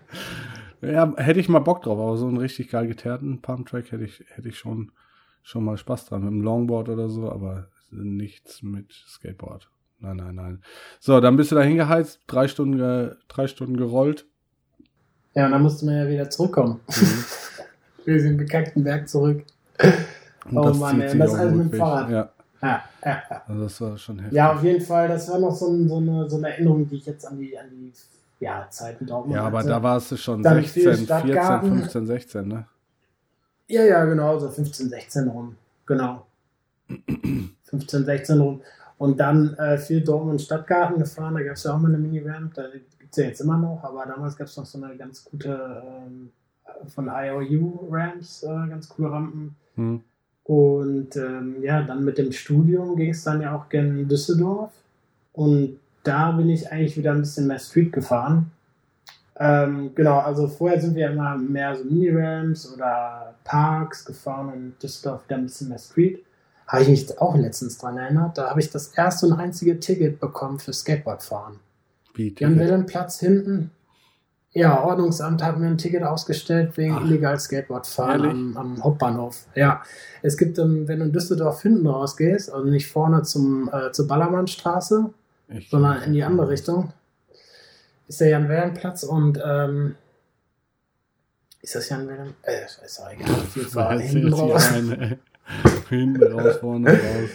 ja, 0.82 1.14
hätte 1.18 1.40
ich 1.40 1.50
mal 1.50 1.60
Bock 1.60 1.82
drauf, 1.82 2.00
aber 2.00 2.18
so 2.18 2.28
einen 2.28 2.38
richtig 2.38 2.70
geil 2.70 2.88
geteerten 2.88 3.42
Pumptrack 3.42 3.92
hätte 3.92 4.04
ich, 4.06 4.24
hätte 4.30 4.48
ich 4.48 4.58
schon, 4.58 4.92
schon 5.46 5.64
mal 5.64 5.78
Spaß 5.78 6.08
dran. 6.08 6.22
Mit 6.24 6.32
dem 6.32 6.42
Longboard 6.42 6.90
oder 6.90 7.08
so, 7.08 7.32
aber 7.32 7.68
nichts 7.92 8.64
mit 8.64 8.92
Skateboard. 8.92 9.70
Nein, 10.00 10.18
nein, 10.18 10.36
nein. 10.36 10.62
So, 11.00 11.20
dann 11.22 11.38
bist 11.38 11.52
du 11.52 11.56
da 11.56 11.62
hingeheizt, 11.62 12.20
drei 12.28 12.48
Stunden, 12.48 12.78
ge, 12.78 13.16
drei 13.28 13.48
Stunden 13.48 13.78
gerollt. 13.78 14.26
ja, 15.36 15.46
und 15.46 15.52
dann 15.52 15.62
musste 15.62 15.86
man 15.86 15.96
ja 15.96 16.10
wieder 16.10 16.30
zurückkommen. 16.30 16.80
Mhm. 16.90 17.24
Wir 18.06 18.22
sind 18.22 18.38
bekackten 18.38 18.84
Berg 18.84 19.08
zurück. 19.08 19.44
Und 20.52 20.58
Oh 20.58 20.74
Mann, 20.74 21.00
ey, 21.02 21.18
das 21.18 21.34
alles 21.34 21.54
mit 21.56 21.72
dem. 21.74 21.80
Fahrrad. 21.80 22.10
Ja, 22.10 22.30
Ja, 22.62 22.84
ja, 23.04 23.24
ja. 23.30 23.42
also 23.48 23.64
das 23.64 23.82
war 23.82 23.98
schon 23.98 24.20
heftig. 24.20 24.36
ja, 24.36 24.54
auf 24.54 24.64
jeden 24.64 24.82
Fall, 24.82 25.08
das 25.08 25.30
war 25.30 25.40
noch 25.40 25.56
so, 25.56 25.72
ein, 25.72 25.88
so, 25.88 25.98
eine, 25.98 26.30
so 26.30 26.38
eine 26.38 26.50
Erinnerung, 26.50 26.88
die 26.90 26.96
ich 26.98 27.06
jetzt 27.06 27.26
an 27.26 27.38
die, 27.40 27.58
an 27.58 27.66
die 27.72 27.92
ja, 28.40 28.68
Zeiten 28.70 29.06
Dortmund 29.06 29.36
Ja, 29.36 29.44
aber 29.46 29.60
hatte. 29.60 29.70
da 29.70 29.82
warst 29.82 30.12
du 30.12 30.18
schon 30.18 30.44
Dann 30.44 30.62
viel 30.64 30.84
16, 30.84 30.84
14, 30.84 31.06
Stadtgarten. 31.06 31.78
15, 31.80 32.06
16, 32.06 32.48
ne? 32.48 32.68
Ja, 33.68 33.84
ja, 33.84 34.06
genau, 34.06 34.38
so 34.40 34.50
15, 34.50 34.90
16 34.90 35.28
rum. 35.28 35.56
Genau. 35.86 36.26
15, 37.66 38.06
16 38.06 38.40
rum. 38.40 38.62
Und 38.98 39.20
dann 39.20 39.54
äh, 39.56 39.78
viel 39.78 40.02
Dortmund 40.02 40.42
Stadtgarten 40.42 41.00
gefahren, 41.00 41.36
da 41.36 41.44
gab 41.44 41.56
es 41.56 41.64
ja 41.64 41.74
auch 41.74 41.80
mal 41.80 41.90
eine 41.90 41.98
Mini-Ramp, 41.98 42.54
da 42.54 42.68
gibt 42.70 43.12
es 43.12 43.18
ja 43.18 43.26
jetzt 43.26 43.42
immer 43.42 43.58
noch, 43.58 43.84
aber 43.84 44.06
damals 44.06 44.38
gab 44.38 44.48
es 44.48 44.56
noch 44.56 44.66
so 44.66 44.82
eine 44.82 44.96
ganz 44.96 45.24
gute 45.26 45.84
ähm, 45.86 46.32
von 46.88 47.10
IOU 47.10 47.90
Ramps, 47.92 48.44
äh, 48.44 48.68
ganz 48.70 48.88
coole 48.88 49.12
Rampen. 49.12 49.56
Hm. 49.76 50.02
Und 50.46 51.16
ähm, 51.16 51.62
ja, 51.62 51.82
dann 51.82 52.06
mit 52.06 52.18
dem 52.18 52.32
Studium 52.32 52.96
ging 52.96 53.10
es 53.10 53.24
dann 53.24 53.42
ja 53.42 53.56
auch 53.56 53.68
gerne 53.68 54.00
in 54.00 54.08
Düsseldorf. 54.08 54.72
Und 55.34 55.80
da 56.04 56.32
bin 56.32 56.50
ich 56.50 56.72
eigentlich 56.72 56.98
wieder 56.98 57.12
ein 57.12 57.22
bisschen 57.22 57.48
mehr 57.48 57.60
Street 57.60 57.92
gefahren. 57.92 58.52
Ähm, 59.38 59.92
genau, 59.96 60.20
also 60.20 60.48
vorher 60.48 60.80
sind 60.80 60.96
wir 60.96 61.10
immer 61.12 61.38
mehr 61.38 61.76
so 61.76 61.84
Mini-Ramps 61.84 62.74
oder 62.74 63.36
Parks 63.44 64.06
gefahren 64.06 64.48
und 64.48 64.54
in 64.54 64.74
Düsseldorf 64.82 65.26
wieder 65.26 65.36
ein 65.38 65.44
bisschen 65.46 65.70
mehr 65.70 65.78
Street. 65.80 66.24
Habe 66.68 66.84
ich 66.84 66.90
mich 66.90 67.20
auch 67.22 67.36
letztens 67.36 67.78
dran 67.78 67.98
erinnert. 67.98 68.38
Da 68.38 68.50
habe 68.50 68.60
ich 68.60 68.72
das 68.72 68.88
erste 68.88 69.28
und 69.28 69.34
einzige 69.34 69.80
Ticket 69.80 70.20
bekommen 70.20 70.58
für 70.60 70.74
Skateboardfahren. 70.74 71.60
Wie 72.16 72.28
Jan 72.30 72.36
Ticket? 72.54 72.60
Wilhelmplatz 72.60 73.20
hinten. 73.20 73.72
Ja, 74.54 74.82
Ordnungsamt 74.86 75.44
hat 75.44 75.60
mir 75.60 75.68
ein 75.68 75.78
Ticket 75.78 76.04
ausgestellt 76.04 76.78
wegen 76.78 76.94
Ach. 76.98 77.02
illegal 77.04 77.38
Skateboardfahren 77.38 78.24
am, 78.24 78.58
am 78.58 78.84
Hauptbahnhof. 78.84 79.46
Ja, 79.54 79.82
es 80.22 80.38
gibt, 80.38 80.58
wenn 80.58 80.86
du 80.88 80.94
in 81.06 81.12
Düsseldorf 81.12 81.62
hinten 81.62 81.86
rausgehst, 81.86 82.52
also 82.54 82.66
nicht 82.70 82.90
vorne 82.90 83.24
zum, 83.24 83.70
äh, 83.74 83.92
zur 83.92 84.08
Ballermannstraße, 84.08 85.10
Ich- 85.50 85.70
sondern 85.70 86.02
in 86.04 86.14
die 86.14 86.24
andere 86.24 86.48
Richtung, 86.48 86.94
ist 88.08 88.22
der 88.22 88.30
Jan-Wilhelm-Platz 88.30 89.04
und 89.04 89.40
ähm, 89.44 89.96
ist 91.62 91.76
das 91.76 91.90
Jan-Wilhelm? 91.90 92.34
Äh, 92.44 92.66
ist 92.86 93.00
auch 93.00 93.12
egal, 93.12 93.30
auf 93.32 93.56
jeden 93.56 93.70
Fall 93.70 94.00
hinten 94.02 94.34
raus. 94.34 94.72
eine. 94.74 95.20
Hinten 95.90 96.24
raus, 96.34 96.56
vorne 96.58 96.90
raus. 96.92 97.30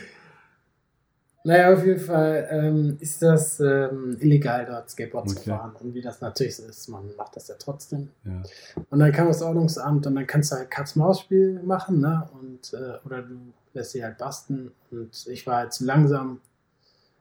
Naja, 1.44 1.72
auf 1.72 1.85
jeden 1.87 2.00
Fall 2.00 2.48
ähm, 2.50 2.96
ist 3.00 3.22
das 3.22 3.61
ähm, 3.61 4.16
illegal, 4.20 4.66
dort 4.66 4.90
Skateboard 4.90 5.30
zu 5.30 5.37
Okay. 5.38 5.50
fahren. 5.50 5.74
Und 5.80 5.94
wie 5.94 6.02
das 6.02 6.20
natürlich 6.20 6.56
so 6.56 6.64
ist, 6.66 6.88
man 6.88 7.14
macht 7.16 7.37
das 7.37 7.48
ja 7.48 7.54
trotzdem. 7.59 8.11
Ja. 8.24 8.42
Und 8.90 8.98
dann 8.98 9.11
kam 9.12 9.28
das 9.28 9.40
Ordnungsamt 9.40 10.06
und 10.06 10.14
dann 10.16 10.26
kannst 10.26 10.52
du 10.52 10.56
halt 10.56 10.70
Katz-Maus-Spiel 10.70 11.61
machen, 11.62 12.00
ne? 12.00 12.28
Und, 12.38 12.74
äh, 12.74 12.98
oder 13.06 13.22
du 13.22 13.37
lässt 13.72 13.92
sie 13.92 14.04
halt 14.04 14.18
basten. 14.18 14.72
Und 14.90 15.26
ich 15.28 15.46
war 15.46 15.59
halt 15.59 15.72
zu 15.72 15.85
langsam 15.85 16.40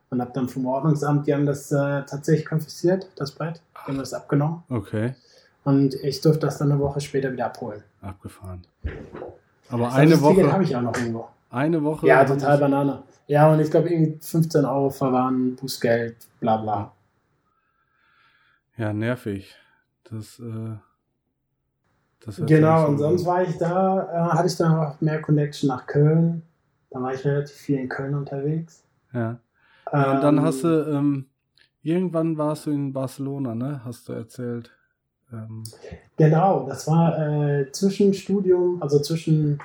und 0.09 0.21
hab 0.21 0.33
dann 0.33 0.49
vom 0.49 0.65
Ordnungsamt, 0.65 1.27
die 1.27 1.33
haben 1.33 1.45
das 1.45 1.71
äh, 1.71 2.03
tatsächlich 2.05 2.45
konfisziert, 2.45 3.09
das 3.15 3.31
Brett. 3.31 3.61
Die 3.85 3.91
haben 3.91 3.97
das 3.97 4.13
abgenommen. 4.13 4.63
Okay, 4.69 5.13
Und 5.63 5.93
ich 5.95 6.21
durfte 6.21 6.41
das 6.47 6.57
dann 6.57 6.71
eine 6.71 6.79
Woche 6.79 6.99
später 7.01 7.31
wieder 7.31 7.45
abholen. 7.47 7.83
abgefahren. 8.01 8.65
Aber 9.69 9.85
Das 9.85 9.93
eine 9.95 10.11
Ticket 10.17 10.23
habe 10.25 10.35
Woche, 10.53 10.63
ich 10.63 10.75
auch 10.75 10.81
noch 10.81 10.95
irgendwo. 10.97 11.27
eine 11.51 11.83
Woche. 11.83 12.07
Ja, 12.07 12.23
total 12.25 12.57
Banane. 12.57 13.03
Ja, 13.27 13.51
und 13.51 13.59
ich 13.59 13.69
glaube 13.69 13.89
irgendwie 13.89 14.17
15 14.19 14.65
Euro 14.65 14.89
verwahren, 14.89 15.55
Bußgeld, 15.55 16.15
bla 16.39 16.57
bla. 16.57 16.91
Ja, 18.77 18.93
nervig. 18.93 19.53
Das, 20.09 20.39
äh, 20.39 20.75
das 22.25 22.37
Genau, 22.47 22.87
und 22.87 22.97
so 22.97 23.03
sonst 23.03 23.25
war 23.25 23.43
ich 23.43 23.55
da, 23.57 24.03
äh, 24.11 24.31
hatte 24.35 24.47
ich 24.47 24.57
dann 24.57 24.73
auch 24.75 24.99
mehr 25.01 25.21
Connection 25.21 25.67
nach 25.67 25.85
Köln. 25.85 26.41
Da 26.89 26.99
war 27.01 27.13
ich 27.13 27.23
relativ 27.23 27.55
viel 27.55 27.77
in 27.77 27.89
Köln 27.89 28.15
unterwegs. 28.15 28.83
Ja. 29.13 29.37
Ja 29.93 30.15
und 30.15 30.21
dann 30.21 30.38
Ähm, 30.38 30.43
hast 30.43 30.63
du, 30.63 30.67
ähm, 30.67 31.25
irgendwann 31.82 32.38
warst 32.38 32.65
du 32.65 32.71
in 32.71 32.93
Barcelona, 32.93 33.56
ne? 33.56 33.82
Hast 33.86 34.08
du 34.10 34.13
erzählt. 34.13 34.71
Ähm, 35.32 35.63
Genau, 36.17 36.65
das 36.67 36.88
war 36.88 37.17
äh, 37.17 37.71
zwischen 37.71 38.13
Studium, 38.13 38.82
also 38.82 38.99
zwischen, 38.99 39.60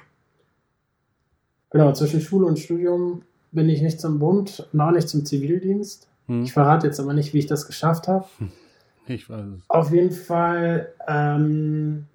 genau, 1.71 1.93
zwischen 1.93 2.21
Schule 2.21 2.47
und 2.47 2.59
Studium 2.59 3.23
bin 3.53 3.69
ich 3.69 3.83
nicht 3.83 4.01
zum 4.01 4.19
Bund 4.19 4.69
und 4.73 4.81
auch 4.81 4.91
nicht 4.91 5.09
zum 5.09 5.25
Zivildienst. 5.25 6.09
hm, 6.27 6.43
Ich 6.45 6.53
verrate 6.53 6.87
jetzt 6.87 7.01
aber 7.01 7.15
nicht, 7.15 7.33
wie 7.35 7.39
ich 7.39 7.47
das 7.47 7.67
geschafft 7.67 8.09
habe. 8.09 8.27
ich 9.07 9.29
weiß 9.29 9.47
es. 9.59 9.71
Auf 9.71 9.93
jeden 9.93 10.11
Fall 10.13 10.93
ähm, 11.07 12.07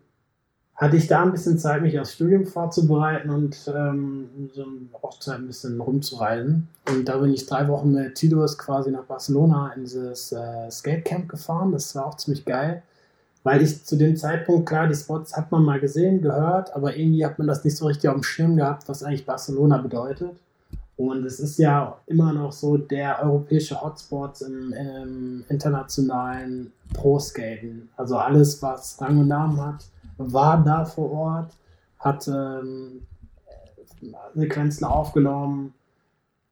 hatte 0.80 0.96
ich 0.96 1.08
da 1.08 1.24
ein 1.24 1.34
bisschen 1.34 1.60
Zeit, 1.60 1.82
mich 1.82 2.00
aufs 2.00 2.14
Studium 2.14 2.46
vorzubereiten 2.46 3.30
und 3.30 3.58
ähm, 3.68 4.30
so 4.54 4.66
auch 5.02 5.20
ein 5.28 5.46
bisschen 5.46 5.80
rumzureisen. 5.82 6.70
Und 6.88 7.10
da 7.10 7.18
bin 7.18 7.34
ich 7.34 7.46
drei 7.46 7.68
Wochen 7.68 7.92
mit 7.92 8.16
Tidos 8.16 8.58
quasi 8.58 8.90
nach 8.90 9.04
Barcelona 9.04 9.74
in 9.76 9.84
dieses 9.84 10.32
äh, 10.32 10.72
Skatecamp 10.72 11.28
gefahren. 11.28 11.74
Das 11.74 11.94
war 11.96 12.06
auch 12.06 12.16
ziemlich 12.16 12.46
geil, 12.46 12.82
weil 13.44 13.62
ich 13.62 13.84
zu 13.84 13.98
dem 13.98 14.16
Zeitpunkt, 14.16 14.70
klar, 14.70 14.88
die 14.88 14.96
Spots 14.96 15.36
hat 15.36 15.52
man 15.52 15.66
mal 15.66 15.82
gesehen, 15.82 16.22
gehört, 16.22 16.74
aber 16.74 16.96
irgendwie 16.96 17.26
hat 17.26 17.38
man 17.38 17.48
das 17.48 17.66
nicht 17.66 17.76
so 17.76 17.86
richtig 17.86 18.10
auf 18.10 18.16
dem 18.16 18.24
Schirm 18.24 18.56
gehabt, 18.56 18.88
was 18.88 19.04
eigentlich 19.04 19.26
Barcelona 19.26 19.80
bedeutet. 19.80 20.38
Und 20.96 21.26
es 21.26 21.42
ist 21.42 21.60
ja 21.60 21.98
immer 22.08 22.32
noch 22.32 22.54
so 22.54 22.78
der 22.78 23.22
europäische 23.22 23.82
Hotspot 23.82 24.42
im, 24.42 24.74
im 24.74 25.44
internationalen 25.50 26.72
Pro-Skaten. 26.94 27.90
Also 27.98 28.18
alles, 28.18 28.62
was 28.62 29.00
Rang 29.02 29.18
und 29.18 29.28
Namen 29.28 29.60
hat, 29.60 29.86
war 30.20 30.64
da 30.64 30.86
vor 30.86 31.12
Ort, 31.12 31.58
hat 31.98 32.28
ähm, 32.28 33.02
Sequenzen 34.36 34.86
aufgenommen. 34.86 35.74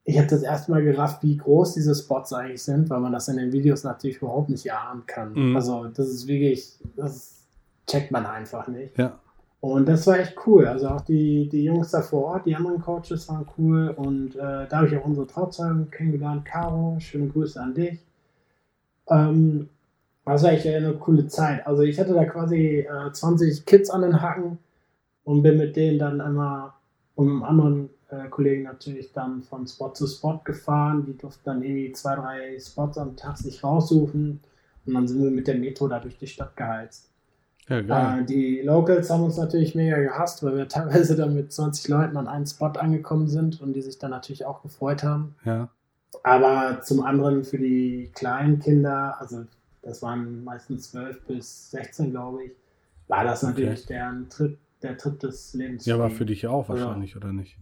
Ich 0.03 0.17
habe 0.17 0.27
das 0.27 0.41
erste 0.41 0.71
Mal 0.71 0.83
gerafft, 0.83 1.21
wie 1.23 1.37
groß 1.37 1.73
diese 1.73 1.93
Spots 1.93 2.31
eigentlich 2.33 2.63
sind, 2.63 2.89
weil 2.89 3.01
man 3.01 3.11
das 3.11 3.27
in 3.27 3.37
den 3.37 3.51
Videos 3.51 3.83
natürlich 3.83 4.17
überhaupt 4.17 4.49
nicht 4.49 4.65
erahnen 4.65 5.03
kann. 5.05 5.33
Mhm. 5.33 5.55
Also 5.55 5.85
das 5.85 6.07
ist 6.07 6.27
wirklich, 6.27 6.77
das 6.95 7.45
checkt 7.85 8.11
man 8.11 8.25
einfach 8.25 8.67
nicht. 8.67 8.97
Ja. 8.97 9.19
Und 9.59 9.87
das 9.87 10.07
war 10.07 10.19
echt 10.19 10.35
cool. 10.45 10.65
Also 10.67 10.87
auch 10.87 11.01
die, 11.01 11.49
die 11.49 11.63
Jungs 11.63 11.91
da 11.91 12.01
vor 12.01 12.23
Ort, 12.25 12.45
die 12.45 12.55
anderen 12.55 12.79
Coaches 12.79 13.27
waren 13.27 13.47
cool. 13.57 13.89
Und 13.89 14.35
äh, 14.35 14.67
da 14.67 14.77
habe 14.77 14.87
ich 14.87 14.95
auch 14.95 15.05
unsere 15.05 15.27
Trauzeugen 15.27 15.89
kennengelernt. 15.89 16.45
Caro, 16.45 16.97
schöne 16.99 17.27
Grüße 17.27 17.59
an 17.61 17.73
dich. 17.73 17.99
Ähm, 19.09 19.69
das 20.33 20.43
war 20.43 20.51
echt 20.51 20.67
eine 20.67 20.93
coole 20.93 21.27
Zeit. 21.27 21.65
Also 21.65 21.83
ich 21.83 21.99
hatte 21.99 22.13
da 22.13 22.25
quasi 22.25 22.79
äh, 22.79 23.11
20 23.11 23.65
Kids 23.65 23.89
an 23.89 24.01
den 24.01 24.21
Hacken 24.21 24.57
und 25.23 25.41
bin 25.41 25.57
mit 25.57 25.75
denen 25.75 25.99
dann 25.99 26.21
einmal 26.21 26.73
und 27.15 27.39
mit 27.39 27.43
anderen 27.43 27.89
äh, 28.09 28.27
Kollegen 28.29 28.63
natürlich 28.63 29.11
dann 29.13 29.41
von 29.41 29.67
Spot 29.67 29.91
zu 29.93 30.07
Spot 30.07 30.39
gefahren. 30.43 31.05
Die 31.05 31.17
durften 31.17 31.41
dann 31.45 31.63
irgendwie 31.63 31.91
zwei, 31.91 32.15
drei 32.15 32.59
Spots 32.59 32.97
am 32.97 33.15
Tag 33.15 33.37
sich 33.37 33.63
raussuchen. 33.63 34.39
Und 34.85 34.93
dann 34.93 35.07
sind 35.07 35.23
wir 35.23 35.31
mit 35.31 35.47
der 35.47 35.55
Metro 35.55 35.87
da 35.87 35.99
durch 35.99 36.17
die 36.17 36.27
Stadt 36.27 36.55
geheizt. 36.55 37.09
Ja, 37.69 38.19
äh, 38.19 38.25
die 38.25 38.61
Locals 38.61 39.09
haben 39.09 39.23
uns 39.23 39.37
natürlich 39.37 39.75
mega 39.75 39.97
gehasst, 39.97 40.43
weil 40.43 40.55
wir 40.55 40.67
teilweise 40.69 41.15
dann 41.15 41.35
mit 41.35 41.51
20 41.51 41.87
Leuten 41.89 42.17
an 42.17 42.27
einen 42.27 42.45
Spot 42.45 42.67
angekommen 42.67 43.27
sind 43.27 43.61
und 43.61 43.73
die 43.73 43.81
sich 43.81 43.99
dann 43.99 44.11
natürlich 44.11 44.45
auch 44.45 44.61
gefreut 44.61 45.03
haben. 45.03 45.35
Ja. 45.43 45.69
Aber 46.23 46.81
zum 46.81 47.03
anderen 47.03 47.43
für 47.43 47.57
die 47.57 48.11
kleinen 48.13 48.59
Kinder, 48.59 49.17
also 49.19 49.45
das 49.87 50.01
waren 50.01 50.43
meistens 50.43 50.91
12 50.91 51.21
bis 51.25 51.71
16, 51.71 52.11
glaube 52.11 52.45
ich, 52.45 52.51
war 53.07 53.23
das 53.23 53.41
natürlich 53.41 53.83
okay. 53.83 53.93
deren 53.93 54.29
Trip, 54.29 54.57
der 54.81 54.97
Trip 54.97 55.19
des 55.19 55.53
Lebens. 55.53 55.85
Ja, 55.85 55.95
aber 55.95 56.09
für 56.09 56.25
dich 56.25 56.45
auch 56.45 56.67
wahrscheinlich, 56.67 57.11
ja. 57.11 57.17
oder 57.17 57.31
nicht? 57.31 57.57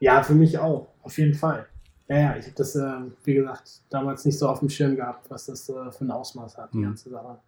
Ja, 0.00 0.22
für 0.22 0.34
mich 0.34 0.58
auch, 0.58 0.88
auf 1.02 1.16
jeden 1.18 1.34
Fall. 1.34 1.66
Ja, 2.08 2.16
ja, 2.16 2.36
ich 2.36 2.46
habe 2.46 2.54
das, 2.56 2.76
äh, 2.76 2.92
wie 3.24 3.34
gesagt, 3.34 3.82
damals 3.90 4.24
nicht 4.24 4.38
so 4.38 4.48
auf 4.48 4.60
dem 4.60 4.68
Schirm 4.68 4.96
gehabt, 4.96 5.28
was 5.30 5.46
das 5.46 5.68
äh, 5.68 5.90
für 5.90 6.04
ein 6.04 6.10
Ausmaß 6.10 6.56
hat, 6.56 6.72
die 6.72 6.78
mhm. 6.78 6.84
ganze 6.84 7.10
Sache. 7.10 7.38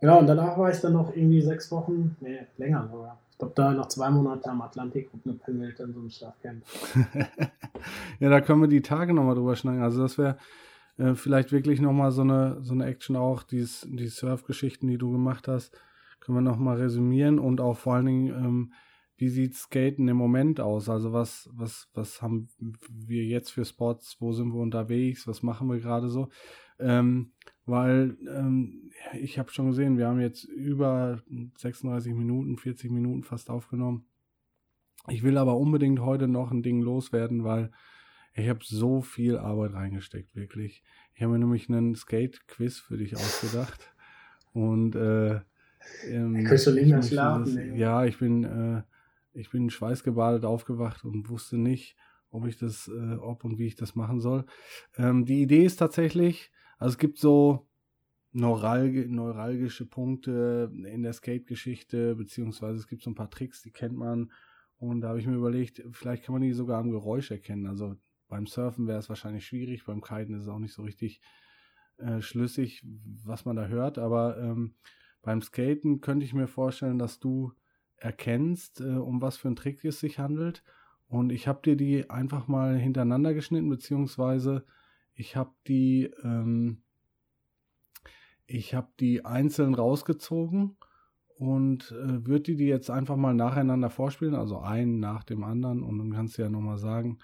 Genau, 0.00 0.20
und 0.20 0.26
danach 0.26 0.56
war 0.56 0.70
ich 0.70 0.80
dann 0.80 0.92
noch 0.92 1.14
irgendwie 1.14 1.40
sechs 1.40 1.72
Wochen, 1.72 2.16
nee, 2.20 2.46
länger 2.56 2.88
sogar. 2.90 3.18
Ich 3.32 3.38
glaube, 3.38 3.54
da 3.56 3.72
noch 3.72 3.88
zwei 3.88 4.10
Monate 4.10 4.48
am 4.50 4.62
Atlantik 4.62 5.10
rumgependelt 5.12 5.80
in 5.80 5.92
so 5.92 6.00
einem 6.00 6.10
Surfcamp. 6.10 6.62
ja, 8.20 8.28
da 8.28 8.40
können 8.40 8.60
wir 8.60 8.68
die 8.68 8.82
Tage 8.82 9.12
nochmal 9.12 9.34
drüber 9.34 9.56
schneiden. 9.56 9.82
Also 9.82 10.02
das 10.02 10.18
wäre 10.18 10.36
äh, 10.98 11.14
vielleicht 11.14 11.52
wirklich 11.52 11.80
nochmal 11.80 12.10
so 12.10 12.22
eine, 12.22 12.58
so 12.60 12.74
eine 12.74 12.86
Action 12.86 13.16
auch, 13.16 13.42
dies, 13.42 13.86
die 13.90 14.08
Surf-Geschichten, 14.08 14.88
die 14.88 14.98
du 14.98 15.10
gemacht 15.12 15.48
hast, 15.48 15.80
können 16.20 16.38
wir 16.38 16.42
nochmal 16.42 16.76
resümieren 16.76 17.38
und 17.38 17.60
auch 17.60 17.78
vor 17.78 17.94
allen 17.94 18.06
Dingen, 18.06 18.28
ähm, 18.28 18.72
wie 19.16 19.28
sieht 19.28 19.54
Skaten 19.54 20.06
im 20.06 20.16
Moment 20.16 20.60
aus? 20.60 20.88
Also 20.88 21.12
was, 21.12 21.50
was, 21.52 21.88
was 21.92 22.22
haben 22.22 22.48
wir 22.88 23.24
jetzt 23.24 23.50
für 23.50 23.64
Spots? 23.64 24.16
Wo 24.20 24.32
sind 24.32 24.52
wir 24.52 24.60
unterwegs? 24.60 25.26
Was 25.26 25.42
machen 25.42 25.68
wir 25.68 25.80
gerade 25.80 26.08
so? 26.08 26.28
Ähm, 26.78 27.32
weil 27.66 28.16
ähm, 28.28 28.92
ich 29.20 29.38
habe 29.38 29.50
schon 29.50 29.66
gesehen, 29.68 29.98
wir 29.98 30.06
haben 30.06 30.20
jetzt 30.20 30.44
über 30.44 31.20
36 31.56 32.14
Minuten, 32.14 32.56
40 32.56 32.92
Minuten 32.92 33.24
fast 33.24 33.50
aufgenommen. 33.50 34.06
Ich 35.08 35.24
will 35.24 35.36
aber 35.36 35.56
unbedingt 35.56 36.00
heute 36.00 36.28
noch 36.28 36.52
ein 36.52 36.62
Ding 36.62 36.80
loswerden, 36.80 37.42
weil 37.42 37.72
ich 38.38 38.48
habe 38.48 38.60
so 38.62 39.00
viel 39.00 39.36
Arbeit 39.36 39.72
reingesteckt, 39.72 40.34
wirklich. 40.34 40.82
Ich 41.14 41.22
habe 41.22 41.32
mir 41.32 41.38
nämlich 41.38 41.68
einen 41.68 41.94
Skate-Quiz 41.94 42.78
für 42.78 42.96
dich 42.96 43.16
ausgedacht. 43.16 43.92
Und 44.52 44.94
äh, 44.94 45.40
ähm, 46.08 46.44
du 46.44 46.72
nicht 46.72 46.88
mehr 46.88 47.02
schlafen. 47.02 47.56
Das, 47.56 47.78
ja, 47.78 48.04
ich 48.04 48.18
bin, 48.18 48.44
äh, 48.44 48.82
ich 49.32 49.50
bin 49.50 49.70
schweißgebadet 49.70 50.44
aufgewacht 50.44 51.04
und 51.04 51.28
wusste 51.28 51.58
nicht, 51.58 51.96
ob 52.30 52.46
ich 52.46 52.56
das, 52.56 52.88
äh, 52.88 53.14
ob 53.16 53.44
und 53.44 53.58
wie 53.58 53.66
ich 53.66 53.76
das 53.76 53.94
machen 53.94 54.20
soll. 54.20 54.44
Ähm, 54.96 55.24
die 55.24 55.42
Idee 55.42 55.64
ist 55.64 55.76
tatsächlich, 55.76 56.50
also 56.78 56.92
es 56.92 56.98
gibt 56.98 57.18
so 57.18 57.66
neuralg 58.32 59.08
neuralgische 59.08 59.86
Punkte 59.86 60.70
in 60.84 61.02
der 61.02 61.12
Skate-Geschichte, 61.12 62.14
beziehungsweise 62.14 62.78
es 62.78 62.86
gibt 62.86 63.02
so 63.02 63.10
ein 63.10 63.14
paar 63.14 63.30
Tricks, 63.30 63.62
die 63.62 63.70
kennt 63.70 63.96
man. 63.96 64.30
Und 64.78 65.00
da 65.00 65.08
habe 65.08 65.18
ich 65.18 65.26
mir 65.26 65.34
überlegt, 65.34 65.82
vielleicht 65.90 66.24
kann 66.24 66.34
man 66.34 66.42
die 66.42 66.52
sogar 66.52 66.78
am 66.78 66.90
Geräusch 66.90 67.30
erkennen. 67.30 67.66
Also 67.66 67.96
beim 68.28 68.46
Surfen 68.46 68.86
wäre 68.86 68.98
es 68.98 69.08
wahrscheinlich 69.08 69.46
schwierig, 69.46 69.84
beim 69.84 70.02
Kiten 70.02 70.34
ist 70.34 70.42
es 70.42 70.48
auch 70.48 70.58
nicht 70.58 70.74
so 70.74 70.82
richtig 70.82 71.20
äh, 71.98 72.20
schlüssig, 72.20 72.84
was 73.24 73.44
man 73.44 73.56
da 73.56 73.66
hört. 73.66 73.98
Aber 73.98 74.38
ähm, 74.38 74.74
beim 75.22 75.42
Skaten 75.42 76.00
könnte 76.00 76.24
ich 76.24 76.34
mir 76.34 76.46
vorstellen, 76.46 76.98
dass 76.98 77.18
du 77.18 77.52
erkennst, 77.96 78.80
äh, 78.80 78.94
um 78.94 79.20
was 79.20 79.36
für 79.36 79.48
einen 79.48 79.56
Trick 79.56 79.84
es 79.84 80.00
sich 80.00 80.18
handelt. 80.18 80.62
Und 81.08 81.32
ich 81.32 81.48
habe 81.48 81.60
dir 81.64 81.76
die 81.76 82.10
einfach 82.10 82.48
mal 82.48 82.76
hintereinander 82.76 83.34
geschnitten, 83.34 83.68
beziehungsweise 83.68 84.64
ich 85.14 85.36
habe 85.36 85.52
die, 85.66 86.10
ähm, 86.22 86.82
ich 88.46 88.76
die 89.00 89.24
einzeln 89.24 89.74
rausgezogen 89.74 90.76
und 91.38 91.92
äh, 91.92 92.26
würde 92.26 92.54
die 92.54 92.66
jetzt 92.66 92.90
einfach 92.90 93.16
mal 93.16 93.34
nacheinander 93.34 93.90
vorspielen, 93.90 94.34
also 94.34 94.58
einen 94.58 95.00
nach 95.00 95.24
dem 95.24 95.44
anderen 95.44 95.82
und 95.82 95.98
dann 95.98 96.12
kannst 96.12 96.38
du 96.38 96.42
ja 96.42 96.48
nochmal 96.48 96.78
sagen, 96.78 97.18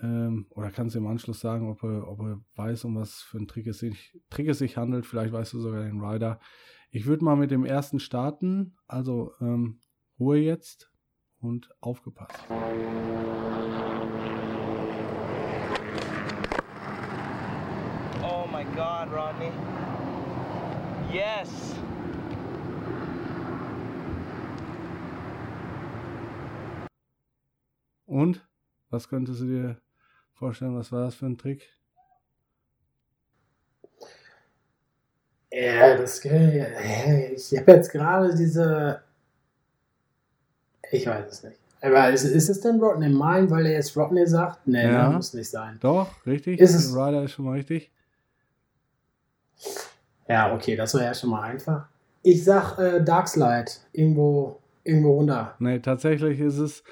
ähm, 0.00 0.46
oder 0.50 0.70
kannst 0.70 0.94
du 0.94 0.98
im 0.98 1.06
Anschluss 1.06 1.40
sagen, 1.40 1.70
ob 1.70 1.82
er, 1.82 2.08
ob 2.08 2.20
er 2.20 2.40
weiß, 2.56 2.84
um 2.84 2.96
was 2.96 3.22
für 3.22 3.38
ein 3.38 3.46
Trick 3.46 3.66
es, 3.66 3.78
sich, 3.78 4.20
Trick 4.30 4.48
es 4.48 4.58
sich 4.58 4.76
handelt, 4.76 5.06
vielleicht 5.06 5.32
weißt 5.32 5.52
du 5.52 5.60
sogar 5.60 5.84
den 5.84 6.00
Rider. 6.00 6.40
Ich 6.90 7.06
würde 7.06 7.24
mal 7.24 7.36
mit 7.36 7.50
dem 7.50 7.64
ersten 7.64 8.00
starten, 8.00 8.76
also 8.86 9.32
ähm, 9.40 9.80
Ruhe 10.18 10.38
jetzt 10.38 10.92
und 11.40 11.68
aufgepasst. 11.80 12.44
God, 18.74 19.08
Rodney. 19.12 19.52
Yes. 21.12 21.76
Und? 28.04 28.44
Was 28.90 29.08
könntest 29.08 29.40
du 29.40 29.46
dir 29.46 29.83
vorstellen? 30.34 30.76
Was 30.76 30.92
war 30.92 31.04
das 31.04 31.14
für 31.14 31.26
ein 31.26 31.38
Trick? 31.38 31.68
Ja, 35.52 35.96
das 35.96 36.24
ich 36.24 37.58
habe 37.58 37.72
jetzt 37.72 37.90
gerade 37.92 38.34
diese. 38.34 39.00
Ich 40.90 41.06
weiß 41.06 41.30
es 41.30 41.42
nicht. 41.44 41.58
Aber 41.80 42.10
ist, 42.10 42.24
ist 42.24 42.48
es 42.48 42.60
denn 42.60 42.80
Rodney 42.80 43.08
Mine, 43.08 43.50
weil 43.50 43.66
er 43.66 43.72
jetzt 43.72 43.96
Rodney 43.96 44.26
sagt? 44.26 44.66
Nee, 44.66 44.84
ja, 44.84 45.10
muss 45.10 45.34
nicht 45.34 45.50
sein. 45.50 45.78
Doch, 45.80 46.08
richtig. 46.26 46.58
Ist 46.58 46.74
es, 46.74 46.94
Rider 46.94 47.24
ist 47.24 47.32
schon 47.32 47.44
mal 47.44 47.52
richtig. 47.52 47.92
Ja, 50.26 50.54
okay, 50.54 50.76
das 50.76 50.94
war 50.94 51.02
ja 51.02 51.14
schon 51.14 51.30
mal 51.30 51.42
einfach. 51.42 51.86
Ich 52.22 52.42
sag 52.42 52.78
äh, 52.78 53.04
Darkslide, 53.04 53.70
irgendwo, 53.92 54.58
irgendwo 54.82 55.16
runter. 55.16 55.54
Nee, 55.58 55.78
tatsächlich 55.80 56.40
ist 56.40 56.56
es, 56.58 56.82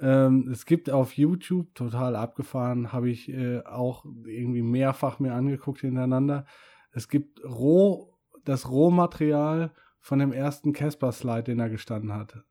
ähm, 0.00 0.48
es 0.50 0.66
gibt 0.66 0.90
auf 0.90 1.16
YouTube, 1.16 1.74
total 1.74 2.16
abgefahren, 2.16 2.92
habe 2.92 3.10
ich 3.10 3.28
äh, 3.28 3.60
auch 3.64 4.04
irgendwie 4.24 4.62
mehrfach 4.62 5.18
mir 5.18 5.34
angeguckt 5.34 5.80
hintereinander. 5.80 6.46
Es 6.90 7.08
gibt 7.08 7.42
roh, 7.44 8.18
das 8.44 8.70
Rohmaterial 8.70 9.72
von 10.00 10.18
dem 10.18 10.32
ersten 10.32 10.72
Casper-Slide, 10.72 11.44
den 11.44 11.60
er 11.60 11.70
gestanden 11.70 12.12
hatte. 12.12 12.44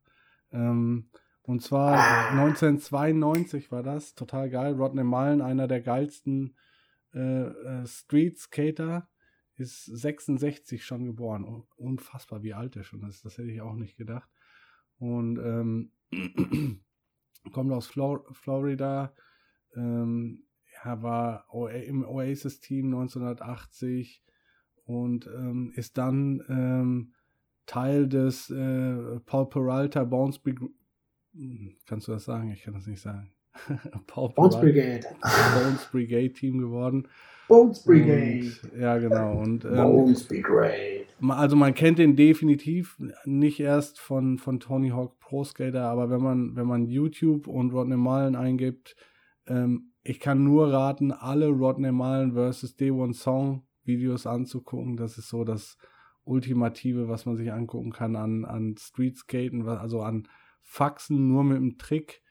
Ähm, 0.52 1.10
und 1.44 1.62
zwar 1.62 1.98
ah. 1.98 2.30
1992 2.30 3.72
war 3.72 3.84
das, 3.84 4.16
total 4.16 4.50
geil. 4.50 4.76
Rodney 4.76 5.04
Mullen, 5.04 5.42
einer 5.42 5.68
der 5.68 5.82
geilsten 5.82 6.56
äh, 7.14 7.20
äh, 7.20 7.86
Street 7.86 8.40
Skater 8.40 9.10
ist 9.56 9.86
66 9.86 10.84
schon 10.84 11.06
geboren. 11.06 11.64
Unfassbar, 11.76 12.42
wie 12.42 12.54
alt 12.54 12.76
er 12.76 12.84
schon 12.84 13.04
ist. 13.04 13.26
Das 13.26 13.38
hätte 13.38 13.52
ich 13.52 13.62
auch 13.62 13.76
nicht 13.76 13.98
gedacht. 13.98 14.30
Und 14.98 15.38
ähm, 15.38 15.92
kommt 17.52 17.72
aus 17.72 17.88
Flor 17.88 18.24
Florida. 18.34 19.14
Ähm, 19.76 20.44
er 20.84 21.02
war 21.02 21.46
im 21.72 22.06
Oasis-Team 22.06 22.88
1980 22.88 24.24
und 24.86 25.28
ähm, 25.28 25.72
ist 25.76 25.98
dann 25.98 26.44
ähm, 26.50 27.14
Teil 27.66 28.08
des 28.08 28.50
äh, 28.50 29.20
Paul 29.26 29.50
Peralta 29.50 30.04
Bones 30.04 30.40
Brigade. 30.40 30.72
Kannst 31.88 32.08
du 32.08 32.12
das 32.12 32.26
sagen? 32.26 32.52
Ich 32.52 32.64
kann 32.64 32.74
das 32.74 32.86
nicht 32.86 33.02
sagen. 33.02 33.32
Paul 34.08 34.34
Bones 34.34 34.60
Brigade. 34.60 35.06
Bones 35.22 35.86
Brigade 35.92 36.34
Team 36.34 36.58
geworden. 36.58 37.08
Bones 37.48 37.84
Brigade. 37.84 38.52
Und, 38.64 38.82
ja, 38.82 38.98
genau. 38.98 39.38
Und, 39.40 39.66
ähm, 39.66 39.76
Bones 39.76 40.28
Brigade. 40.28 41.03
Also 41.30 41.56
man 41.56 41.74
kennt 41.74 42.00
den 42.00 42.16
definitiv 42.16 42.98
nicht 43.26 43.60
erst 43.60 44.00
von, 44.00 44.38
von 44.38 44.60
Tony 44.60 44.90
Hawk 44.90 45.20
Pro 45.20 45.44
Skater, 45.44 45.86
aber 45.86 46.10
wenn 46.10 46.22
man, 46.22 46.56
wenn 46.56 46.68
man 46.68 46.88
YouTube 46.88 47.48
und 47.48 47.72
Rodney 47.72 47.98
Mullen 47.98 48.36
eingibt, 48.36 48.96
ähm, 49.48 49.94
ich 50.04 50.20
kann 50.20 50.44
nur 50.44 50.72
raten, 50.72 51.12
alle 51.12 51.48
Rodney 51.48 51.92
Mullen 51.92 52.34
vs. 52.34 52.78
D1 52.78 53.14
Song 53.14 53.64
Videos 53.86 54.28
anzugucken. 54.28 54.98
Das 54.98 55.18
ist 55.18 55.30
so 55.30 55.44
das 55.44 55.78
Ultimative, 56.26 57.08
was 57.08 57.26
man 57.26 57.38
sich 57.38 57.52
angucken 57.52 57.92
kann 57.92 58.16
an, 58.16 58.46
an 58.46 58.76
Street 58.78 59.18
Skaten, 59.18 59.68
also 59.68 60.02
an 60.02 60.28
Faxen 60.62 61.28
nur 61.28 61.44
mit 61.44 61.58
dem 61.58 61.78
Trick. 61.78 62.22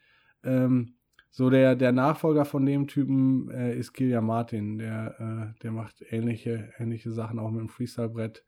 Ähm, 0.45 0.97
so 1.31 1.49
der, 1.49 1.77
der 1.77 1.93
Nachfolger 1.93 2.45
von 2.45 2.67
dem 2.67 2.87
Typen 2.89 3.51
äh, 3.51 3.75
ist 3.77 3.93
Kilian 3.95 4.27
Martin. 4.27 4.79
Der, 4.79 5.55
äh, 5.55 5.61
der 5.63 5.73
macht 5.73 6.05
ähnliche, 6.11 6.73
ähnliche 6.79 7.11
Sachen 7.11 7.39
auch 7.39 7.51
mit 7.51 7.61
dem 7.61 7.69
Freestyle-Brett. 7.69 8.45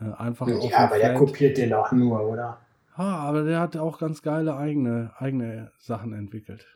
Äh, 0.00 0.12
einfach 0.12 0.48
ja, 0.48 0.78
aber 0.78 0.98
der 0.98 1.14
kopiert 1.14 1.56
den 1.58 1.72
auch 1.72 1.92
nur, 1.92 2.20
oder? 2.28 2.58
Ja, 2.96 3.04
aber 3.04 3.42
der 3.44 3.60
hat 3.60 3.76
auch 3.76 3.98
ganz 3.98 4.22
geile 4.22 4.56
eigene, 4.56 5.12
eigene 5.18 5.72
Sachen 5.78 6.12
entwickelt. 6.12 6.66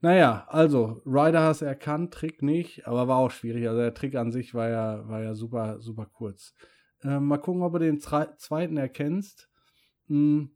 Naja, 0.00 0.46
also, 0.48 1.00
Ryder 1.06 1.42
hast 1.42 1.62
erkannt, 1.62 2.12
Trick 2.12 2.42
nicht, 2.42 2.88
aber 2.88 3.06
war 3.06 3.18
auch 3.18 3.30
schwierig. 3.30 3.68
Also 3.68 3.80
der 3.80 3.94
Trick 3.94 4.16
an 4.16 4.32
sich 4.32 4.52
war 4.52 4.68
ja, 4.68 5.08
war 5.08 5.22
ja 5.22 5.34
super, 5.34 5.80
super 5.80 6.06
kurz. 6.06 6.54
Äh, 7.02 7.20
mal 7.20 7.38
gucken, 7.38 7.62
ob 7.62 7.72
du 7.74 7.78
den 7.78 8.00
zweiten 8.00 8.76
erkennst. 8.76 9.48
Hm, 10.08 10.50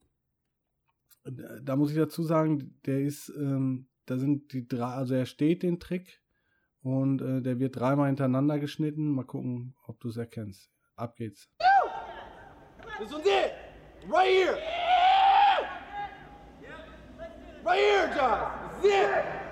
da 1.63 1.77
muss 1.77 1.91
ich 1.91 1.97
dazu 1.97 2.23
sagen, 2.23 2.79
der 2.87 3.01
ist, 3.01 3.33
ähm, 3.37 3.87
da 4.07 4.19
sind 4.19 4.53
die 4.53 4.67
drei, 4.67 4.95
also 4.95 5.15
er 5.15 5.27
steht 5.27 5.63
den 5.63 5.81
Trick 5.81 6.21
und 6.83 7.21
äh, 7.23 7.41
der 7.41 7.59
wird 7.59 7.77
dreimal 7.77 8.09
hintereinander 8.09 8.59
geschnitten. 8.59 9.11
Mal 9.11 9.25
gucken, 9.25 9.75
ob 9.87 10.01
du 10.01 10.09
es 10.09 10.17
erkennst. 10.17 10.71
Ab 10.97 11.17
geht's. 11.17 11.49
This 12.99 13.13
one's 13.13 13.27
it! 13.27 13.55
Right 14.07 14.29
here! 14.29 14.59
Right 17.63 17.79
here, 17.79 18.13
Josh! 18.15 18.53
This 18.81 18.93
is 18.93 19.01
it! 19.01 19.46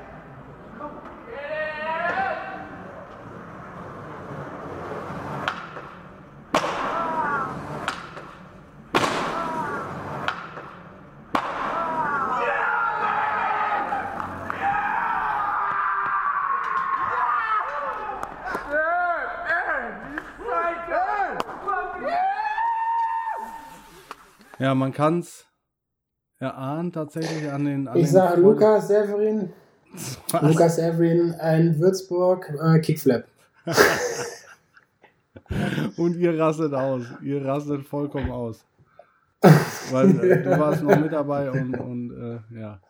Ja, 24.58 24.74
man 24.74 24.92
kann 24.92 25.20
es 25.20 25.46
erahnen 26.38 26.92
tatsächlich 26.92 27.50
an 27.50 27.64
den. 27.64 27.88
An 27.88 27.96
ich 27.96 28.10
sage 28.10 28.40
Lukas 28.40 28.88
Severin. 28.88 29.50
Lukas 30.42 30.76
Severin 30.76 31.34
in 31.34 31.78
Würzburg, 31.78 32.52
äh, 32.62 32.78
Kickflap. 32.80 33.24
Und 35.96 36.16
ihr 36.16 36.38
rastet 36.38 36.74
aus. 36.74 37.04
Ihr 37.22 37.44
rastet 37.44 37.86
vollkommen 37.86 38.30
aus. 38.30 38.64
Weil 39.90 40.18
äh, 40.24 40.42
du 40.42 40.58
warst 40.58 40.82
noch 40.82 40.98
mit 40.98 41.12
dabei 41.12 41.50
und, 41.50 41.78
und 41.78 42.10
äh, 42.10 42.40
ja. 42.58 42.80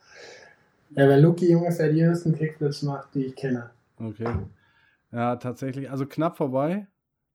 Ja, 0.90 1.08
weil 1.08 1.20
Luki 1.20 1.54
ungefähr 1.54 1.92
die 1.92 2.00
ersten 2.00 2.34
Kickflips 2.34 2.82
macht, 2.82 3.14
die 3.14 3.26
ich 3.26 3.34
kenne. 3.34 3.70
Okay. 3.98 4.28
Ja, 5.10 5.34
tatsächlich. 5.36 5.90
Also 5.90 6.06
knapp 6.06 6.36
vorbei. 6.36 6.86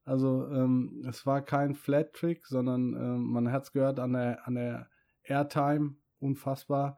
Also 0.09 0.47
ähm, 0.51 1.03
es 1.07 1.27
war 1.27 1.43
kein 1.43 1.75
Flat 1.75 2.13
Trick, 2.13 2.47
sondern 2.47 2.95
ähm, 2.95 3.31
man 3.31 3.51
hat 3.51 3.65
es 3.65 3.71
gehört 3.71 3.99
an 3.99 4.13
der, 4.13 4.47
an 4.47 4.55
der 4.55 4.89
Airtime, 5.21 5.93
unfassbar. 6.19 6.97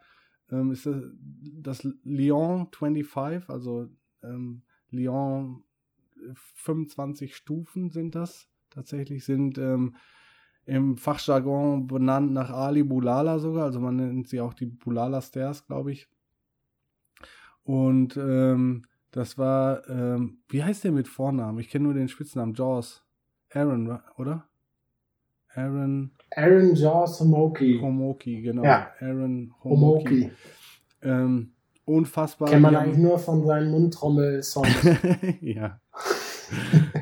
Ähm, 0.49 0.71
ist 0.71 0.85
das, 0.85 1.03
das 1.19 1.83
Lyon 2.03 2.69
25, 2.71 3.49
also 3.49 3.89
ähm, 4.23 4.61
Lyon 4.91 5.65
25 6.55 7.35
Stufen 7.35 7.89
sind 7.89 8.15
das 8.15 8.47
tatsächlich, 8.69 9.25
sind 9.25 9.57
ähm, 9.57 9.97
im 10.65 10.95
Fachjargon 10.95 11.87
benannt 11.87 12.31
nach 12.31 12.49
Ali 12.49 12.83
Bulala 12.83 13.39
sogar, 13.39 13.65
also 13.65 13.81
man 13.81 13.97
nennt 13.97 14.29
sie 14.29 14.39
auch 14.39 14.53
die 14.53 14.67
Bulala 14.67 15.21
Stairs, 15.21 15.65
glaube 15.65 15.91
ich. 15.91 16.07
Und 17.63 18.15
ähm, 18.15 18.85
das 19.11 19.37
war, 19.37 19.87
ähm, 19.89 20.39
wie 20.49 20.63
heißt 20.63 20.83
der 20.83 20.91
mit 20.91 21.07
Vornamen? 21.07 21.59
Ich 21.59 21.69
kenne 21.69 21.85
nur 21.85 21.93
den 21.93 22.07
Spitznamen, 22.07 22.53
Jaws. 22.53 23.03
Aaron, 23.53 23.99
oder? 24.17 24.45
Aaron. 25.53 26.11
Aaron 26.35 26.75
Jaws 26.75 27.19
Homoki. 27.19 27.79
Homoki, 27.81 28.41
genau. 28.41 28.63
Ja. 28.63 28.91
Aaron 28.99 29.53
Homoki. 29.63 30.21
Homoki. 30.21 30.31
Ähm, 31.01 31.53
unfassbar. 31.83 32.49
Kennt 32.49 32.61
man 32.61 32.75
eigentlich 32.75 32.97
nur 32.97 33.19
von 33.19 33.45
seinen 33.45 33.71
Mundtrommel-Songs. 33.71 34.87
ja. 35.41 35.81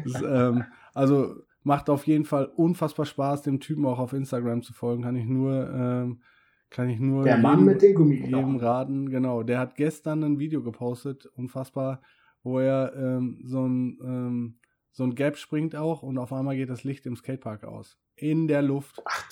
das, 0.04 0.22
ähm, 0.24 0.64
also 0.94 1.36
macht 1.62 1.90
auf 1.90 2.08
jeden 2.08 2.26
Fall 2.26 2.46
unfassbar 2.46 3.06
Spaß, 3.06 3.44
dem 3.44 3.60
Typen 3.60 3.86
auch 3.86 4.00
auf 4.00 4.14
Instagram 4.14 4.64
zu 4.64 4.74
folgen. 4.74 5.04
Kann 5.04 5.16
ich 5.16 5.26
nur, 5.26 5.70
ähm, 5.72 6.22
kann 6.70 6.90
ich 6.90 7.00
nur 7.00 7.24
der 7.24 7.38
Mann 7.38 7.66
mit 7.66 7.82
den 7.82 8.12
jedem 8.12 8.58
raten. 8.58 9.10
Genau, 9.10 9.44
der 9.44 9.60
hat 9.60 9.76
gestern 9.76 10.24
ein 10.24 10.40
Video 10.40 10.62
gepostet, 10.62 11.26
unfassbar, 11.26 12.02
wo 12.44 12.60
er 12.60 12.94
ähm, 12.96 13.42
so 13.44 13.66
ein 13.66 14.00
ähm, 14.04 14.56
so 14.92 15.04
ein 15.04 15.16
Gap 15.16 15.38
springt 15.38 15.76
auch 15.76 16.04
und 16.04 16.18
auf 16.18 16.34
einmal 16.34 16.56
geht 16.56 16.70
das 16.70 16.84
Licht 16.84 17.06
im 17.06 17.16
Skatepark 17.16 17.64
aus. 17.64 17.98
In 18.16 18.48
der 18.48 18.62
Luft. 18.62 19.02
Ach, 19.06 19.30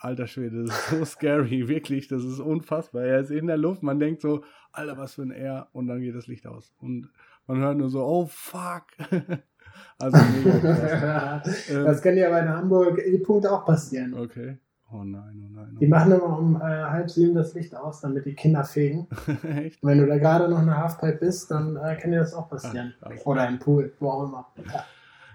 Alter 0.00 0.28
Schwede, 0.28 0.62
das 0.62 0.78
ist 0.78 0.90
so 0.90 1.04
scary, 1.04 1.66
wirklich, 1.68 2.06
das 2.06 2.22
ist 2.22 2.38
unfassbar. 2.38 3.02
Er 3.02 3.18
ist 3.18 3.32
in 3.32 3.48
der 3.48 3.56
Luft, 3.56 3.82
man 3.82 3.98
denkt 3.98 4.22
so, 4.22 4.44
Alter, 4.70 4.96
was 4.96 5.14
für 5.14 5.22
ein 5.22 5.32
R 5.32 5.68
und 5.72 5.88
dann 5.88 6.00
geht 6.00 6.14
das 6.14 6.28
Licht 6.28 6.46
aus. 6.46 6.72
Und 6.78 7.10
man 7.48 7.58
hört 7.58 7.78
nur 7.78 7.90
so, 7.90 8.04
oh 8.04 8.26
fuck. 8.26 8.84
also 9.98 10.18
mega 10.44 11.42
ähm, 11.68 11.84
Das 11.84 12.00
kann 12.00 12.16
ja 12.16 12.30
bei 12.30 12.46
Hamburg 12.46 13.02
die 13.04 13.18
Punkte 13.18 13.50
auch 13.50 13.64
passieren. 13.64 14.14
Okay. 14.14 14.58
Oh 14.90 15.04
nein, 15.04 15.44
oh 15.44 15.50
nein. 15.50 15.72
Oh 15.74 15.78
die 15.78 15.86
machen 15.86 16.12
immer 16.12 16.38
um 16.38 16.56
äh, 16.56 16.60
halb 16.60 17.10
sieben 17.10 17.34
das 17.34 17.52
Licht 17.54 17.74
aus, 17.74 18.00
damit 18.00 18.24
die 18.24 18.34
Kinder 18.34 18.64
fegen. 18.64 19.06
Echt? 19.42 19.84
Wenn 19.84 19.98
du 19.98 20.06
da 20.06 20.16
gerade 20.18 20.48
noch 20.48 20.60
eine 20.60 20.76
Halfpipe 20.76 21.18
bist, 21.18 21.50
dann 21.50 21.76
äh, 21.76 21.96
kann 21.96 22.10
dir 22.10 22.20
das 22.20 22.32
auch 22.32 22.48
passieren. 22.48 22.94
Ach, 23.02 23.10
Oder 23.24 23.48
im 23.48 23.58
Pool, 23.58 23.92
wo 24.00 24.08
auch 24.10 24.24
immer. 24.24 24.46
Ja, 24.72 24.84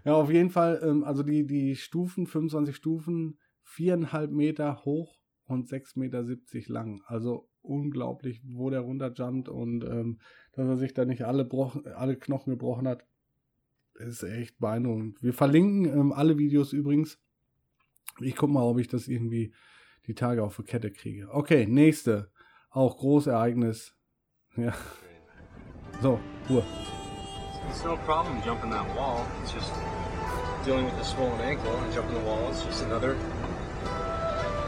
ja 0.06 0.14
auf 0.14 0.32
jeden 0.32 0.50
Fall, 0.50 0.82
ähm, 0.84 1.04
also 1.04 1.22
die, 1.22 1.46
die 1.46 1.76
Stufen, 1.76 2.26
25 2.26 2.76
Stufen, 2.76 3.38
viereinhalb 3.62 4.32
Meter 4.32 4.84
hoch 4.86 5.20
und 5.46 5.70
6,70 5.70 6.00
Meter 6.00 6.74
lang. 6.74 7.02
Also 7.06 7.48
unglaublich, 7.62 8.42
wo 8.44 8.72
der 8.72 8.82
runterjumpt 8.82 9.50
und 9.50 9.84
ähm, 9.84 10.20
dass 10.54 10.68
er 10.68 10.78
sich 10.78 10.94
da 10.96 11.06
nicht 11.06 11.26
alle, 11.26 11.48
alle 11.96 12.16
Knochen 12.18 12.52
gebrochen 12.52 12.88
hat. 12.88 13.06
ist 13.96 14.24
echt 14.24 14.58
beeindruckend. 14.58 15.22
Wir 15.22 15.34
verlinken 15.34 15.86
ähm, 15.86 16.12
alle 16.12 16.40
Videos 16.40 16.74
übrigens 16.74 17.20
ich 18.20 18.36
guck 18.36 18.50
mal, 18.50 18.64
ob 18.64 18.80
ich 18.80 18.88
das 18.88 19.08
irgendwie 19.08 19.54
die 20.08 20.16
Tage 20.16 20.44
auf 20.44 20.58
die 20.58 20.64
Kette 20.64 20.92
kriege. 20.92 21.30
Okay, 21.32 21.66
nächste. 21.66 22.32
Auch 22.70 22.98
Großereignis. 22.98 23.94
Ja. 24.56 24.74
So, 26.02 26.20
Ruhe. 26.50 26.64
It's 27.70 27.84
no 27.84 27.98
problem 27.98 28.42
jumping 28.46 28.72
that 28.72 28.86
wall. 28.96 29.26
It's 29.42 29.54
just 29.54 29.72
dealing 30.66 30.86
with 30.86 30.98
the 30.98 31.04
swollen 31.04 31.40
ankle 31.42 31.72
and 31.78 31.94
jumping 31.94 32.16
the 32.16 32.26
wall. 32.26 32.50
It's 32.50 32.64
just 32.64 32.84
another 32.84 33.16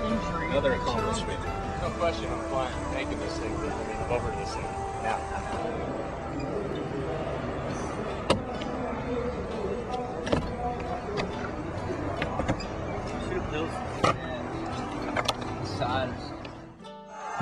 injury. 0.05 0.49
Another 0.49 0.73
accomplishment. 0.73 1.39
No 1.81 1.89
question, 1.99 2.25
I'm 2.31 2.41
fine 2.49 2.71
making 2.93 3.19
this 3.19 3.37
thing. 3.37 3.53
I 3.55 3.61
mean, 3.61 4.11
over 4.11 4.31
this 4.39 4.53
thing. 4.53 4.63
Yeah. 5.03 5.44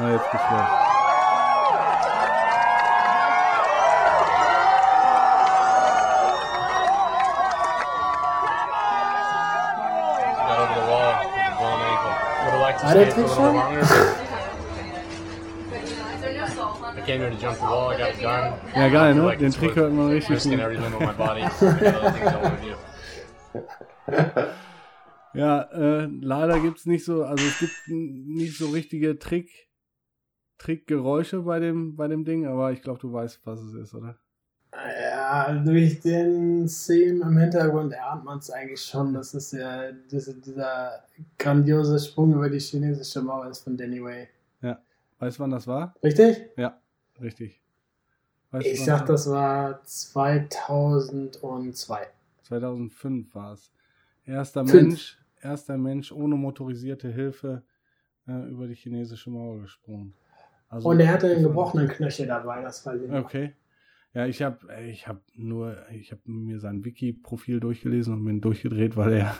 Ah, 0.04 0.12
jetzt 0.12 0.32
geht's 0.32 0.43
los. 0.51 0.68
War 12.84 12.93
der 12.95 13.10
Trick 13.10 13.30
schon? 13.30 13.56
Ja, 18.76 18.88
geil, 18.89 19.16
ne? 19.16 19.38
Den 19.38 19.51
Trick 19.51 19.76
hört 19.76 19.93
man 19.93 20.10
richtig 20.10 20.43
gut. 20.43 20.54
Ja, 25.36 25.62
äh, 25.72 26.08
leider 26.22 26.60
gibt's 26.60 26.86
nicht 26.86 27.06
so, 27.06 27.24
also 27.24 27.43
es 27.43 27.58
gibt 27.58 27.74
nicht 27.88 28.56
so 28.56 28.70
richtige 28.70 29.18
Trick, 29.18 29.49
Trickgeräusche 30.58 31.41
bei 31.41 31.60
dem, 31.60 31.95
bei 31.95 32.08
dem 32.08 32.26
Ding, 32.26 32.45
aber 32.45 32.72
ich 32.72 32.82
glaube, 32.82 32.99
du 32.99 33.12
weißt, 33.12 33.41
was 33.45 33.60
es 33.60 33.74
ist, 33.74 33.93
oder? 33.93 34.18
Ja, 34.74 35.54
durch 35.64 36.01
den 36.01 36.68
Theme 36.68 37.24
im 37.24 37.38
Hintergrund 37.38 37.93
erahnt 37.93 38.26
man 38.26 38.39
es 38.39 38.49
eigentlich 38.49 38.82
schon. 38.82 39.14
Das 39.14 39.34
ist 39.34 39.54
ja 39.54 39.91
diese, 39.91 40.39
dieser 40.39 41.04
grandiose 41.38 41.99
Sprung 41.99 42.34
über 42.34 42.49
die 42.49 42.60
chinesische 42.60 43.22
Mauer 43.22 43.49
ist 43.49 43.64
von 43.64 43.78
Danny 43.78 44.04
Way. 44.04 44.28
Ja. 44.62 44.82
Weißt 45.20 45.38
du, 45.38 45.43
wann 45.43 45.51
das 45.51 45.68
war? 45.68 45.95
Richtig? 46.04 46.49
Ja, 46.58 46.80
richtig. 47.22 47.62
Weißt 48.51 48.66
ich 48.66 48.84
sag, 48.84 49.06
das 49.06 49.30
war 49.30 49.84
2002. 49.84 52.08
2005 52.43 53.36
war 53.36 53.54
es. 53.54 53.72
Erster 54.26 54.66
Fünf. 54.66 54.74
Mensch, 54.74 55.18
erster 55.41 55.78
Mensch 55.78 56.12
ohne 56.12 56.36
motorisierte 56.36 57.10
Hilfe 57.10 57.64
äh, 58.28 58.49
über 58.49 58.68
die 58.68 58.76
chinesische 58.76 59.30
Mauer 59.30 59.62
gesprungen. 59.62 60.14
Also, 60.74 60.90
Und 60.90 61.00
er 61.00 61.10
hatte 61.10 61.28
einen 61.28 61.44
gebrochenen 61.44 61.88
Knöchel 61.88 62.26
dabei, 62.26 62.64
das 62.64 62.84
weiß 62.84 63.02
ich. 63.04 63.12
Okay. 63.12 63.54
Ja, 64.16 64.26
ich 64.26 64.42
habe 64.42 64.58
ich 64.90 65.08
hab 65.08 65.22
nur, 65.36 65.78
ich 65.92 66.12
habe 66.12 66.22
mir 66.26 66.60
sein 66.60 66.84
Wiki-Profil 66.84 67.60
durchgelesen 67.60 68.14
und 68.14 68.26
bin 68.26 68.42
durchgedreht, 68.42 68.98
weil 68.98 69.14
er 69.14 69.36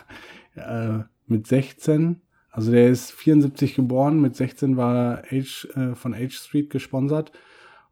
äh, 0.54 1.04
mit 1.26 1.48
16, 1.48 2.20
also 2.50 2.70
der 2.70 2.88
ist 2.88 3.10
74 3.10 3.74
geboren, 3.74 4.20
mit 4.20 4.36
16 4.36 4.76
war 4.76 5.22
er 5.24 5.42
H, 5.42 5.68
äh, 5.74 5.94
von 5.96 6.14
H 6.14 6.30
Street 6.30 6.70
gesponsert 6.70 7.32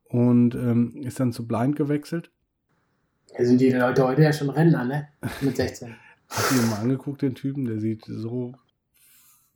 und 0.05 0.55
ähm, 0.55 0.97
ist 1.03 1.19
dann 1.19 1.33
zu 1.33 1.47
Blind 1.49 1.75
gewechselt. 1.75 2.31
Da 3.37 3.45
sind 3.45 3.61
die 3.61 3.71
Leute 3.71 4.05
heute 4.07 4.23
ja 4.23 4.33
schon 4.33 4.51
Rentner, 4.51 4.85
ne? 4.85 5.09
Mit 5.41 5.57
16. 5.57 5.95
Hast 6.29 6.51
du 6.51 6.55
dir 6.55 6.67
mal 6.67 6.81
angeguckt, 6.81 7.23
den 7.23 7.35
Typen? 7.35 7.65
Der 7.65 7.81
sieht 7.81 8.05
so, 8.07 8.55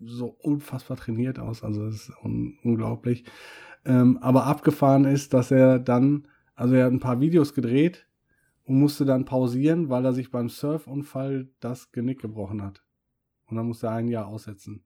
so 0.01 0.37
unfassbar 0.43 0.97
trainiert 0.97 1.39
aus. 1.39 1.63
Also 1.63 1.87
das 1.87 1.95
ist 1.95 2.13
un 2.23 2.59
unglaublich. 2.63 3.25
Ähm, 3.87 4.19
aber 4.21 4.45
abgefahren 4.47 5.05
ist, 5.05 5.33
dass 5.33 5.51
er 5.51 5.79
dann, 5.79 6.29
also 6.55 6.75
er 6.75 6.87
hat 6.87 6.93
ein 6.93 7.01
paar 7.01 7.21
Videos 7.21 7.55
gedreht 7.55 8.07
und 8.65 8.79
musste 8.79 9.05
dann 9.05 9.25
pausieren, 9.25 9.89
weil 9.89 10.05
er 10.05 10.13
sich 10.13 10.31
beim 10.31 10.49
Surfunfall 10.49 11.49
das 11.61 11.93
Genick 11.93 12.21
gebrochen 12.21 12.63
hat. 12.63 12.85
Und 13.47 13.57
dann 13.57 13.67
musste 13.67 13.87
er 13.87 13.95
ein 13.95 14.09
Jahr 14.09 14.27
aussetzen. 14.27 14.85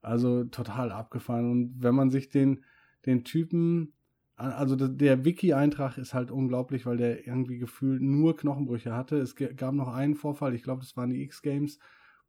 Also 0.00 0.44
total 0.44 0.92
abgefahren. 0.92 1.50
Und 1.50 1.82
wenn 1.82 1.94
man 1.94 2.10
sich 2.10 2.28
den, 2.28 2.64
den 3.04 3.24
Typen 3.24 3.92
also 4.40 4.74
der 4.74 5.24
Wiki-Eintrag 5.26 5.98
ist 5.98 6.14
halt 6.14 6.30
unglaublich, 6.30 6.86
weil 6.86 6.96
der 6.96 7.26
irgendwie 7.26 7.58
gefühlt 7.58 8.00
nur 8.00 8.36
Knochenbrüche 8.36 8.94
hatte. 8.94 9.18
Es 9.18 9.34
gab 9.36 9.74
noch 9.74 9.92
einen 9.92 10.14
Vorfall, 10.14 10.54
ich 10.54 10.62
glaube, 10.62 10.80
das 10.80 10.96
waren 10.96 11.10
die 11.10 11.22
X-Games, 11.24 11.78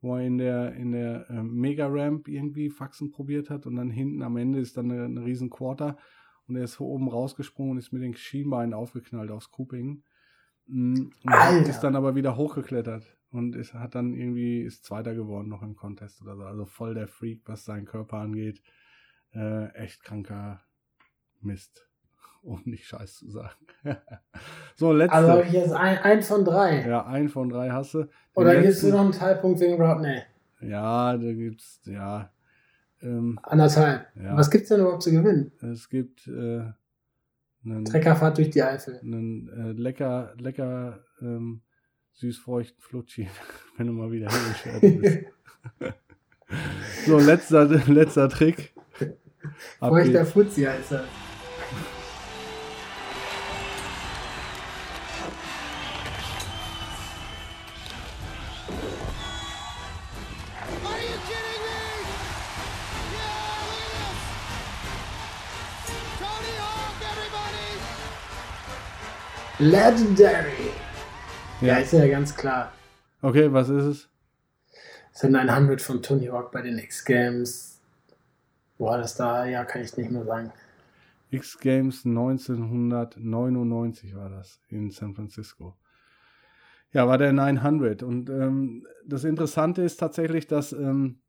wo 0.01 0.15
er 0.15 0.25
in 0.25 0.37
der, 0.37 0.73
in 0.73 0.91
der 0.91 1.29
äh, 1.29 1.43
Mega-Ramp 1.43 2.27
irgendwie 2.27 2.69
Faxen 2.69 3.11
probiert 3.11 3.49
hat 3.49 3.65
und 3.65 3.75
dann 3.75 3.91
hinten 3.91 4.23
am 4.23 4.37
Ende 4.37 4.59
ist 4.59 4.77
dann 4.77 4.91
eine, 4.91 5.05
eine 5.05 5.23
riesen 5.23 5.49
Quarter 5.49 5.97
und 6.47 6.55
er 6.55 6.63
ist 6.63 6.75
von 6.75 6.87
oben 6.87 7.07
rausgesprungen 7.07 7.73
und 7.73 7.77
ist 7.77 7.93
mit 7.93 8.01
den 8.01 8.15
Schienbeinen 8.15 8.73
aufgeknallt 8.73 9.31
aufs 9.31 9.51
Cooping. 9.51 10.03
Mm, 10.65 11.09
und 11.23 11.67
ist 11.67 11.81
dann 11.81 11.95
aber 11.95 12.15
wieder 12.15 12.35
hochgeklettert 12.35 13.17
und 13.29 13.55
ist, 13.55 13.73
hat 13.73 13.95
dann 13.95 14.13
irgendwie, 14.13 14.61
ist 14.61 14.83
Zweiter 14.83 15.13
geworden 15.13 15.49
noch 15.49 15.61
im 15.61 15.75
Contest 15.75 16.21
oder 16.21 16.35
so. 16.35 16.43
Also 16.43 16.65
voll 16.65 16.95
der 16.95 17.07
Freak, 17.07 17.41
was 17.45 17.65
seinen 17.65 17.85
Körper 17.85 18.17
angeht. 18.17 18.61
Äh, 19.33 19.67
echt 19.75 20.03
kranker 20.03 20.61
Mist 21.41 21.90
um 22.43 22.61
nicht 22.65 22.85
Scheiß 22.85 23.17
zu 23.17 23.29
sagen. 23.29 23.65
so, 24.75 24.91
letzte. 24.91 25.15
Also 25.15 25.41
ich 25.41 25.53
jetzt 25.53 25.73
ein, 25.73 25.97
ein 25.99 26.21
von 26.21 26.43
drei. 26.43 26.87
Ja, 26.87 27.05
ein 27.05 27.29
von 27.29 27.49
drei 27.49 27.69
hast 27.69 27.93
du. 27.93 28.07
Oder 28.33 28.61
gibst 28.61 28.83
du 28.83 28.89
noch 28.89 29.01
einen 29.01 29.11
Teilpunkt 29.11 29.59
wegen 29.59 29.81
Rodney? 29.81 30.21
Ja, 30.61 31.17
da 31.17 31.33
gibt's, 31.33 31.81
ja. 31.85 32.31
Ähm, 33.01 33.39
Anderthalb. 33.43 34.05
Ja. 34.15 34.37
Was 34.37 34.51
gibt's 34.51 34.69
denn 34.69 34.81
überhaupt 34.81 35.03
zu 35.03 35.11
gewinnen? 35.11 35.51
Es 35.61 35.89
gibt 35.89 36.27
äh, 36.27 36.63
einen 37.65 37.85
Treckerfahrt 37.85 38.37
durch 38.37 38.51
die 38.51 38.61
Eifel. 38.61 38.99
Einen 39.01 39.49
äh, 39.49 39.71
lecker, 39.71 40.33
lecker 40.37 41.03
ähm, 41.21 41.61
süß-feuchten 42.13 42.81
Flutschi, 42.81 43.27
wenn 43.77 43.87
du 43.87 43.93
mal 43.93 44.11
wieder 44.11 44.29
hingeschert 44.29 44.81
bist. 44.81 45.95
so, 47.05 47.19
letzter, 47.19 47.65
letzter 47.65 48.29
Trick. 48.29 48.73
Feuchter 49.79 50.25
Fuzzi 50.25 50.63
heißt 50.63 50.91
das. 50.91 51.05
Legendary. 69.61 70.73
Ja. 71.61 71.67
ja, 71.67 71.77
ist 71.77 71.93
ja 71.93 72.05
ganz 72.07 72.35
klar. 72.35 72.73
Okay, 73.21 73.53
was 73.53 73.69
ist 73.69 73.83
es? 73.83 74.09
Sind 75.11 75.33
900 75.33 75.79
von 75.79 76.01
Tony 76.01 76.25
Hawk 76.25 76.51
bei 76.51 76.63
den 76.63 76.79
X-Games. 76.79 77.79
Boah, 78.79 78.97
das 78.97 79.15
da, 79.15 79.45
ja, 79.45 79.63
kann 79.63 79.83
ich 79.83 79.95
nicht 79.95 80.09
mehr 80.09 80.25
sagen. 80.25 80.51
X-Games 81.29 82.07
1999 82.07 84.15
war 84.15 84.31
das 84.31 84.59
in 84.69 84.89
San 84.89 85.13
Francisco. 85.13 85.77
Ja, 86.91 87.07
war 87.07 87.19
der 87.19 87.31
900. 87.31 88.01
Und 88.01 88.31
ähm, 88.31 88.87
das 89.05 89.25
Interessante 89.25 89.83
ist 89.83 89.97
tatsächlich, 89.97 90.47
dass 90.47 90.73
ähm, 90.73 91.19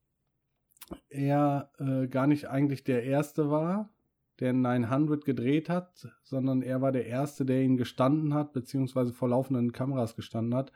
er 1.10 1.70
äh, 1.78 2.08
gar 2.08 2.26
nicht 2.26 2.48
eigentlich 2.48 2.82
der 2.82 3.04
Erste 3.04 3.50
war, 3.50 3.90
der 4.40 4.52
900 4.52 5.24
gedreht 5.24 5.68
hat, 5.68 6.08
sondern 6.22 6.62
er 6.62 6.80
war 6.80 6.92
der 6.92 7.06
Erste, 7.06 7.44
der 7.44 7.62
ihn 7.62 7.76
gestanden 7.76 8.34
hat, 8.34 8.52
beziehungsweise 8.52 9.12
vor 9.12 9.28
laufenden 9.28 9.72
Kameras 9.72 10.16
gestanden 10.16 10.54
hat. 10.54 10.72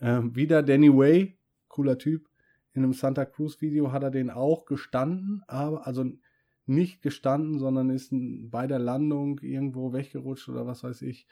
Ähm, 0.00 0.34
wieder 0.34 0.62
Danny 0.62 0.94
Way, 0.94 1.38
cooler 1.68 1.98
Typ. 1.98 2.28
In 2.72 2.82
einem 2.82 2.92
Santa 2.92 3.24
Cruz 3.24 3.60
Video 3.60 3.92
hat 3.92 4.02
er 4.02 4.10
den 4.10 4.30
auch 4.30 4.64
gestanden, 4.64 5.42
aber 5.46 5.86
also 5.86 6.04
nicht 6.66 7.02
gestanden, 7.02 7.58
sondern 7.58 7.90
ist 7.90 8.12
bei 8.12 8.66
der 8.66 8.78
Landung 8.78 9.38
irgendwo 9.40 9.92
weggerutscht 9.92 10.48
oder 10.48 10.66
was 10.66 10.84
weiß 10.84 11.02
ich. 11.02 11.26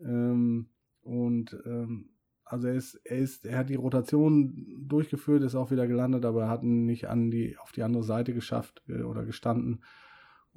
Ähm, 0.00 0.68
und 1.02 1.56
ähm, 1.66 2.10
also 2.44 2.68
er 2.68 2.74
ist, 2.74 2.94
er 3.04 3.18
ist, 3.18 3.44
er 3.44 3.58
hat 3.58 3.70
die 3.70 3.74
Rotation 3.74 4.86
durchgeführt, 4.86 5.42
ist 5.42 5.56
auch 5.56 5.72
wieder 5.72 5.88
gelandet, 5.88 6.24
aber 6.24 6.44
er 6.44 6.48
hat 6.48 6.62
ihn 6.62 6.86
nicht 6.86 7.08
an 7.08 7.30
die, 7.30 7.58
auf 7.58 7.72
die 7.72 7.82
andere 7.82 8.04
Seite 8.04 8.32
geschafft 8.32 8.82
äh, 8.88 9.02
oder 9.02 9.24
gestanden. 9.24 9.80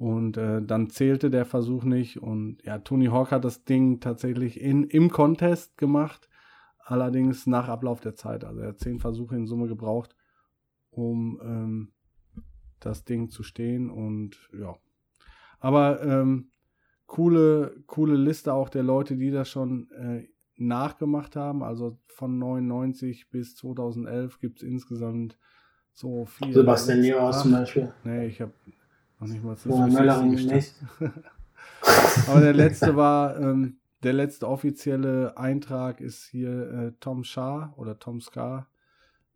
Und 0.00 0.38
äh, 0.38 0.62
dann 0.62 0.88
zählte 0.88 1.28
der 1.28 1.44
Versuch 1.44 1.84
nicht. 1.84 2.22
Und 2.22 2.62
ja, 2.64 2.78
Tony 2.78 3.08
Hawk 3.08 3.32
hat 3.32 3.44
das 3.44 3.64
Ding 3.64 4.00
tatsächlich 4.00 4.58
in, 4.58 4.84
im 4.84 5.10
Contest 5.10 5.76
gemacht. 5.76 6.30
Allerdings 6.78 7.46
nach 7.46 7.68
Ablauf 7.68 8.00
der 8.00 8.14
Zeit. 8.14 8.42
Also 8.42 8.62
er 8.62 8.68
hat 8.68 8.80
zehn 8.80 8.98
Versuche 8.98 9.36
in 9.36 9.46
Summe 9.46 9.68
gebraucht, 9.68 10.16
um 10.88 11.38
ähm, 11.44 11.92
das 12.80 13.04
Ding 13.04 13.28
zu 13.28 13.42
stehen. 13.42 13.90
Und 13.90 14.38
ja. 14.58 14.74
Aber 15.58 16.02
ähm, 16.02 16.48
coole, 17.06 17.76
coole 17.86 18.16
Liste 18.16 18.54
auch 18.54 18.70
der 18.70 18.82
Leute, 18.82 19.18
die 19.18 19.30
das 19.30 19.50
schon 19.50 19.90
äh, 19.90 20.26
nachgemacht 20.56 21.36
haben. 21.36 21.62
Also 21.62 21.98
von 22.06 22.38
99 22.38 23.28
bis 23.28 23.54
2011 23.56 24.38
gibt 24.38 24.62
es 24.62 24.62
insgesamt 24.62 25.36
so 25.92 26.24
viel. 26.24 26.54
Sebastian 26.54 27.02
Niehaus 27.02 27.42
zum 27.42 27.52
Beispiel. 27.52 27.92
Nee, 28.02 28.28
ich 28.28 28.40
habe 28.40 28.54
noch 29.20 29.28
nicht 29.28 29.44
mal 29.44 29.56
zu 29.56 29.68
Möllering 29.68 30.30
nicht. 30.30 30.74
Aber 32.28 32.40
der 32.40 32.54
letzte 32.54 32.96
war, 32.96 33.38
ähm, 33.38 33.78
der 34.02 34.12
letzte 34.14 34.48
offizielle 34.48 35.36
Eintrag 35.36 36.00
ist 36.00 36.24
hier 36.26 36.70
äh, 36.72 36.92
Tom 37.00 37.24
Shah 37.24 37.72
oder 37.76 37.98
Tom 37.98 38.20
Scar 38.20 38.68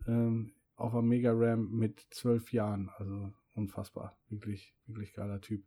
ähm, 0.07 0.53
auf 0.76 0.93
der 0.93 1.03
Mega 1.03 1.32
Ram 1.32 1.70
mit 1.70 2.07
zwölf 2.11 2.53
Jahren. 2.53 2.91
Also 2.97 3.32
unfassbar. 3.55 4.16
Wirklich, 4.28 4.74
wirklich 4.87 5.12
geiler 5.12 5.41
Typ. 5.41 5.64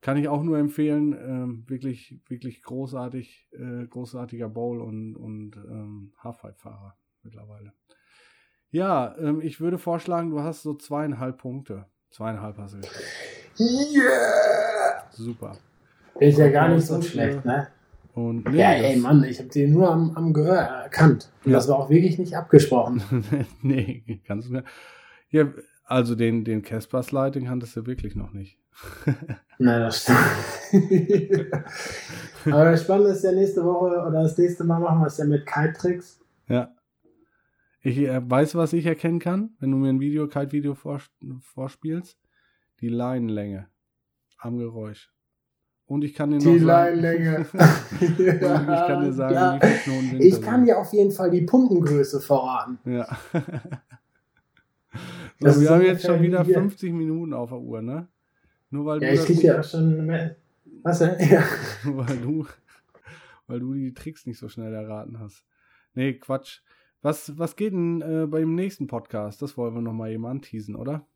Kann 0.00 0.16
ich 0.16 0.28
auch 0.28 0.42
nur 0.42 0.58
empfehlen. 0.58 1.12
Ähm, 1.12 1.64
wirklich, 1.68 2.20
wirklich 2.26 2.62
großartig, 2.62 3.48
äh, 3.52 3.86
großartiger 3.86 4.48
Bowl 4.48 4.80
und, 4.80 5.14
und 5.16 5.56
ähm, 5.56 6.12
Halfpipe-Fahrer 6.18 6.96
mittlerweile. 7.22 7.72
Ja, 8.70 9.16
ähm, 9.18 9.40
ich 9.40 9.60
würde 9.60 9.78
vorschlagen, 9.78 10.30
du 10.30 10.40
hast 10.40 10.62
so 10.62 10.74
zweieinhalb 10.74 11.38
Punkte. 11.38 11.86
Zweieinhalb 12.10 12.58
hast 12.58 12.74
du 12.74 12.80
geschafft. 12.80 13.04
Yeah! 13.58 15.04
Super. 15.10 15.56
Ist 16.18 16.38
ja 16.38 16.48
gar 16.48 16.68
nicht 16.68 16.86
so 16.86 17.00
schlecht, 17.00 17.44
ne? 17.44 17.68
Und, 18.14 18.50
nee, 18.50 18.58
ja, 18.58 18.72
ey, 18.72 18.96
Mann, 18.96 19.22
ich 19.24 19.38
habe 19.38 19.48
den 19.48 19.72
nur 19.72 19.90
am, 19.90 20.10
am 20.16 20.32
Gehör 20.32 20.58
erkannt. 20.58 21.30
Und 21.44 21.52
ja. 21.52 21.58
das 21.58 21.68
war 21.68 21.78
auch 21.78 21.90
wirklich 21.90 22.18
nicht 22.18 22.36
abgesprochen. 22.36 23.02
nee, 23.62 24.20
kannst 24.26 24.48
du 24.48 24.52
mir. 24.52 24.64
Ja, 25.30 25.46
also 25.84 26.14
den, 26.14 26.44
den 26.44 26.62
Casper 26.62 27.02
Slide, 27.02 27.32
den 27.32 27.46
kanntest 27.46 27.76
du 27.76 27.86
wirklich 27.86 28.16
noch 28.16 28.32
nicht. 28.32 28.58
Nein, 29.58 29.80
das 29.80 30.02
stimmt. 30.02 30.18
Aber 32.46 32.70
das 32.72 32.82
Spannende 32.82 33.10
ist 33.12 33.24
ja 33.24 33.32
nächste 33.32 33.64
Woche 33.64 34.00
oder 34.06 34.22
das 34.22 34.36
nächste 34.36 34.64
Mal 34.64 34.80
machen 34.80 35.00
wir 35.00 35.06
es 35.06 35.18
ja 35.18 35.24
mit 35.24 35.46
Kite-Tricks. 35.46 36.20
Ja. 36.48 36.70
Ich 37.82 37.98
äh, 37.98 38.20
weiß, 38.22 38.54
was 38.56 38.72
ich 38.72 38.84
erkennen 38.86 39.18
kann, 39.18 39.54
wenn 39.58 39.70
du 39.70 39.78
mir 39.78 39.88
ein 39.88 40.00
Video, 40.00 40.28
Kite-Video 40.28 40.74
vors 40.74 41.10
vorspielst. 41.40 42.18
Die 42.80 42.88
Leinenlänge 42.88 43.68
am 44.38 44.58
Geräusch. 44.58 45.12
Und 45.86 46.04
ich 46.04 46.14
kann 46.14 46.30
dir 46.30 46.38
die 46.38 46.58
Leinenlänge. 46.58 47.46
ich 48.00 48.40
kann 48.40 49.04
dir 49.04 49.12
sagen, 49.12 49.32
klar. 49.32 49.60
wie 49.60 49.66
viele 49.66 49.78
Knoten 49.78 50.10
sind 50.10 50.22
Ich 50.22 50.40
kann 50.40 50.64
dir 50.64 50.78
auf 50.78 50.92
jeden 50.92 51.10
Fall 51.10 51.30
die 51.30 51.42
Pumpengröße 51.42 52.20
verraten. 52.20 52.78
Ja. 52.84 53.08
so, 55.40 55.60
wir 55.60 55.70
haben 55.70 55.82
jetzt 55.82 56.06
schon 56.06 56.22
wieder 56.22 56.44
50 56.44 56.92
Minuten 56.92 57.34
auf 57.34 57.50
der 57.50 57.58
Uhr, 57.58 57.82
ne? 57.82 58.08
Nur 58.70 58.86
weil 58.86 59.02
ja, 59.02 59.08
du 59.08 59.14
ich 59.16 59.24
krieg 59.24 59.42
ja 59.42 59.62
schon 59.62 60.06
mehr. 60.06 60.36
Was 60.82 61.00
denn? 61.00 61.16
Ja. 61.28 61.42
weil 61.84 62.16
du, 62.18 62.46
weil 63.46 63.60
du 63.60 63.74
die 63.74 63.92
Tricks 63.92 64.26
nicht 64.26 64.38
so 64.38 64.48
schnell 64.48 64.72
erraten 64.72 65.18
hast. 65.18 65.44
Nee, 65.94 66.14
Quatsch. 66.14 66.60
Was, 67.02 67.38
was 67.38 67.56
geht 67.56 67.72
denn 67.72 68.02
äh, 68.02 68.26
beim 68.26 68.54
nächsten 68.54 68.86
Podcast? 68.86 69.40
Das 69.40 69.56
wollen 69.56 69.74
wir 69.74 69.80
nochmal 69.80 70.10
eben 70.12 70.26
anteasen, 70.26 70.76
oder? 70.76 71.06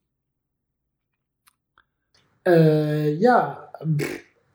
Äh, 2.47 3.13
ja, 3.15 3.71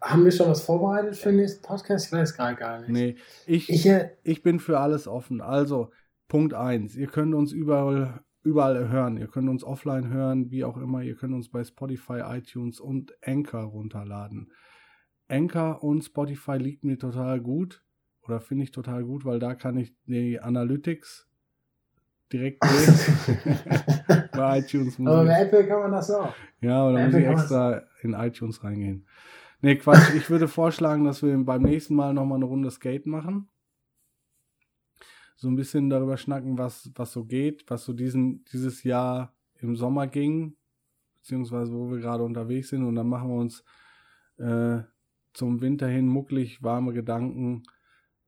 haben 0.02 0.24
wir 0.24 0.32
schon 0.32 0.50
was 0.50 0.62
vorbereitet 0.62 1.16
für 1.16 1.30
den 1.30 1.38
nächsten 1.38 1.62
Podcast? 1.62 2.08
Ich 2.08 2.12
weiß 2.12 2.36
gerade 2.36 2.56
gar 2.56 2.80
nicht. 2.80 2.90
Nee, 2.90 3.16
ich, 3.46 3.70
Ich, 3.70 3.86
äh, 3.86 4.12
ich 4.24 4.42
bin 4.42 4.60
für 4.60 4.80
alles 4.80 5.08
offen. 5.08 5.42
Also, 5.42 5.92
Punkt 6.28 6.54
1. 6.54 6.96
Ihr 6.96 7.08
könnt 7.08 7.36
uns 7.36 7.52
überall, 7.52 8.24
überall 8.44 8.90
hören. 8.90 9.18
Ihr 9.18 9.28
könnt 9.28 9.50
uns 9.50 9.64
offline 9.64 10.10
hören, 10.10 10.50
wie 10.52 10.64
auch 10.64 10.78
immer. 10.78 11.02
Ihr 11.02 11.16
könnt 11.16 11.34
uns 11.34 11.50
bei 11.50 11.64
Spotify, 11.64 12.22
iTunes 12.26 12.80
und 12.80 13.14
Anchor 13.24 13.64
runterladen. 13.64 14.52
Anchor 15.28 15.84
und 15.84 16.04
Spotify 16.04 16.58
liegt 16.58 16.84
mir 16.84 16.98
total 16.98 17.40
gut. 17.40 17.84
Oder 18.30 18.42
finde 18.42 18.64
ich 18.64 18.72
total 18.72 19.04
gut, 19.04 19.26
weil 19.26 19.40
da 19.40 19.56
kann 19.56 19.76
ich 19.76 19.92
die 20.06 20.40
Analytics 20.40 21.28
direkt 22.32 22.60
bei 24.34 24.60
iTunes 24.60 25.00
aber 25.00 25.26
bei 25.26 25.42
Apple 25.42 25.66
kann 25.66 25.80
man 25.80 25.92
das 25.94 26.12
auch. 26.12 26.32
ja, 26.62 26.88
oder 26.88 27.06
muss 27.06 27.16
ich 27.16 27.26
extra 27.26 27.82
in 28.04 28.14
iTunes 28.14 28.64
reingehen. 28.64 29.08
Nee, 29.62 29.78
Quatsch. 29.78 30.14
Ich 30.16 30.30
würde 30.30 30.48
vorschlagen, 30.48 31.06
dass 31.06 31.24
wir 31.24 31.36
beim 31.44 31.64
nächsten 31.64 31.96
Mal 31.96 32.14
nochmal 32.14 32.36
eine 32.36 32.46
Runde 32.46 32.70
Skate 32.70 33.08
machen. 33.08 33.50
So 35.36 35.48
ein 35.48 35.56
bisschen 35.56 35.90
darüber 35.90 36.18
schnacken, 36.18 36.60
was, 36.60 36.92
was 36.94 37.12
so 37.12 37.26
geht, 37.26 37.66
was 37.68 37.84
so 37.84 37.94
diesen, 37.94 38.46
dieses 38.54 38.84
Jahr 38.84 39.34
im 39.56 39.76
Sommer 39.76 40.06
ging, 40.06 40.56
beziehungsweise 41.18 41.74
wo 41.74 41.90
wir 41.90 41.98
gerade 41.98 42.24
unterwegs 42.24 42.70
sind. 42.70 42.86
Und 42.86 42.94
dann 42.94 43.10
machen 43.10 43.30
wir 43.30 43.38
uns 43.38 43.64
äh, 44.38 44.84
zum 45.34 45.62
Winter 45.62 45.88
hin 45.88 46.08
mucklig 46.08 46.62
warme 46.62 46.94
Gedanken, 46.94 47.64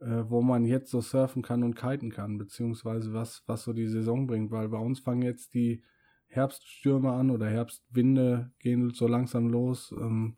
äh, 0.01 0.29
wo 0.29 0.41
man 0.41 0.65
jetzt 0.65 0.91
so 0.91 1.01
surfen 1.01 1.41
kann 1.41 1.63
und 1.63 1.75
kiten 1.75 2.11
kann, 2.11 2.37
beziehungsweise 2.37 3.13
was, 3.13 3.43
was 3.47 3.63
so 3.63 3.73
die 3.73 3.87
Saison 3.87 4.27
bringt. 4.27 4.51
Weil 4.51 4.69
bei 4.69 4.77
uns 4.77 4.99
fangen 4.99 5.21
jetzt 5.21 5.53
die 5.53 5.83
Herbststürme 6.27 7.11
an 7.11 7.29
oder 7.29 7.47
Herbstwinde 7.47 8.51
gehen 8.59 8.91
so 8.91 9.07
langsam 9.07 9.49
los. 9.49 9.93
Ähm, 9.97 10.35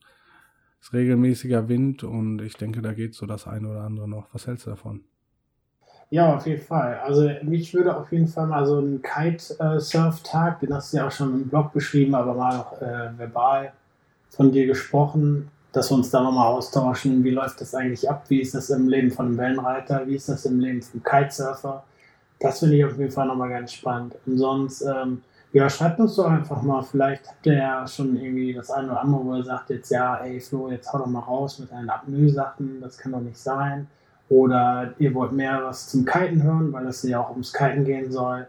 ist 0.82 0.94
regelmäßiger 0.94 1.70
Wind 1.70 2.04
und 2.04 2.42
ich 2.42 2.58
denke, 2.58 2.82
da 2.82 2.94
geht 2.94 3.16
so 3.16 3.26
das 3.26 3.48
eine 3.48 3.70
oder 3.70 3.82
andere 3.82 4.10
noch. 4.10 4.34
Was 4.34 4.48
hältst 4.48 4.66
du 4.66 4.72
davon? 4.72 5.06
Ja, 6.10 6.36
auf 6.36 6.46
jeden 6.46 6.62
Fall. 6.62 7.00
Also 7.00 7.30
mich 7.44 7.74
würde 7.74 7.96
auf 7.96 8.12
jeden 8.12 8.28
Fall 8.28 8.48
mal 8.48 8.66
so 8.66 8.80
ein 8.80 9.02
Kite-Surf-Tag, 9.02 10.60
den 10.60 10.74
hast 10.74 10.92
du 10.92 10.98
ja 10.98 11.08
auch 11.08 11.12
schon 11.12 11.34
im 11.34 11.48
Blog 11.48 11.72
beschrieben, 11.72 12.14
aber 12.14 12.34
mal 12.34 12.60
auch 12.60 12.82
äh, 12.82 13.18
verbal 13.18 13.72
von 14.30 14.52
dir 14.52 14.68
gesprochen, 14.68 15.50
dass 15.74 15.92
wir 15.92 15.98
uns 15.98 16.12
da 16.12 16.22
nochmal 16.22 16.48
austauschen. 16.48 17.24
Wie 17.24 17.32
läuft 17.32 17.60
das 17.60 17.76
eigentlich 17.76 18.10
ab? 18.10 18.26
Wie 18.30 18.40
ist 18.42 18.54
das 18.54 18.70
im 18.70 18.88
Leben 18.88 19.12
von 19.12 19.26
einem 19.26 19.38
Wellenreiter? 19.38 20.08
Wie 20.08 20.16
ist 20.16 20.30
das 20.30 20.46
im 20.46 20.60
Leben 20.60 20.82
vom 20.82 21.04
Kitesurfer? 21.04 21.84
Das 22.40 22.60
finde 22.60 22.78
ich 22.78 22.86
auf 22.86 22.98
jeden 22.98 23.12
Fall 23.12 23.28
nochmal 23.28 23.50
ganz 23.50 23.74
spannend. 23.74 24.16
Und 24.26 24.38
sonst, 24.38 24.82
ähm, 24.84 25.24
ja, 25.52 25.70
schreibt 25.70 26.00
uns 26.00 26.16
doch 26.16 26.28
einfach 26.28 26.62
mal. 26.62 26.84
Vielleicht 26.84 27.28
habt 27.28 27.46
ihr 27.48 27.58
ja 27.58 27.88
schon 27.88 28.16
irgendwie 28.16 28.54
das 28.54 28.70
eine 28.70 28.92
oder 28.92 29.02
andere, 29.02 29.26
wo 29.26 29.36
ihr 29.36 29.44
sagt 29.44 29.72
jetzt, 29.72 29.90
ja, 29.90 30.18
ey 30.18 30.40
Flo, 30.40 30.70
jetzt 30.70 30.94
hau 30.94 31.00
doch 31.00 31.08
mal 31.08 31.20
raus 31.20 31.58
mit 31.58 31.72
deinen 31.72 31.90
Apnoe-Sachen. 31.90 32.80
Das 32.80 32.98
kann 32.98 33.12
doch 33.12 33.22
nicht 33.22 33.38
sein. 33.38 33.88
Oder 34.30 34.94
ihr 35.00 35.14
wollt 35.16 35.32
mehr 35.32 35.64
was 35.64 35.90
zum 35.90 36.06
Kiten 36.06 36.44
hören, 36.44 36.72
weil 36.72 36.86
es 36.86 37.02
ja 37.04 37.20
auch 37.20 37.32
ums 37.32 37.52
Kiten 37.52 37.84
gehen 37.84 38.12
soll. 38.12 38.48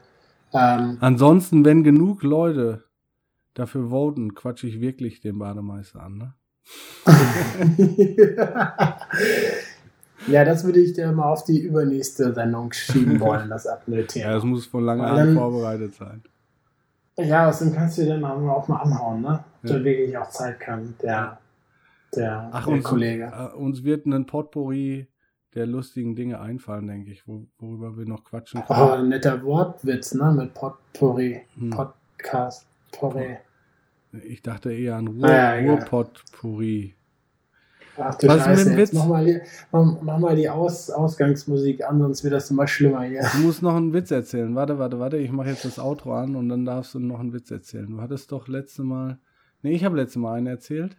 Ähm, 0.53 0.99
Ansonsten, 1.01 1.64
wenn 1.64 1.85
genug 1.85 2.22
Leute 2.22 2.85
dafür 3.55 3.89
voten, 3.89 4.35
quatsche 4.35 4.66
ich 4.66 4.81
wirklich 4.81 5.20
den 5.20 5.39
Bademeister 5.39 6.03
an, 6.03 6.18
ne? 6.18 6.35
ja, 10.26 10.44
das 10.44 10.64
würde 10.64 10.80
ich 10.80 10.94
dir 10.94 11.12
mal 11.12 11.30
auf 11.30 11.44
die 11.44 11.60
übernächste 11.60 12.32
Sendung 12.34 12.72
schieben 12.72 13.20
wollen, 13.20 13.48
das 13.50 13.64
Ja, 13.64 13.74
Apnoe-Thema. 13.74 14.32
das 14.32 14.42
muss 14.44 14.66
von 14.66 14.84
langer 14.84 15.10
Hand 15.10 15.34
vorbereitet 15.36 15.94
sein. 15.94 16.22
Ja, 17.16 17.48
außerdem 17.48 17.74
kannst 17.74 17.98
du 17.98 18.02
dir 18.02 18.18
dann 18.18 18.24
auch 18.24 18.66
mal 18.68 18.78
anhauen, 18.78 19.20
ne? 19.22 19.44
Ja. 19.62 19.72
der 19.74 19.84
wirklich 19.84 20.16
auch 20.18 20.30
Zeit 20.30 20.58
kann, 20.60 20.94
der, 21.02 21.38
der, 22.16 22.48
Ach, 22.52 22.64
der 22.64 22.74
uns, 22.74 22.84
Kollege. 22.84 23.32
äh, 23.32 23.54
uns 23.56 23.84
wird 23.84 24.06
ein 24.06 24.26
Potpourri 24.26 25.06
der 25.54 25.66
lustigen 25.66 26.16
Dinge 26.16 26.40
einfallen, 26.40 26.88
denke 26.88 27.12
ich, 27.12 27.28
wo, 27.28 27.46
worüber 27.58 27.96
wir 27.96 28.06
noch 28.06 28.24
quatschen 28.24 28.62
Oh, 28.68 28.74
können. 28.74 28.90
ein 29.04 29.08
netter 29.10 29.44
Wortwitz, 29.44 30.14
ne? 30.14 30.32
Mit 30.32 30.52
Potpourri. 30.54 31.42
Hm. 31.56 31.70
Podcast. 31.70 32.66
Porri. 32.90 33.36
Ich 34.26 34.42
dachte 34.42 34.72
eher 34.72 34.96
an 34.96 35.08
Ruhr, 35.08 35.24
Ah, 35.24 35.56
ja. 35.58 35.72
Ruhrpott-Puri. 35.72 36.94
Ach 37.96 38.14
du 38.16 38.26
Was 38.26 38.36
ist 38.38 38.46
mit 38.46 38.56
Scheiße, 38.56 38.70
dem 38.70 38.78
jetzt 38.78 38.92
Witz? 38.92 38.98
mach 38.98 39.06
mal 39.06 39.24
die, 39.24 39.40
mach, 39.70 40.02
mach 40.02 40.18
mal 40.18 40.36
die 40.36 40.48
Aus, 40.48 40.90
Ausgangsmusik 40.90 41.84
an, 41.88 42.00
sonst 42.00 42.24
wird 42.24 42.34
das 42.34 42.50
immer 42.50 42.66
schlimmer 42.66 43.02
hier. 43.02 43.22
Du 43.34 43.38
musst 43.38 43.62
noch 43.62 43.76
einen 43.76 43.92
Witz 43.92 44.10
erzählen. 44.10 44.54
Warte, 44.54 44.78
warte, 44.78 44.98
warte. 44.98 45.16
Ich 45.18 45.30
mache 45.30 45.50
jetzt 45.50 45.64
das 45.64 45.78
Outro 45.78 46.14
an 46.14 46.34
und 46.34 46.48
dann 46.48 46.64
darfst 46.64 46.94
du 46.94 46.98
noch 46.98 47.20
einen 47.20 47.32
Witz 47.32 47.50
erzählen. 47.52 47.88
Du 47.88 48.00
hattest 48.00 48.32
doch 48.32 48.48
letzte 48.48 48.82
Mal. 48.82 49.18
Nee, 49.62 49.72
ich 49.72 49.84
habe 49.84 49.96
letzte 49.96 50.18
Mal 50.18 50.34
einen 50.38 50.48
erzählt. 50.48 50.96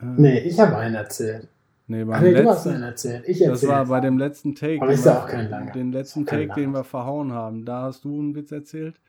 Äh, 0.00 0.04
Nee, 0.16 0.38
ich 0.40 0.58
habe 0.58 0.76
einen 0.76 0.96
erzählt. 0.96 1.46
nee 1.86 2.02
Ach 2.02 2.06
beim 2.08 2.22
nee, 2.24 2.32
du 2.34 2.38
hast 2.48 2.64
letzten. 2.64 2.70
einen 2.70 2.82
erzählt. 2.82 3.24
Ich 3.28 3.38
Das 3.38 3.48
erzähle. 3.48 3.72
war 3.72 3.86
bei 3.86 4.00
dem 4.00 4.18
letzten 4.18 4.54
Take. 4.56 4.78
Aber 4.82 4.86
den 4.88 4.94
ist 4.94 5.04
ja 5.06 5.22
auch 5.22 5.26
kein 5.28 5.48
langer. 5.48 5.70
Den 5.72 5.92
letzten 5.92 6.26
Take, 6.26 6.48
den 6.54 6.64
langer. 6.64 6.78
wir 6.78 6.84
verhauen 6.84 7.32
haben. 7.32 7.64
Da 7.64 7.82
hast 7.82 8.04
du 8.04 8.18
einen 8.18 8.34
Witz 8.34 8.50
erzählt. 8.50 9.00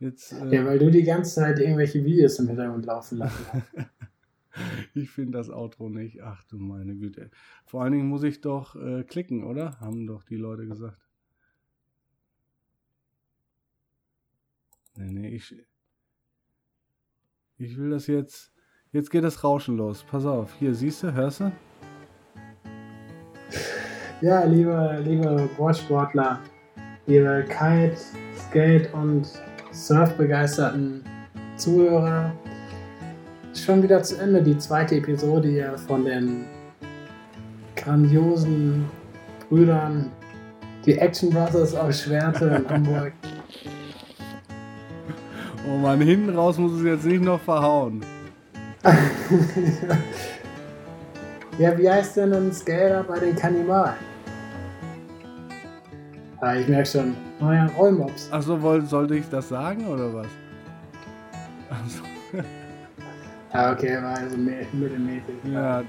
Jetzt, 0.00 0.32
äh, 0.32 0.54
Ja, 0.56 0.64
weil 0.64 0.78
du 0.78 0.90
die 0.90 1.02
ganze 1.04 1.34
Zeit 1.36 1.58
irgendwelche 1.58 2.02
Videos 2.04 2.38
im 2.38 2.48
Hintergrund 2.48 2.86
laufen 2.86 3.18
lassen 3.18 3.46
hast. 3.52 3.90
ich 4.94 5.10
finde 5.10 5.38
das 5.38 5.50
Outro 5.50 5.88
nicht. 5.88 6.22
Ach 6.22 6.42
du 6.44 6.58
meine 6.58 6.96
Güte. 6.96 7.30
Vor 7.66 7.82
allen 7.82 7.92
Dingen 7.92 8.08
muss 8.08 8.22
ich 8.22 8.40
doch 8.40 8.74
äh, 8.76 9.04
klicken, 9.04 9.44
oder? 9.44 9.78
Haben 9.78 10.06
doch 10.06 10.24
die 10.24 10.36
Leute 10.36 10.66
gesagt. 10.66 10.98
Nee, 14.96 15.12
nee, 15.12 15.28
ich. 15.28 15.54
Ich 17.58 17.76
will 17.78 17.90
das 17.90 18.06
jetzt. 18.06 18.52
Jetzt 18.92 19.10
geht 19.10 19.22
das 19.22 19.44
Rauschen 19.44 19.76
los. 19.76 20.02
Pass 20.02 20.24
auf. 20.24 20.54
Hier, 20.58 20.74
siehst 20.74 21.02
du, 21.02 21.12
hörst 21.12 21.40
du? 21.40 21.52
Ja, 24.20 24.44
liebe, 24.44 25.00
liebe 25.04 25.48
Boardsportler, 25.56 26.40
liebe 27.06 27.44
Kite, 27.48 27.96
Skate 28.36 28.92
und 28.92 29.26
Surf-begeisterten 29.72 31.04
Zuhörer, 31.56 32.32
schon 33.54 33.82
wieder 33.82 34.02
zu 34.02 34.16
Ende 34.16 34.42
die 34.42 34.58
zweite 34.58 34.96
Episode 34.96 35.48
hier 35.48 35.78
von 35.86 36.04
den 36.04 36.46
grandiosen 37.76 38.86
Brüdern, 39.48 40.10
die 40.84 40.98
Action 40.98 41.30
Brothers 41.30 41.74
aus 41.74 42.02
Schwerte 42.02 42.46
in 42.46 42.68
Hamburg. 42.68 43.12
Oh 45.68 45.76
Mann, 45.76 46.00
hinten 46.00 46.30
raus 46.34 46.56
muss 46.56 46.72
es 46.72 46.82
jetzt 46.82 47.04
nicht 47.04 47.22
noch 47.22 47.38
verhauen. 47.38 48.02
ja, 51.58 51.76
wie 51.76 51.88
heißt 51.88 52.16
denn 52.16 52.32
ein 52.32 52.50
Skater 52.50 53.04
bei 53.06 53.18
den 53.18 53.36
Kannibalen? 53.36 53.92
Ah, 56.40 56.54
ich 56.54 56.66
merke 56.66 56.88
schon, 56.88 57.14
naja, 57.40 57.66
Rollmops. 57.76 58.30
Achso, 58.32 58.80
sollte 58.82 59.16
ich 59.16 59.28
das 59.28 59.48
sagen 59.48 59.86
oder 59.86 60.12
was? 60.14 60.26
Achso, 61.70 62.02
Ah, 63.52 63.72
okay, 63.72 64.00
war 64.02 64.16
also 64.16 64.36
mi- 64.36 64.66
mittelmäßig. 64.72 65.34
ja. 65.52 65.82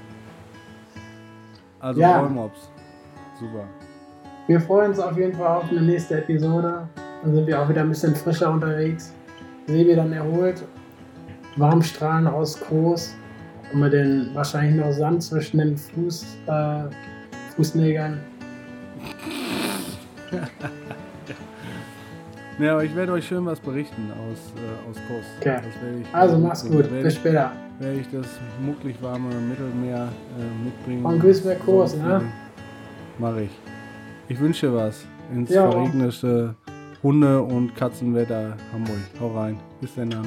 Also 1.80 2.00
Ja. 2.00 2.20
Rollmops. 2.20 2.70
Super. 3.38 3.64
Wir 4.48 4.60
freuen 4.60 4.90
uns 4.90 4.98
auf 4.98 5.16
jeden 5.16 5.36
Fall 5.36 5.46
auf 5.58 5.70
eine 5.70 5.82
nächste 5.82 6.18
Episode. 6.18 6.88
Dann 7.22 7.34
sind 7.34 7.46
wir 7.46 7.60
auch 7.60 7.68
wieder 7.68 7.82
ein 7.82 7.88
bisschen 7.88 8.14
frischer 8.16 8.50
unterwegs. 8.50 9.12
Sebi 9.66 9.94
dann 9.94 10.12
erholt. 10.12 10.64
Warmstrahlen 11.56 12.26
aus 12.26 12.58
Kurs. 12.60 13.14
Und 13.72 13.80
mit 13.80 13.92
den 13.92 14.30
wahrscheinlich 14.34 14.74
noch 14.84 14.92
Sand 14.92 15.22
zwischen 15.22 15.58
den 15.58 15.76
Fuß, 15.76 16.36
äh, 16.46 16.82
Fußnägeln. 17.56 18.18
Ja, 22.62 22.74
aber 22.74 22.84
ich 22.84 22.94
werde 22.94 23.12
euch 23.12 23.26
schön 23.26 23.44
was 23.44 23.58
berichten 23.58 24.12
aus, 24.12 24.52
äh, 24.56 24.88
aus 24.90 24.96
Kurs. 25.08 25.24
Okay. 25.40 25.58
Ich, 26.00 26.14
Also 26.14 26.38
mach's 26.38 26.60
so 26.60 26.68
gut. 26.70 26.90
Werde, 26.90 27.02
Bis 27.02 27.16
später. 27.16 27.50
werde 27.80 27.98
ich 27.98 28.06
das 28.12 28.26
mucklig 28.64 28.96
warme 29.02 29.34
Mittelmeer 29.34 30.08
äh, 30.38 30.64
mitbringen. 30.64 31.04
Und 31.04 31.18
grüß 31.18 31.44
mir 31.44 31.56
Kurs, 31.56 31.96
ne? 31.96 32.22
Mach 33.18 33.36
ich. 33.36 33.50
Ich 34.28 34.38
wünsche 34.38 34.72
was 34.72 35.04
ins 35.34 35.50
Ja. 35.50 35.68
verregnete 35.70 36.54
Hunde- 37.02 37.42
und 37.42 37.74
Katzenwetter 37.74 38.56
Hamburg. 38.72 38.96
Hau 39.20 39.36
rein. 39.36 39.58
Bis 39.80 39.94
dann. 39.96 40.10
dann. 40.10 40.26